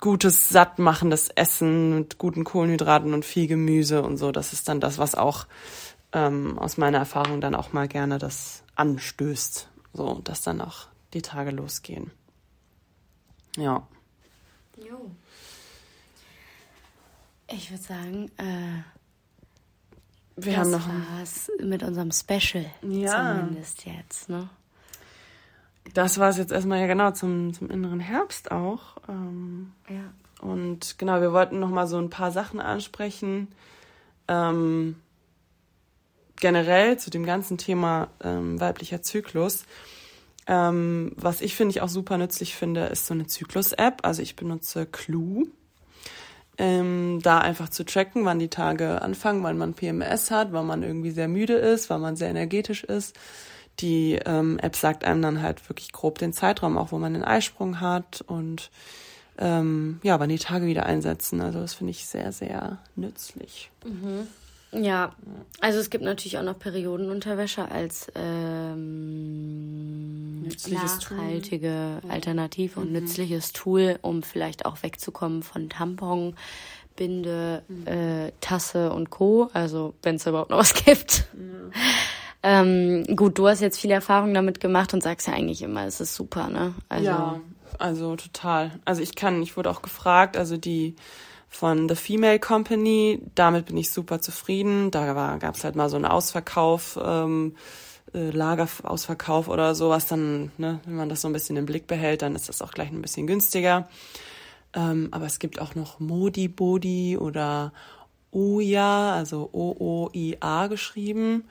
gutes, 0.00 0.48
sattmachendes 0.48 1.28
Essen 1.30 1.94
mit 1.94 2.18
guten 2.18 2.44
Kohlenhydraten 2.44 3.12
und 3.12 3.24
viel 3.24 3.46
Gemüse 3.46 4.02
und 4.02 4.16
so. 4.16 4.32
Das 4.32 4.52
ist 4.52 4.68
dann 4.68 4.80
das, 4.80 4.98
was 4.98 5.14
auch 5.14 5.46
ähm, 6.12 6.58
aus 6.58 6.78
meiner 6.78 6.98
Erfahrung 6.98 7.40
dann 7.40 7.54
auch 7.54 7.72
mal 7.72 7.86
gerne 7.86 8.18
das 8.18 8.64
anstößt. 8.76 9.68
So, 9.92 10.20
dass 10.24 10.40
dann 10.42 10.60
auch 10.60 10.86
die 11.12 11.22
Tage 11.22 11.50
losgehen. 11.50 12.12
Ja. 13.56 13.86
Jo. 14.76 15.10
Ich 17.48 17.70
würde 17.70 17.82
sagen, 17.82 18.30
äh, 18.36 18.82
wir 20.36 20.52
das 20.52 20.60
haben 20.60 20.70
noch 20.70 20.88
war's 20.88 21.50
mit 21.60 21.82
unserem 21.82 22.12
Special. 22.12 22.64
Ja. 22.82 23.36
Zumindest 23.36 23.84
jetzt, 23.84 24.28
ne? 24.28 24.48
Das 25.94 26.18
war 26.18 26.30
es 26.30 26.36
jetzt 26.36 26.52
erstmal 26.52 26.80
ja 26.80 26.86
genau 26.86 27.10
zum, 27.10 27.52
zum 27.52 27.68
inneren 27.70 28.00
Herbst 28.00 28.52
auch. 28.52 28.96
Ähm, 29.08 29.72
ja. 29.88 30.12
Und 30.40 30.98
genau, 30.98 31.20
wir 31.20 31.32
wollten 31.32 31.58
noch 31.58 31.70
mal 31.70 31.86
so 31.86 31.98
ein 31.98 32.10
paar 32.10 32.30
Sachen 32.30 32.60
ansprechen. 32.60 33.48
Ähm, 34.28 34.96
generell 36.36 36.98
zu 36.98 37.10
dem 37.10 37.26
ganzen 37.26 37.58
Thema 37.58 38.08
ähm, 38.22 38.60
weiblicher 38.60 39.02
Zyklus. 39.02 39.64
Ähm, 40.50 41.12
was 41.14 41.42
ich 41.42 41.54
finde 41.54 41.70
ich 41.70 41.80
auch 41.80 41.88
super 41.88 42.18
nützlich 42.18 42.56
finde, 42.56 42.86
ist 42.86 43.06
so 43.06 43.14
eine 43.14 43.28
Zyklus-App. 43.28 44.00
Also 44.02 44.20
ich 44.20 44.34
benutze 44.34 44.84
Clue 44.84 45.46
ähm, 46.58 47.20
da 47.22 47.38
einfach 47.38 47.68
zu 47.68 47.84
tracken, 47.84 48.24
wann 48.24 48.40
die 48.40 48.48
Tage 48.48 49.00
anfangen, 49.00 49.44
wann 49.44 49.56
man 49.56 49.74
PMS 49.74 50.32
hat, 50.32 50.52
wann 50.52 50.66
man 50.66 50.82
irgendwie 50.82 51.12
sehr 51.12 51.28
müde 51.28 51.54
ist, 51.54 51.88
wann 51.88 52.00
man 52.00 52.16
sehr 52.16 52.30
energetisch 52.30 52.82
ist. 52.82 53.16
Die 53.78 54.18
ähm, 54.26 54.58
App 54.58 54.74
sagt 54.74 55.04
einem 55.04 55.22
dann 55.22 55.40
halt 55.40 55.68
wirklich 55.70 55.92
grob 55.92 56.18
den 56.18 56.32
Zeitraum, 56.32 56.76
auch 56.76 56.90
wo 56.90 56.98
man 56.98 57.14
den 57.14 57.24
Eisprung 57.24 57.80
hat 57.80 58.24
und 58.26 58.72
ähm, 59.38 60.00
ja, 60.02 60.18
wann 60.18 60.30
die 60.30 60.38
Tage 60.38 60.66
wieder 60.66 60.84
einsetzen. 60.84 61.40
Also 61.40 61.60
das 61.60 61.74
finde 61.74 61.92
ich 61.92 62.06
sehr, 62.06 62.32
sehr 62.32 62.78
nützlich. 62.96 63.70
Mhm. 63.84 64.26
Ja, 64.72 65.14
also 65.60 65.80
es 65.80 65.90
gibt 65.90 66.04
natürlich 66.04 66.38
auch 66.38 66.44
noch 66.44 66.58
Periodenunterwäsche 66.58 67.70
als 67.70 68.10
ähm, 68.14 68.88
nachhaltige 70.68 71.98
Tool. 72.00 72.10
Alternative 72.10 72.78
mhm. 72.78 72.86
und 72.86 72.92
nützliches 72.92 73.52
Tool, 73.52 73.98
um 74.02 74.22
vielleicht 74.22 74.66
auch 74.66 74.82
wegzukommen 74.82 75.42
von 75.42 75.68
Tampon, 75.68 76.36
Binde, 76.94 77.62
mhm. 77.68 77.86
äh, 77.86 78.32
Tasse 78.40 78.92
und 78.92 79.10
Co. 79.10 79.50
Also 79.52 79.94
wenn 80.02 80.16
es 80.16 80.26
überhaupt 80.26 80.50
noch 80.50 80.58
was 80.58 80.74
gibt. 80.74 81.26
Ja. 81.34 81.80
Ähm, 82.42 83.04
gut, 83.16 83.38
du 83.38 83.48
hast 83.48 83.60
jetzt 83.60 83.78
viel 83.78 83.90
Erfahrung 83.90 84.32
damit 84.32 84.60
gemacht 84.60 84.94
und 84.94 85.02
sagst 85.02 85.26
ja 85.26 85.34
eigentlich 85.34 85.60
immer, 85.60 85.84
es 85.84 86.00
ist 86.00 86.14
super, 86.14 86.48
ne? 86.48 86.72
Also, 86.88 87.04
ja, 87.04 87.40
also 87.78 88.16
total. 88.16 88.80
Also 88.86 89.02
ich 89.02 89.14
kann, 89.14 89.42
ich 89.42 89.58
wurde 89.58 89.70
auch 89.70 89.82
gefragt, 89.82 90.38
also 90.38 90.56
die 90.56 90.96
von 91.50 91.88
The 91.88 91.96
Female 91.96 92.38
Company. 92.38 93.20
Damit 93.34 93.66
bin 93.66 93.76
ich 93.76 93.90
super 93.90 94.20
zufrieden. 94.20 94.90
Da 94.90 95.36
gab 95.36 95.56
es 95.56 95.64
halt 95.64 95.76
mal 95.76 95.90
so 95.90 95.96
einen 95.96 96.06
Ausverkauf, 96.06 96.98
ähm, 97.02 97.56
äh, 98.14 98.30
Lagerausverkauf 98.30 99.48
oder 99.48 99.74
sowas. 99.74 100.06
Dann, 100.06 100.52
ne, 100.56 100.80
wenn 100.86 100.96
man 100.96 101.08
das 101.08 101.20
so 101.20 101.28
ein 101.28 101.34
bisschen 101.34 101.56
im 101.56 101.66
Blick 101.66 101.86
behält, 101.86 102.22
dann 102.22 102.36
ist 102.36 102.48
das 102.48 102.62
auch 102.62 102.70
gleich 102.70 102.90
ein 102.90 103.02
bisschen 103.02 103.26
günstiger. 103.26 103.88
Ähm, 104.72 105.08
aber 105.10 105.26
es 105.26 105.40
gibt 105.40 105.60
auch 105.60 105.74
noch 105.74 105.98
Modi 105.98 106.46
Body 106.46 107.18
oder 107.18 107.72
Oya, 108.30 109.14
also 109.14 109.50
O-O-I-A 109.52 110.68
geschrieben. 110.68 111.44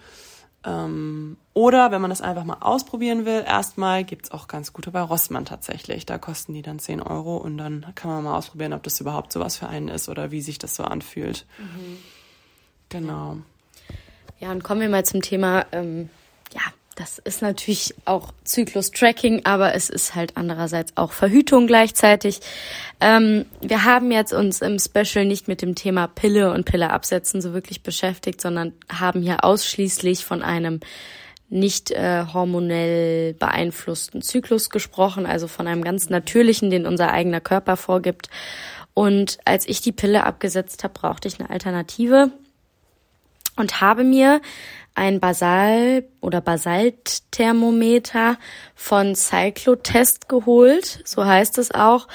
Ähm, 0.65 1.37
oder 1.53 1.91
wenn 1.91 2.01
man 2.01 2.09
das 2.09 2.21
einfach 2.21 2.43
mal 2.43 2.57
ausprobieren 2.59 3.25
will, 3.25 3.43
erstmal 3.45 4.03
gibt's 4.03 4.31
auch 4.31 4.47
ganz 4.47 4.73
gute 4.73 4.91
bei 4.91 5.01
Rossmann 5.01 5.45
tatsächlich. 5.45 6.05
Da 6.05 6.17
kosten 6.17 6.53
die 6.53 6.61
dann 6.61 6.79
10 6.79 7.01
Euro 7.01 7.37
und 7.37 7.57
dann 7.57 7.85
kann 7.95 8.11
man 8.11 8.23
mal 8.23 8.37
ausprobieren, 8.37 8.73
ob 8.73 8.83
das 8.83 8.99
überhaupt 8.99 9.31
sowas 9.31 9.57
für 9.57 9.67
einen 9.67 9.87
ist 9.87 10.09
oder 10.09 10.31
wie 10.31 10.41
sich 10.41 10.59
das 10.59 10.75
so 10.75 10.83
anfühlt. 10.83 11.45
Mhm. 11.57 11.97
Genau. 12.89 13.37
Ja, 14.39 14.51
und 14.51 14.63
kommen 14.63 14.81
wir 14.81 14.89
mal 14.89 15.05
zum 15.05 15.21
Thema 15.21 15.65
ähm, 15.71 16.09
das 16.99 17.17
ist 17.17 17.41
natürlich 17.41 17.95
auch 18.03 18.33
Zyklus-Tracking, 18.43 19.45
aber 19.45 19.73
es 19.73 19.89
ist 19.89 20.15
halt 20.15 20.35
andererseits 20.35 20.97
auch 20.97 21.13
Verhütung 21.13 21.65
gleichzeitig. 21.65 22.41
Ähm, 22.99 23.45
wir 23.61 23.85
haben 23.85 24.11
jetzt 24.11 24.33
uns 24.33 24.61
im 24.61 24.79
Special 24.79 25.23
nicht 25.23 25.47
mit 25.47 25.61
dem 25.61 25.75
Thema 25.75 26.07
Pille 26.07 26.51
und 26.51 26.65
Pille 26.65 26.89
absetzen 26.89 27.41
so 27.41 27.53
wirklich 27.53 27.83
beschäftigt, 27.83 28.41
sondern 28.41 28.73
haben 28.91 29.21
hier 29.21 29.45
ausschließlich 29.45 30.25
von 30.25 30.41
einem 30.41 30.81
nicht 31.47 31.91
äh, 31.91 32.25
hormonell 32.33 33.33
beeinflussten 33.33 34.21
Zyklus 34.21 34.69
gesprochen, 34.69 35.25
also 35.25 35.47
von 35.47 35.67
einem 35.67 35.85
ganz 35.85 36.09
natürlichen, 36.09 36.69
den 36.69 36.85
unser 36.85 37.13
eigener 37.13 37.39
Körper 37.39 37.77
vorgibt. 37.77 38.29
Und 38.93 39.37
als 39.45 39.65
ich 39.69 39.79
die 39.79 39.93
Pille 39.93 40.25
abgesetzt 40.25 40.83
habe, 40.83 40.95
brauchte 40.95 41.29
ich 41.29 41.39
eine 41.39 41.49
Alternative 41.49 42.29
und 43.59 43.81
habe 43.81 44.03
mir 44.03 44.41
ein 44.95 45.19
Basal- 45.19 46.03
oder 46.19 46.41
Basaltthermometer 46.41 48.37
von 48.75 49.15
Cyclotest 49.15 50.27
geholt, 50.27 51.01
so 51.05 51.25
heißt 51.25 51.57
es 51.57 51.71
auch. 51.71 52.07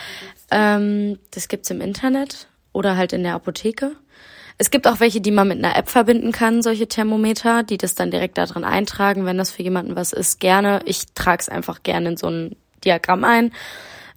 Ähm, 0.50 1.18
das 1.30 1.48
gibt's 1.48 1.70
im 1.70 1.80
Internet 1.80 2.48
oder 2.72 2.96
halt 2.96 3.12
in 3.12 3.22
der 3.22 3.34
Apotheke. 3.34 3.96
Es 4.56 4.70
gibt 4.70 4.86
auch 4.86 5.00
welche, 5.00 5.20
die 5.20 5.30
man 5.30 5.48
mit 5.48 5.58
einer 5.58 5.76
App 5.76 5.88
verbinden 5.88 6.30
kann, 6.30 6.62
solche 6.62 6.86
Thermometer, 6.86 7.62
die 7.62 7.78
das 7.78 7.94
dann 7.94 8.10
direkt 8.10 8.38
da 8.38 8.46
drin 8.46 8.64
eintragen, 8.64 9.24
wenn 9.24 9.38
das 9.38 9.50
für 9.50 9.62
jemanden 9.62 9.96
was 9.96 10.12
ist, 10.12 10.38
gerne. 10.38 10.80
Ich 10.84 11.06
trage 11.14 11.40
es 11.40 11.48
einfach 11.48 11.82
gerne 11.82 12.10
in 12.10 12.16
so 12.16 12.28
ein 12.28 12.56
Diagramm 12.84 13.24
ein. 13.24 13.52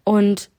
Und 0.03 0.49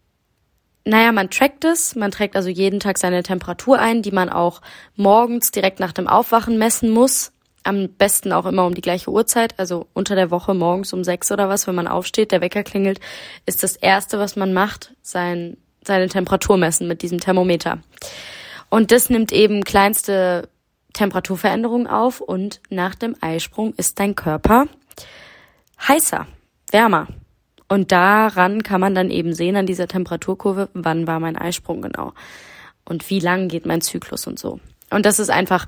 naja, 0.88 1.12
man 1.12 1.28
trackt 1.28 1.66
es, 1.66 1.96
man 1.96 2.10
trägt 2.10 2.34
also 2.34 2.48
jeden 2.48 2.80
Tag 2.80 2.96
seine 2.96 3.22
Temperatur 3.22 3.78
ein, 3.78 4.00
die 4.00 4.10
man 4.10 4.30
auch 4.30 4.62
morgens 4.96 5.50
direkt 5.50 5.80
nach 5.80 5.92
dem 5.92 6.08
Aufwachen 6.08 6.56
messen 6.56 6.88
muss. 6.88 7.32
Am 7.62 7.90
besten 7.90 8.32
auch 8.32 8.46
immer 8.46 8.64
um 8.64 8.74
die 8.74 8.80
gleiche 8.80 9.10
Uhrzeit, 9.10 9.58
also 9.58 9.86
unter 9.92 10.14
der 10.14 10.30
Woche 10.30 10.54
morgens 10.54 10.94
um 10.94 11.04
sechs 11.04 11.30
oder 11.30 11.50
was, 11.50 11.66
wenn 11.66 11.74
man 11.74 11.88
aufsteht, 11.88 12.32
der 12.32 12.40
Wecker 12.40 12.62
klingelt, 12.62 13.00
ist 13.44 13.62
das 13.62 13.76
erste, 13.76 14.18
was 14.18 14.34
man 14.34 14.54
macht, 14.54 14.94
sein, 15.02 15.58
seine 15.84 16.08
Temperatur 16.08 16.56
messen 16.56 16.88
mit 16.88 17.02
diesem 17.02 17.20
Thermometer. 17.20 17.80
Und 18.70 18.90
das 18.90 19.10
nimmt 19.10 19.30
eben 19.30 19.64
kleinste 19.64 20.48
Temperaturveränderungen 20.94 21.86
auf 21.86 22.22
und 22.22 22.62
nach 22.70 22.94
dem 22.94 23.14
Eisprung 23.20 23.74
ist 23.74 24.00
dein 24.00 24.14
Körper 24.14 24.68
heißer, 25.86 26.26
wärmer. 26.70 27.08
Und 27.68 27.92
daran 27.92 28.62
kann 28.62 28.80
man 28.80 28.94
dann 28.94 29.10
eben 29.10 29.34
sehen, 29.34 29.56
an 29.56 29.66
dieser 29.66 29.88
Temperaturkurve, 29.88 30.70
wann 30.72 31.06
war 31.06 31.20
mein 31.20 31.36
Eisprung 31.36 31.82
genau. 31.82 32.12
Und 32.84 33.08
wie 33.10 33.20
lang 33.20 33.48
geht 33.48 33.66
mein 33.66 33.82
Zyklus 33.82 34.26
und 34.26 34.38
so. 34.38 34.60
Und 34.90 35.04
das 35.04 35.18
ist 35.18 35.30
einfach 35.30 35.66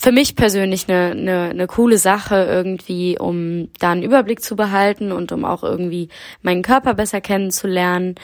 für 0.00 0.12
mich 0.12 0.36
persönlich 0.36 0.88
eine, 0.88 1.10
eine, 1.10 1.50
eine 1.50 1.66
coole 1.66 1.98
Sache 1.98 2.36
irgendwie, 2.36 3.18
um 3.18 3.68
da 3.78 3.92
einen 3.92 4.02
Überblick 4.02 4.42
zu 4.42 4.56
behalten 4.56 5.12
und 5.12 5.32
um 5.32 5.44
auch 5.44 5.64
irgendwie 5.64 6.08
meinen 6.42 6.62
Körper 6.62 6.94
besser 6.94 7.20
kennenzulernen, 7.20 8.14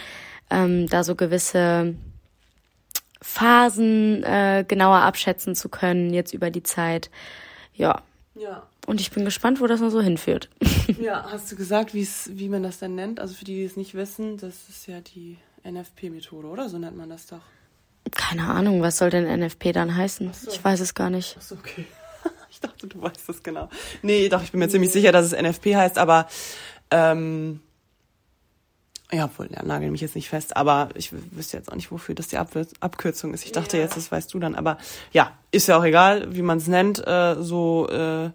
ähm, 0.51 0.89
da 0.89 1.03
so 1.03 1.17
gewisse 1.17 1.95
Phasen 3.21 4.23
äh, 4.23 4.65
genauer 4.67 4.99
abschätzen 4.99 5.55
zu 5.55 5.69
können, 5.69 6.13
jetzt 6.13 6.33
über 6.33 6.51
die 6.51 6.63
Zeit. 6.63 7.11
Ja. 7.75 8.03
Ja. 8.35 8.67
Und 8.87 9.01
ich 9.01 9.11
bin 9.11 9.25
gespannt, 9.25 9.61
wo 9.61 9.67
das 9.67 9.81
noch 9.81 9.91
so 9.91 10.01
hinführt. 10.01 10.49
Ja, 11.01 11.27
hast 11.31 11.51
du 11.51 11.57
gesagt, 11.57 11.95
wie 11.95 12.49
man 12.51 12.63
das 12.63 12.79
denn 12.79 12.95
nennt? 12.95 13.19
Also 13.19 13.33
für 13.35 13.47
die, 13.47 13.55
die 13.55 13.65
es 13.65 13.75
nicht 13.75 13.95
wissen, 13.95 14.37
das 14.37 14.69
ist 14.69 14.87
ja 14.87 15.01
die 15.01 15.39
NFP-Methode, 15.67 16.47
oder? 16.47 16.69
So 16.69 16.77
nennt 16.79 16.95
man 16.95 17.09
das 17.09 17.27
doch. 17.27 17.41
Keine 18.13 18.45
Ahnung, 18.49 18.83
was 18.83 18.99
soll 18.99 19.09
denn 19.09 19.25
NFP 19.25 19.73
dann 19.73 19.97
heißen? 19.97 20.31
so. 20.35 20.51
Ich 20.51 20.63
weiß 20.63 20.81
es 20.81 20.93
gar 20.93 21.09
nicht. 21.09 21.37
Achso, 21.39 21.55
okay. 21.55 21.87
Ich 22.51 22.61
dachte, 22.61 22.87
du 22.87 23.03
weißt 23.03 23.29
das 23.29 23.43
genau. 23.43 23.69
Nee, 24.03 24.29
doch, 24.29 24.43
ich 24.43 24.53
bin 24.53 24.61
mir 24.61 24.69
ziemlich 24.69 24.93
sicher, 24.93 25.11
dass 25.11 25.27
es 25.27 25.33
NFP 25.33 25.75
heißt, 25.75 25.99
aber 25.99 26.29
ähm, 26.91 27.61
ja, 29.15 29.25
obwohl, 29.27 29.49
ja, 29.51 29.63
nagel 29.63 29.91
mich 29.91 30.01
jetzt 30.01 30.15
nicht 30.15 30.29
fest, 30.29 30.57
aber 30.57 30.89
ich 30.95 31.11
wüsste 31.13 31.57
jetzt 31.57 31.71
auch 31.71 31.77
nicht, 31.77 31.91
wofür 31.91 32.15
das 32.15 32.29
die 32.29 32.37
Abwür 32.37 32.67
Abkürzung 32.81 33.33
ist. 33.35 33.45
Ich 33.45 33.53
dachte 33.53 33.77
Ja. 33.77 33.85
jetzt, 33.85 33.97
das 33.97 34.11
weißt 34.13 34.33
du 34.35 34.39
dann, 34.39 34.55
aber 34.55 34.79
ja, 35.13 35.33
ist 35.51 35.69
ja 35.69 35.79
auch 35.79 35.85
egal, 35.85 36.35
wie 36.35 36.43
man 36.43 36.59
es 36.59 36.67
nennt. 36.67 37.07
Äh, 37.07 37.37
so, 37.41 37.89
äh, 37.89 38.31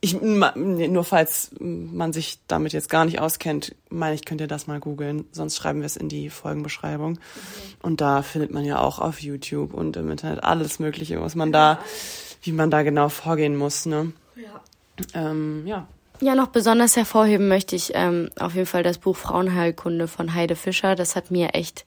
ich, 0.00 0.20
nur 0.20 1.04
falls 1.04 1.52
man 1.60 2.12
sich 2.12 2.38
damit 2.46 2.74
jetzt 2.74 2.90
gar 2.90 3.06
nicht 3.06 3.20
auskennt, 3.20 3.74
meine 3.88 4.14
ich, 4.14 4.26
könnt 4.26 4.42
ihr 4.42 4.46
das 4.46 4.66
mal 4.66 4.78
googeln. 4.78 5.24
Sonst 5.32 5.56
schreiben 5.56 5.80
wir 5.80 5.86
es 5.86 5.96
in 5.96 6.10
die 6.10 6.28
Folgenbeschreibung. 6.28 7.18
Und 7.80 8.02
da 8.02 8.20
findet 8.22 8.50
man 8.50 8.66
ja 8.66 8.80
auch 8.80 8.98
auf 8.98 9.22
YouTube 9.22 9.72
und 9.72 9.96
im 9.96 10.10
Internet 10.10 10.44
alles 10.44 10.78
Mögliche, 10.78 11.22
was 11.22 11.34
man 11.36 11.52
da, 11.52 11.78
wie 12.42 12.52
man 12.52 12.70
da 12.70 12.82
genau 12.82 13.08
vorgehen 13.08 13.56
muss. 13.56 13.86
Ne? 13.86 14.12
Ähm, 15.14 15.66
ja. 15.66 15.88
Ja, 16.20 16.34
noch 16.34 16.48
besonders 16.48 16.96
hervorheben 16.96 17.48
möchte 17.48 17.74
ich 17.74 17.92
ähm, 17.94 18.30
auf 18.38 18.54
jeden 18.54 18.66
Fall 18.66 18.82
das 18.82 18.98
Buch 18.98 19.16
Frauenheilkunde 19.16 20.08
von 20.08 20.34
Heide 20.34 20.56
Fischer. 20.56 20.94
Das 20.94 21.16
hat 21.16 21.30
mir 21.30 21.54
echt 21.54 21.84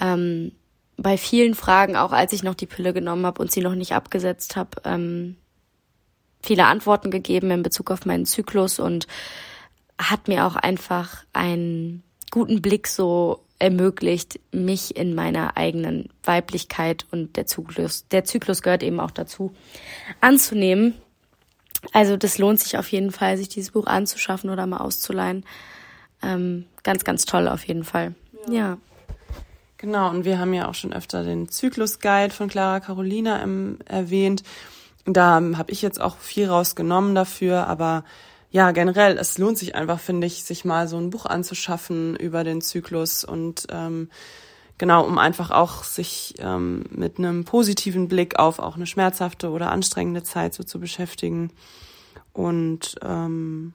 ähm, 0.00 0.52
bei 0.96 1.16
vielen 1.18 1.54
Fragen, 1.54 1.96
auch 1.96 2.12
als 2.12 2.32
ich 2.32 2.42
noch 2.42 2.54
die 2.54 2.66
Pille 2.66 2.92
genommen 2.92 3.26
habe 3.26 3.42
und 3.42 3.50
sie 3.50 3.60
noch 3.60 3.74
nicht 3.74 3.92
abgesetzt 3.92 4.56
habe, 4.56 4.82
ähm, 4.84 5.36
viele 6.42 6.66
Antworten 6.66 7.10
gegeben 7.10 7.50
in 7.50 7.62
Bezug 7.62 7.90
auf 7.90 8.06
meinen 8.06 8.26
Zyklus 8.26 8.78
und 8.78 9.06
hat 10.00 10.28
mir 10.28 10.46
auch 10.46 10.56
einfach 10.56 11.24
einen 11.32 12.02
guten 12.30 12.62
Blick 12.62 12.86
so 12.86 13.44
ermöglicht, 13.58 14.38
mich 14.52 14.96
in 14.96 15.14
meiner 15.14 15.56
eigenen 15.56 16.10
Weiblichkeit 16.22 17.06
und 17.10 17.36
der 17.36 17.46
Zyklus, 17.46 18.06
der 18.08 18.24
Zyklus 18.24 18.62
gehört 18.62 18.84
eben 18.84 19.00
auch 19.00 19.10
dazu, 19.10 19.52
anzunehmen. 20.20 20.94
Also 21.92 22.16
das 22.16 22.38
lohnt 22.38 22.60
sich 22.60 22.76
auf 22.76 22.88
jeden 22.88 23.12
Fall, 23.12 23.36
sich 23.36 23.48
dieses 23.48 23.70
Buch 23.72 23.86
anzuschaffen 23.86 24.50
oder 24.50 24.66
mal 24.66 24.78
auszuleihen. 24.78 25.44
Ähm, 26.22 26.66
ganz, 26.82 27.04
ganz 27.04 27.24
toll 27.24 27.48
auf 27.48 27.64
jeden 27.64 27.84
Fall. 27.84 28.14
Ja. 28.48 28.78
Genau, 29.76 30.10
und 30.10 30.24
wir 30.24 30.40
haben 30.40 30.54
ja 30.54 30.68
auch 30.68 30.74
schon 30.74 30.92
öfter 30.92 31.22
den 31.22 31.48
Zyklus-Guide 31.48 32.34
von 32.34 32.48
Clara 32.48 32.80
Carolina 32.80 33.42
ähm, 33.42 33.78
erwähnt. 33.84 34.42
Da 35.04 35.40
habe 35.56 35.70
ich 35.70 35.82
jetzt 35.82 36.00
auch 36.00 36.18
viel 36.18 36.48
rausgenommen 36.48 37.14
dafür, 37.14 37.68
aber 37.68 38.04
ja, 38.50 38.72
generell, 38.72 39.16
es 39.18 39.38
lohnt 39.38 39.58
sich 39.58 39.74
einfach, 39.74 40.00
finde 40.00 40.26
ich, 40.26 40.42
sich 40.42 40.64
mal 40.64 40.88
so 40.88 40.96
ein 40.96 41.10
Buch 41.10 41.26
anzuschaffen 41.26 42.16
über 42.16 42.44
den 42.44 42.60
Zyklus 42.60 43.24
und 43.24 43.66
ähm, 43.70 44.10
genau, 44.78 45.04
um 45.04 45.18
einfach 45.18 45.50
auch 45.50 45.84
sich 45.84 46.34
ähm, 46.38 46.84
mit 46.90 47.18
einem 47.18 47.44
positiven 47.44 48.08
Blick 48.08 48.38
auf 48.38 48.58
auch 48.58 48.76
eine 48.76 48.86
schmerzhafte 48.86 49.50
oder 49.50 49.70
anstrengende 49.70 50.22
Zeit 50.22 50.54
so 50.54 50.62
zu 50.62 50.80
beschäftigen. 50.80 51.50
Und 52.32 52.94
ähm, 53.02 53.74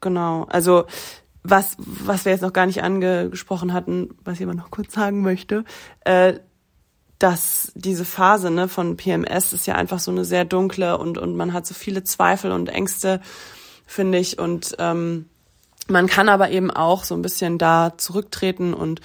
genau, 0.00 0.44
also 0.50 0.84
was, 1.42 1.76
was 1.78 2.24
wir 2.24 2.32
jetzt 2.32 2.42
noch 2.42 2.52
gar 2.52 2.66
nicht 2.66 2.82
angesprochen 2.82 3.72
hatten, 3.72 4.10
was 4.24 4.38
ich 4.38 4.42
aber 4.44 4.54
noch 4.54 4.70
kurz 4.70 4.92
sagen 4.92 5.22
möchte, 5.22 5.64
äh, 6.04 6.34
dass 7.18 7.72
diese 7.74 8.04
Phase 8.04 8.50
ne, 8.50 8.66
von 8.68 8.96
PMS 8.96 9.52
ist 9.52 9.66
ja 9.66 9.74
einfach 9.74 10.00
so 10.00 10.10
eine 10.10 10.24
sehr 10.24 10.44
dunkle 10.44 10.98
und, 10.98 11.18
und 11.18 11.36
man 11.36 11.52
hat 11.52 11.66
so 11.66 11.74
viele 11.74 12.02
Zweifel 12.02 12.50
und 12.50 12.70
Ängste, 12.70 13.20
finde 13.86 14.18
ich. 14.18 14.38
Und 14.38 14.74
ähm, 14.78 15.26
man 15.86 16.06
kann 16.06 16.28
aber 16.28 16.50
eben 16.50 16.70
auch 16.70 17.04
so 17.04 17.14
ein 17.14 17.22
bisschen 17.22 17.58
da 17.58 17.92
zurücktreten 17.96 18.72
und 18.72 19.00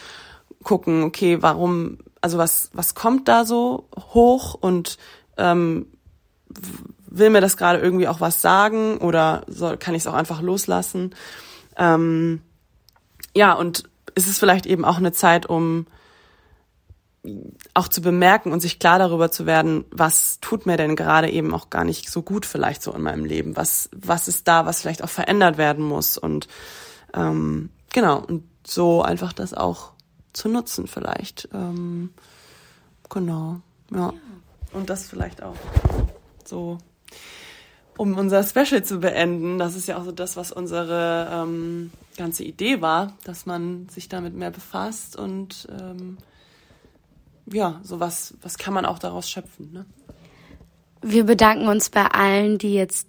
gucken, 0.65 1.03
okay, 1.03 1.41
warum, 1.41 1.99
also 2.19 2.37
was, 2.37 2.69
was 2.73 2.95
kommt 2.95 3.29
da 3.29 3.45
so 3.45 3.87
hoch 4.13 4.55
und 4.55 4.97
ähm, 5.37 5.87
will 7.07 7.29
mir 7.29 7.39
das 7.39 7.55
gerade 7.55 7.79
irgendwie 7.79 8.09
auch 8.09 8.19
was 8.19 8.41
sagen 8.41 8.97
oder 8.97 9.43
soll, 9.47 9.77
kann 9.77 9.95
ich 9.95 10.03
es 10.03 10.07
auch 10.07 10.13
einfach 10.13 10.41
loslassen? 10.41 11.15
Ähm, 11.77 12.41
ja, 13.33 13.53
und 13.53 13.83
ist 14.15 14.27
es 14.27 14.37
vielleicht 14.37 14.65
eben 14.65 14.83
auch 14.83 14.97
eine 14.97 15.13
Zeit, 15.13 15.45
um 15.45 15.87
auch 17.73 17.87
zu 17.87 18.01
bemerken 18.01 18.51
und 18.51 18.59
sich 18.59 18.79
klar 18.79 18.99
darüber 18.99 19.31
zu 19.31 19.45
werden, 19.45 19.85
was 19.91 20.39
tut 20.41 20.65
mir 20.65 20.77
denn 20.77 20.95
gerade 20.95 21.29
eben 21.29 21.53
auch 21.53 21.69
gar 21.69 21.83
nicht 21.83 22.09
so 22.09 22.21
gut 22.21 22.45
vielleicht 22.45 22.81
so 22.81 22.91
in 22.93 23.01
meinem 23.01 23.25
Leben? 23.25 23.55
Was, 23.55 23.89
was 23.95 24.27
ist 24.27 24.47
da, 24.47 24.65
was 24.65 24.81
vielleicht 24.81 25.03
auch 25.03 25.09
verändert 25.09 25.57
werden 25.57 25.83
muss? 25.83 26.17
Und 26.17 26.47
ähm, 27.13 27.69
genau, 27.93 28.19
und 28.19 28.43
so 28.65 29.01
einfach 29.01 29.33
das 29.33 29.53
auch 29.53 29.94
zu 30.35 30.49
nutzen 30.49 30.87
vielleicht. 30.87 31.49
Ähm, 31.53 32.11
genau, 33.09 33.61
ja. 33.91 34.13
Und 34.73 34.89
das 34.89 35.07
vielleicht 35.07 35.41
auch 35.41 35.55
so, 36.43 36.77
um 37.97 38.17
unser 38.17 38.43
Special 38.43 38.83
zu 38.83 38.99
beenden. 38.99 39.57
Das 39.57 39.75
ist 39.75 39.87
ja 39.87 39.97
auch 39.97 40.03
so 40.03 40.11
das, 40.11 40.35
was 40.35 40.51
unsere 40.51 41.29
ähm, 41.31 41.91
ganze 42.17 42.43
Idee 42.43 42.81
war, 42.81 43.13
dass 43.23 43.45
man 43.45 43.87
sich 43.89 44.09
damit 44.09 44.35
mehr 44.35 44.51
befasst 44.51 45.15
und 45.15 45.67
ähm, 45.71 46.17
ja, 47.51 47.79
so 47.83 47.99
was, 47.99 48.33
was 48.41 48.57
kann 48.57 48.73
man 48.73 48.85
auch 48.85 48.99
daraus 48.99 49.29
schöpfen, 49.29 49.71
ne? 49.71 49.85
Wir 51.01 51.25
bedanken 51.25 51.67
uns 51.67 51.91
bei 51.91 52.07
allen, 52.07 52.57
die 52.57 52.73
jetzt 52.73 53.07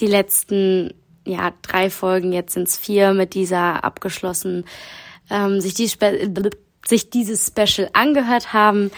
die 0.00 0.08
letzten 0.08 0.92
ja, 1.24 1.52
drei 1.62 1.88
Folgen, 1.88 2.32
jetzt 2.32 2.54
sind's 2.54 2.76
vier, 2.76 3.14
mit 3.14 3.34
dieser 3.34 3.84
abgeschlossen, 3.84 4.64
ähm, 5.30 5.60
sich, 5.60 5.74
die 5.74 5.90
sich 6.86 7.10
dieses 7.10 7.46
Special 7.46 7.90
angehört 7.92 8.52
haben. 8.52 8.90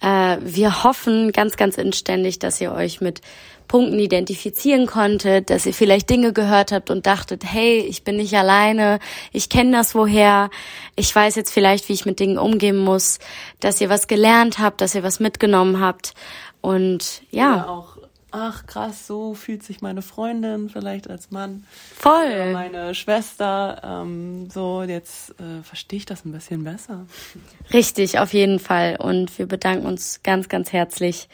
Äh, 0.00 0.38
wir 0.40 0.84
hoffen 0.84 1.32
ganz, 1.32 1.56
ganz 1.56 1.78
inständig, 1.78 2.38
dass 2.38 2.60
ihr 2.60 2.72
euch 2.72 3.00
mit 3.00 3.20
Punkten 3.68 3.98
identifizieren 3.98 4.86
konntet, 4.86 5.50
dass 5.50 5.66
ihr 5.66 5.74
vielleicht 5.74 6.08
Dinge 6.08 6.32
gehört 6.32 6.72
habt 6.72 6.90
und 6.90 7.06
dachtet, 7.06 7.44
hey, 7.44 7.80
ich 7.80 8.02
bin 8.02 8.16
nicht 8.16 8.34
alleine, 8.34 8.98
ich 9.30 9.50
kenne 9.50 9.72
das 9.72 9.94
woher, 9.94 10.48
ich 10.96 11.14
weiß 11.14 11.36
jetzt 11.36 11.52
vielleicht, 11.52 11.88
wie 11.88 11.92
ich 11.92 12.06
mit 12.06 12.18
Dingen 12.18 12.38
umgehen 12.38 12.78
muss, 12.78 13.18
dass 13.60 13.80
ihr 13.80 13.90
was 13.90 14.08
gelernt 14.08 14.58
habt, 14.58 14.80
dass 14.80 14.94
ihr 14.94 15.02
was 15.02 15.20
mitgenommen 15.20 15.80
habt 15.80 16.14
und 16.62 17.22
ja, 17.30 17.54
Oder 17.54 17.70
auch, 17.70 17.97
ach 18.30 18.66
krass, 18.66 19.06
so 19.06 19.34
fühlt 19.34 19.62
sich 19.62 19.80
meine 19.80 20.02
Freundin 20.02 20.68
vielleicht 20.68 21.08
als 21.08 21.30
Mann. 21.30 21.64
voll. 21.94 22.26
Oder 22.26 22.52
meine 22.52 22.94
Schwester, 22.94 23.80
ähm, 23.84 24.50
so, 24.50 24.82
jetzt 24.82 25.30
äh, 25.40 25.62
verstehe 25.62 25.98
ich 25.98 26.06
das 26.06 26.24
ein 26.24 26.32
bisschen 26.32 26.64
besser. 26.64 27.06
Richtig, 27.72 28.18
auf 28.18 28.32
jeden 28.32 28.58
Fall. 28.58 28.96
Und 28.98 29.38
wir 29.38 29.46
bedanken 29.46 29.86
uns 29.86 30.20
ganz, 30.22 30.48
ganz 30.48 30.72
herzlich. 30.72 31.28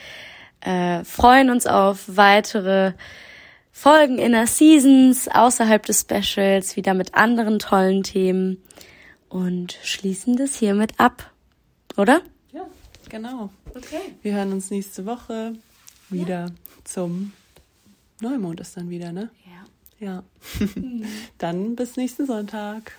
Äh, 0.60 1.04
freuen 1.04 1.50
uns 1.50 1.66
auf 1.66 2.04
weitere 2.06 2.92
Folgen 3.72 4.18
inner 4.18 4.46
Seasons, 4.46 5.28
außerhalb 5.28 5.84
des 5.84 6.02
Specials, 6.02 6.76
wieder 6.76 6.94
mit 6.94 7.14
anderen 7.14 7.58
tollen 7.58 8.02
Themen 8.04 8.62
und 9.28 9.76
schließen 9.82 10.36
das 10.36 10.54
hiermit 10.54 10.92
ab. 10.98 11.32
Oder? 11.96 12.20
Ja, 12.52 12.66
genau. 13.08 13.50
Okay. 13.70 14.14
Wir 14.22 14.34
hören 14.34 14.52
uns 14.52 14.70
nächste 14.70 15.04
Woche 15.06 15.54
wieder 16.10 16.50
zum 16.84 17.32
Neumond 18.20 18.60
ist 18.60 18.76
dann 18.76 18.90
wieder, 18.90 19.12
ne? 19.12 19.30
Ja. 20.00 20.06
Ja. 20.06 20.22
dann 21.38 21.76
bis 21.76 21.96
nächsten 21.96 22.26
Sonntag. 22.26 22.92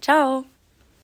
Ciao. 0.00 0.44